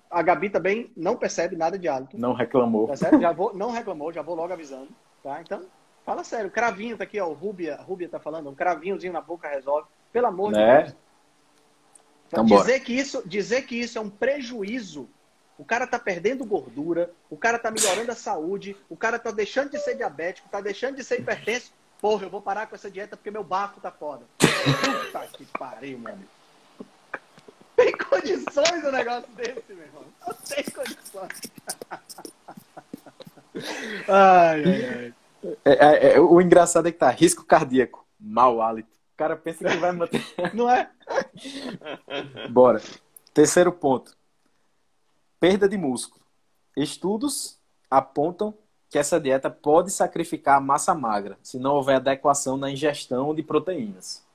[0.10, 2.18] a Gabi também não percebe nada de hálito.
[2.18, 2.88] Não reclamou.
[2.88, 3.20] Tá certo?
[3.20, 4.88] Já vou, não reclamou, já vou logo avisando.
[5.22, 5.42] Tá?
[5.42, 5.62] Então,
[6.06, 6.50] fala sério.
[6.50, 7.28] Cravinho tá aqui, ó.
[7.28, 8.50] O Rúbia, Rúbia tá falando.
[8.50, 9.90] Um cravinhozinho na boca resolve.
[10.14, 10.78] Pelo amor né?
[10.78, 10.98] de Deus.
[12.28, 15.08] Então, dizer, que isso, dizer que isso é um prejuízo
[15.58, 19.72] o cara tá perdendo gordura, o cara tá melhorando a saúde, o cara tá deixando
[19.72, 21.72] de ser diabético, tá deixando de ser hipertenso.
[22.02, 24.26] Porra, eu vou parar com essa dieta porque meu bafo tá foda.
[24.38, 26.30] Puta que pariu, amigo.
[27.76, 30.04] Tem condições um negócio desse, meu irmão?
[30.26, 31.42] Não tem condições.
[34.08, 35.14] ai, ai, ai.
[35.64, 38.90] É, é, é, o engraçado é que tá risco cardíaco, mau hálito.
[39.14, 40.22] O cara pensa que vai manter.
[40.54, 40.90] Não é?
[42.50, 42.82] Bora.
[43.34, 44.16] Terceiro ponto
[45.46, 46.26] Perda de músculo.
[46.76, 48.58] Estudos apontam
[48.90, 53.44] que essa dieta pode sacrificar a massa magra se não houver adequação na ingestão de
[53.44, 54.26] proteínas.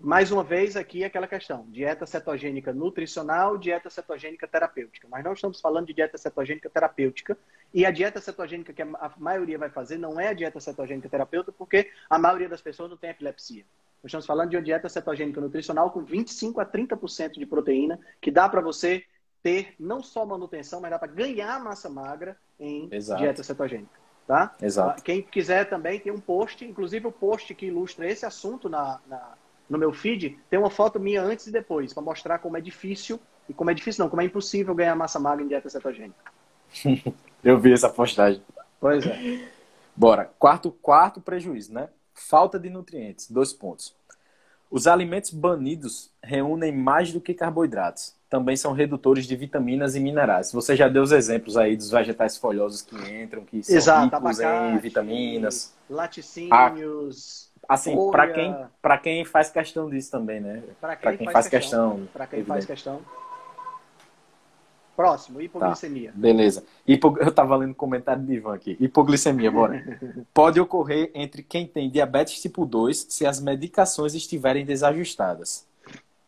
[0.00, 5.06] Mais uma vez, aqui aquela questão: dieta cetogênica nutricional, dieta cetogênica terapêutica.
[5.08, 7.38] Mas não estamos falando de dieta cetogênica terapêutica.
[7.72, 11.52] E a dieta cetogênica que a maioria vai fazer não é a dieta cetogênica terapêutica,
[11.56, 13.64] porque a maioria das pessoas não tem epilepsia.
[14.02, 18.32] Nós estamos falando de uma dieta cetogênica nutricional com 25 a 30% de proteína, que
[18.32, 19.04] dá para você
[19.46, 23.22] ter não só manutenção, mas dá para ganhar massa magra em Exato.
[23.22, 24.00] dieta cetogênica.
[24.26, 24.52] Tá?
[24.60, 25.04] Exato.
[25.04, 29.34] Quem quiser também tem um post, inclusive o post que ilustra esse assunto na, na
[29.70, 33.20] no meu feed, tem uma foto minha antes e depois, para mostrar como é difícil,
[33.48, 36.32] e como é difícil não, como é impossível ganhar massa magra em dieta cetogênica.
[37.42, 38.42] Eu vi essa postagem.
[38.80, 39.48] Pois é.
[39.94, 40.32] Bora.
[40.40, 41.88] Quarto, quarto prejuízo, né?
[42.12, 43.30] Falta de nutrientes.
[43.30, 43.94] Dois pontos.
[44.70, 50.52] Os alimentos banidos reúnem mais do que carboidratos também são redutores de vitaminas e minerais.
[50.52, 54.40] Você já deu os exemplos aí dos vegetais folhosos que entram, que são Exato, ricos
[54.40, 55.74] abacate, em vitaminas.
[55.88, 57.50] Laticínios.
[57.68, 58.54] Ah, assim, para quem,
[59.02, 60.62] quem faz questão disso também, né?
[60.80, 61.90] Para quem, quem, faz, questão.
[61.90, 62.52] questão para quem evidente.
[62.52, 63.00] faz questão.
[64.96, 66.10] Próximo, hipoglicemia.
[66.10, 66.64] Tá, beleza.
[66.86, 67.16] Hipo...
[67.20, 68.76] Eu tava lendo comentário de Ivan aqui.
[68.80, 70.00] Hipoglicemia, bora.
[70.32, 75.66] Pode ocorrer entre quem tem diabetes tipo 2 se as medicações estiverem desajustadas.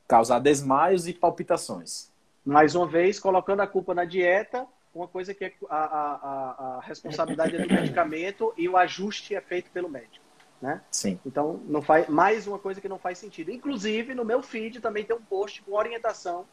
[0.07, 2.11] Causar desmaios e palpitações.
[2.45, 6.81] Mais uma vez, colocando a culpa na dieta, uma coisa que é a, a, a
[6.83, 10.25] responsabilidade é do medicamento e o ajuste é feito pelo médico.
[10.61, 10.81] Né?
[10.91, 11.21] Sim.
[11.25, 13.51] Então, não faz, mais uma coisa que não faz sentido.
[13.51, 16.47] Inclusive, no meu feed também tem um post com orientação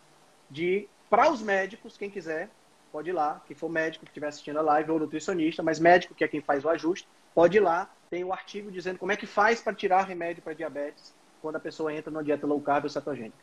[0.50, 2.50] de para os médicos, quem quiser,
[2.92, 6.14] pode ir lá, quem for médico que estiver assistindo a live ou nutricionista, mas médico
[6.14, 9.14] que é quem faz o ajuste, pode ir lá, tem o um artigo dizendo como
[9.14, 12.60] é que faz para tirar remédio para diabetes quando a pessoa entra numa dieta low
[12.60, 13.38] carb ou cetogênica.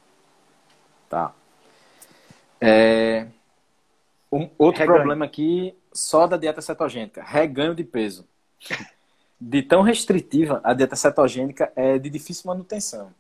[1.09, 1.33] Tá.
[2.61, 3.29] É...
[4.31, 4.99] Um, outro reganho.
[4.99, 8.29] problema aqui, só da dieta cetogênica, reganho de peso.
[9.41, 13.15] De tão restritiva, a dieta cetogênica é de difícil manutenção.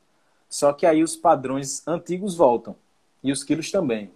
[0.46, 2.76] Só que aí os padrões antigos voltam.
[3.24, 4.10] E os quilos também.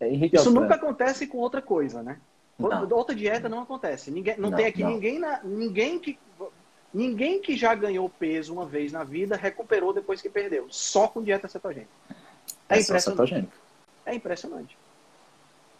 [0.00, 2.18] É, Isso nunca acontece com outra coisa, né?
[2.58, 2.88] Não.
[2.90, 4.10] Outra dieta não acontece.
[4.10, 4.90] Ninguém, não, não tem aqui não.
[4.90, 6.18] ninguém, na, ninguém que
[6.92, 11.22] ninguém que já ganhou peso uma vez na vida recuperou depois que perdeu, só com
[11.22, 11.90] dieta cetogênica.
[12.68, 13.48] É, é impressionante.
[14.06, 14.78] É impressionante.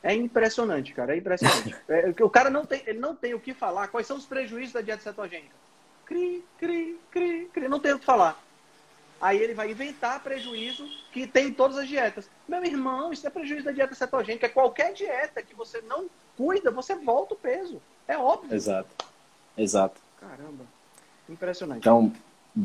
[0.02, 1.14] É impressionante, cara.
[1.14, 1.74] É impressionante.
[1.88, 3.88] é, o cara não tem, ele não tem o que falar.
[3.88, 5.54] Quais são os prejuízos da dieta cetogênica?
[6.04, 7.68] Cri, cri, cri, cri.
[7.68, 8.40] Não tem o que falar.
[9.20, 12.28] Aí ele vai inventar prejuízo que tem em todas as dietas.
[12.46, 14.48] Meu irmão, isso é prejuízo da dieta cetogênica.
[14.48, 17.80] Qualquer dieta que você não cuida, você volta o peso.
[18.06, 18.54] É óbvio.
[18.54, 18.88] Exato.
[19.56, 20.00] Exato.
[20.20, 20.64] Caramba.
[21.28, 21.78] Impressionante.
[21.78, 22.12] Então,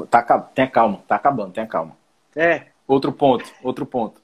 [0.09, 1.03] tá, tenha calma.
[1.07, 1.95] Tá acabando, tenha calma.
[2.35, 2.67] É.
[2.87, 4.21] Outro ponto, outro ponto.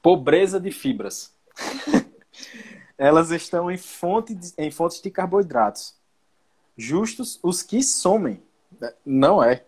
[0.00, 1.34] Pobreza de fibras.
[2.96, 5.94] Elas estão em, fonte de, em fontes de carboidratos.
[6.76, 8.40] Justos os que somem.
[9.04, 9.64] Não é.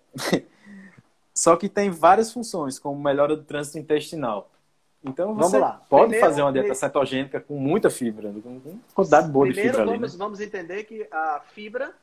[1.39, 4.51] Só que tem várias funções, como melhora do trânsito intestinal.
[5.05, 5.81] Então você vamos lá.
[5.89, 9.85] pode primeiro, fazer uma dieta cetogênica com muita fibra, com quantidade boa primeiro, de fibra
[9.85, 10.13] vamos, ali.
[10.13, 10.19] Né?
[10.19, 11.95] Vamos entender que a fibra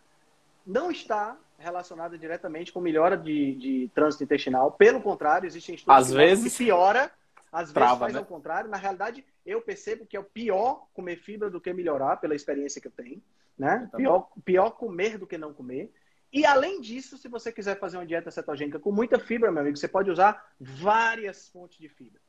[0.65, 4.71] não está relacionada diretamente com melhora de, de trânsito intestinal.
[4.71, 7.11] Pelo contrário, existem estudos às que vezes piora,
[7.51, 8.19] às trava, vezes faz né?
[8.19, 8.69] ao contrário.
[8.69, 12.79] Na realidade, eu percebo que é o pior comer fibra do que melhorar, pela experiência
[12.79, 13.21] que eu tenho.
[13.59, 13.89] Né?
[13.97, 15.91] Pior, pior comer do que não comer.
[16.35, 19.77] E além disso, se você quiser fazer uma dieta cetogênica com muita fibra, meu amigo,
[19.77, 22.19] você pode usar várias fontes de fibra.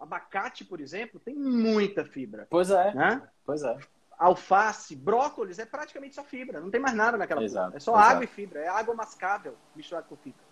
[0.00, 2.48] Abacate, por exemplo, tem muita fibra.
[2.50, 2.92] Pois é.
[2.92, 3.22] Né?
[3.44, 3.78] Pois é.
[4.18, 6.58] Alface, brócolis, é praticamente só fibra.
[6.58, 8.10] Não tem mais nada naquela Exato, É só exato.
[8.10, 8.58] água e fibra.
[8.58, 10.44] É água mascável misturada com fibra.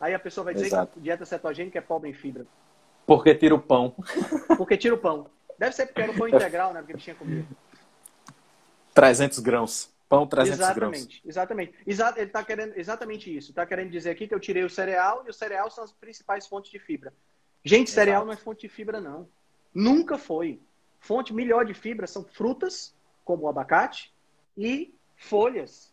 [0.00, 0.92] Aí a pessoa vai dizer Exato.
[0.94, 2.46] que a dieta cetogênica é pobre em fibra.
[3.06, 3.94] Porque tira o pão.
[4.56, 5.28] Porque tira o pão.
[5.58, 6.80] Deve ser porque era o pão integral, né?
[6.80, 7.46] Porque tinha comido.
[8.94, 9.97] 300 grãos.
[10.08, 11.22] Pão 300 exatamente.
[11.24, 11.74] Exatamente.
[11.86, 13.50] Exa ele está querendo exatamente isso.
[13.50, 16.46] Está querendo dizer aqui que eu tirei o cereal e o cereal são as principais
[16.46, 17.12] fontes de fibra.
[17.62, 17.94] Gente, Exato.
[17.94, 19.28] cereal não é fonte de fibra, não.
[19.74, 20.60] Nunca foi.
[20.98, 22.94] Fonte melhor de fibra são frutas,
[23.24, 24.12] como o abacate,
[24.56, 25.92] e folhas.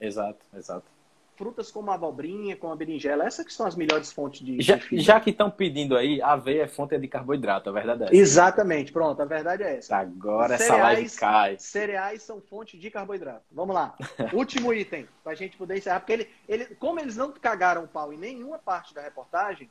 [0.00, 0.90] Exato, exato.
[1.36, 3.24] Frutas como a abobrinha, como a berinjela.
[3.26, 6.62] Essas que são as melhores fontes de, Já, de já que estão pedindo aí, aveia
[6.62, 8.14] é fonte de carboidrato, a verdade é essa.
[8.16, 8.92] Exatamente.
[8.92, 9.96] Pronto, a verdade é essa.
[9.96, 11.58] Agora essa Cereais- live cai.
[11.58, 13.42] Cereais são fonte de carboidrato.
[13.50, 13.96] Vamos lá.
[14.32, 15.98] Último item, para a gente poder encerrar.
[16.00, 19.68] Porque ele, ele, como eles não cagaram o pau em nenhuma parte da reportagem,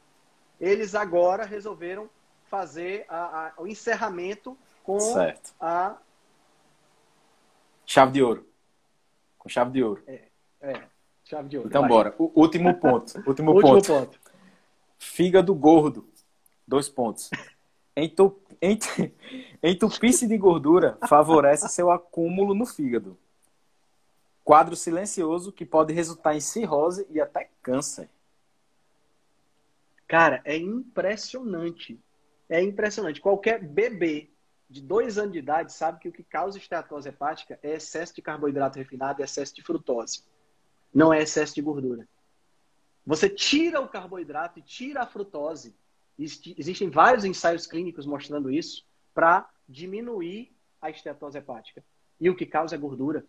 [0.60, 2.10] eles agora resolveram
[2.50, 5.54] fazer a- a- o encerramento com Certo.
[5.62, 5.96] a.
[7.86, 8.46] Chave de ouro.
[9.38, 10.04] Com chave de ouro.
[10.08, 10.24] É,
[11.34, 11.70] chave de ouro.
[11.70, 11.90] Então Vai.
[11.90, 12.16] bora.
[12.18, 13.18] O último ponto.
[13.28, 13.88] Último, Último ponto.
[13.88, 14.20] ponto.
[15.00, 16.08] Fígado gordo.
[16.68, 17.30] Dois pontos.
[17.96, 18.40] Entu...
[18.62, 19.14] ent-
[19.62, 23.18] Entupir-se de gordura favorece seu acúmulo no fígado.
[24.44, 28.10] Quadro silencioso que pode resultar em cirrose e até câncer.
[30.08, 31.98] Cara, é impressionante.
[32.50, 33.22] É impressionante.
[33.22, 34.30] Qualquer bebê
[34.70, 38.22] de dois anos de idade sabe que o que causa esteatose hepática é excesso de
[38.22, 40.24] carboidrato refinado e excesso de frutose.
[40.94, 42.08] Não é excesso de gordura.
[43.06, 45.76] Você tira o carboidrato e tira a frutose.
[46.18, 51.84] Existe- Existem vários ensaios clínicos mostrando isso para diminuir a esteatose hepática.
[52.20, 53.26] E o que causa é gordura.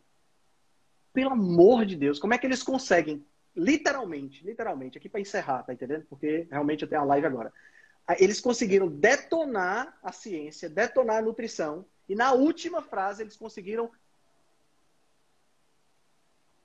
[1.13, 3.25] Pelo amor de Deus, como é que eles conseguem
[3.57, 6.05] literalmente, literalmente, aqui para encerrar, tá entendendo?
[6.09, 7.53] Porque realmente eu tenho a live agora.
[8.07, 13.91] Ah, Eles conseguiram detonar a ciência, detonar a nutrição, e na última frase eles conseguiram.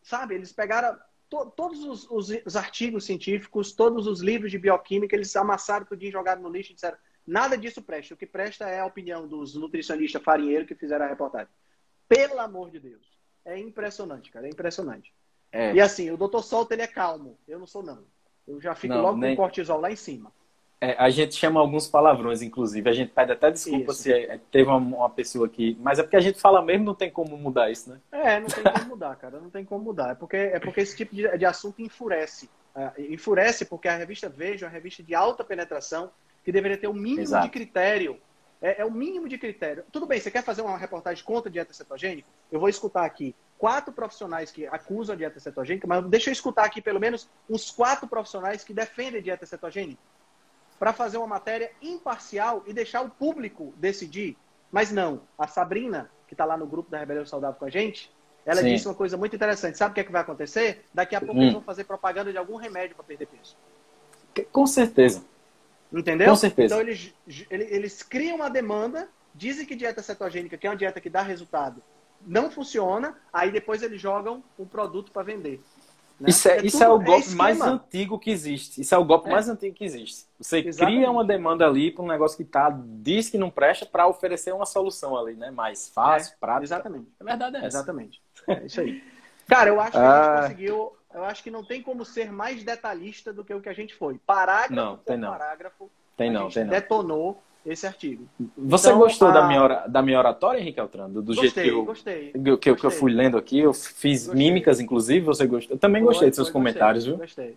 [0.01, 0.97] Sabe, eles pegaram
[1.29, 6.03] to- todos os, os- os artigos científicos, todos os livros de bioquímica, eles amassaram tudo
[6.03, 8.13] e jogaram no lixo e disseram: nada disso presta.
[8.13, 11.49] O que presta é a opinião dos nutricionistas farinheiros que fizeram a reportagem.
[12.07, 13.07] Pelo amor de Deus.
[13.45, 15.13] É impressionante, cara, é impressionante.
[15.51, 17.37] É, E assim, o doutor Solta, ele é calmo.
[17.47, 18.05] Eu não sou, não.
[18.47, 20.31] Eu já fico Não, logo nem- com o cortisol lá em cima.
[20.81, 22.89] É, a gente chama alguns palavrões, inclusive.
[22.89, 24.03] A gente pede até desculpa isso.
[24.03, 25.77] se é, teve uma, uma, pessoa que.
[25.81, 27.99] Mas é porque a gente fala mesmo, não tem como mudar isso, né?
[28.11, 29.39] É, não tem como mudar, cara.
[29.41, 30.11] Não tem como mudar.
[30.11, 32.49] É porque, é porque esse tipo de, de assunto enfurece.
[32.73, 36.11] Uh, enfurece porque a revista Veja é uma revista de alta penetração
[36.45, 37.45] que deveria ter o um mínimo Exato.
[37.45, 38.17] de critério.
[38.61, 39.83] É, é, o mínimo de critério.
[39.91, 42.27] Tudo bem, você quer fazer uma reportagem contra a dieta cetogênica?
[42.49, 46.63] Eu vou escutar aqui quatro profissionais que acusam a dieta cetogênica, mas deixa eu escutar
[46.63, 49.99] aqui pelo menos uns quatro profissionais que defendem a dieta cetogênica
[50.79, 54.37] para fazer uma matéria imparcial e deixar o público decidir.
[54.71, 58.09] Mas não, a Sabrina, que está lá no grupo da Rebelião Saudável com a gente,
[58.45, 58.73] ela Sim.
[58.73, 59.77] disse uma coisa muito interessante.
[59.77, 60.85] Sabe o que, é que vai acontecer?
[60.93, 61.41] Daqui a pouco hum.
[61.41, 63.57] eles vão fazer propaganda de algum remédio para perder peso.
[64.51, 65.23] Com certeza.
[65.91, 66.29] Entendeu?
[66.29, 66.75] Com certeza.
[66.75, 67.13] Então eles,
[67.49, 71.81] eles criam uma demanda, dizem que dieta cetogênica, que é uma dieta que dá resultado,
[72.25, 75.61] não funciona, aí depois eles jogam um produto para vender.
[76.19, 76.29] Né?
[76.29, 78.81] Isso, é, é isso é o golpe é mais antigo que existe.
[78.81, 79.31] Isso é o golpe é.
[79.31, 80.25] mais antigo que existe.
[80.39, 80.97] Você Exatamente.
[80.97, 84.53] cria uma demanda ali para um negócio que tá, diz que não presta para oferecer
[84.53, 85.49] uma solução ali, né?
[85.49, 86.63] Mais fácil, é, prática.
[86.63, 87.07] Exatamente.
[87.19, 87.67] A verdade é essa.
[87.67, 88.21] Exatamente.
[88.47, 89.03] É isso aí.
[89.47, 90.41] Cara, eu acho que a gente ah.
[90.41, 90.93] conseguiu.
[91.11, 93.95] Eu acho que não tem como ser mais detalhista do que o que a gente
[93.95, 94.19] foi.
[94.19, 95.31] Parágrafo não, por não.
[95.31, 95.89] parágrafo.
[96.15, 96.71] Tem não, tem não.
[96.71, 98.27] detonou esse artigo.
[98.57, 99.31] Você então, gostou a...
[99.31, 101.09] da, minha, da minha oratória, Henrique Altran?
[101.09, 102.75] Do, do gostei, jeito que eu, gostei, que, gostei.
[102.75, 104.43] que eu fui lendo aqui, eu fiz gostei.
[104.43, 105.75] mímicas, inclusive, você gostou?
[105.75, 107.17] Eu também gostei foi, dos seus comentários, viu?
[107.17, 107.55] Gostei.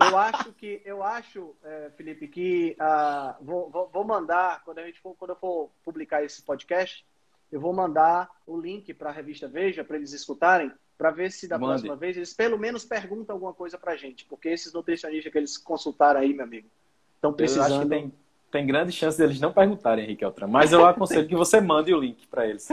[0.00, 5.00] eu acho que, eu acho, é, Felipe, que uh, vou, vou, mandar, quando, a gente
[5.00, 7.04] for, quando eu for publicar esse podcast,
[7.50, 11.46] eu vou mandar o link para a revista Veja, para eles escutarem, para ver se
[11.46, 11.72] da Mande.
[11.72, 15.38] próxima vez eles pelo menos perguntam alguma coisa para a gente, porque esses nutricionistas que
[15.38, 16.68] eles consultaram aí, meu amigo,
[17.16, 17.88] estão precisando...
[17.88, 18.12] tem
[18.52, 20.46] tem grande chance deles não perguntarem, Henrique Altran.
[20.46, 22.68] Mas eu aconselho que você mande o link para eles.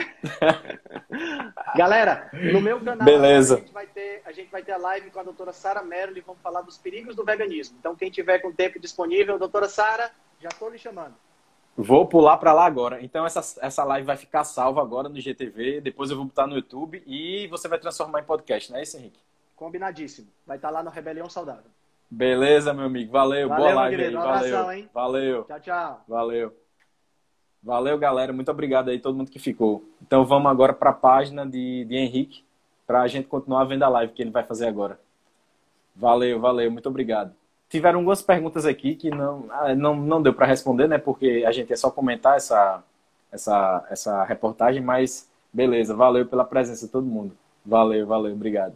[1.73, 3.55] Galera, no meu canal Beleza.
[3.55, 6.19] A, gente vai ter, a gente vai ter a live com a doutora Sara Merli
[6.19, 7.77] e vamos falar dos perigos do veganismo.
[7.79, 10.11] Então, quem tiver com tempo disponível, doutora Sara,
[10.41, 11.15] já estou lhe chamando.
[11.77, 13.01] Vou pular para lá agora.
[13.01, 16.55] Então, essa, essa live vai ficar salva agora no GTV, depois eu vou botar no
[16.55, 19.21] YouTube e você vai transformar em podcast, não é isso, Henrique?
[19.55, 20.27] Combinadíssimo.
[20.45, 21.71] Vai estar lá no Rebelião Saudável.
[22.09, 23.11] Beleza, meu amigo.
[23.11, 23.47] Valeu.
[23.47, 24.15] Valeu Boa live aí.
[24.15, 24.35] Um Valeu.
[24.35, 24.89] Abração, hein?
[24.93, 25.43] Valeu.
[25.43, 26.03] Tchau, tchau.
[26.07, 26.53] Valeu.
[27.61, 28.33] Valeu, galera.
[28.33, 29.83] Muito obrigado aí todo mundo que ficou.
[30.01, 32.43] Então vamos agora para a página de, de Henrique
[32.87, 34.99] para a gente continuar vendo a live que ele vai fazer agora.
[35.95, 36.71] Valeu, valeu.
[36.71, 37.35] Muito obrigado.
[37.69, 40.97] Tiveram algumas perguntas aqui que não, ah, não, não deu para responder, né?
[40.97, 42.83] Porque a gente é só comentar essa,
[43.31, 45.95] essa, essa reportagem, mas beleza.
[45.95, 47.37] Valeu pela presença de todo mundo.
[47.63, 48.33] Valeu, valeu.
[48.33, 48.73] Obrigado.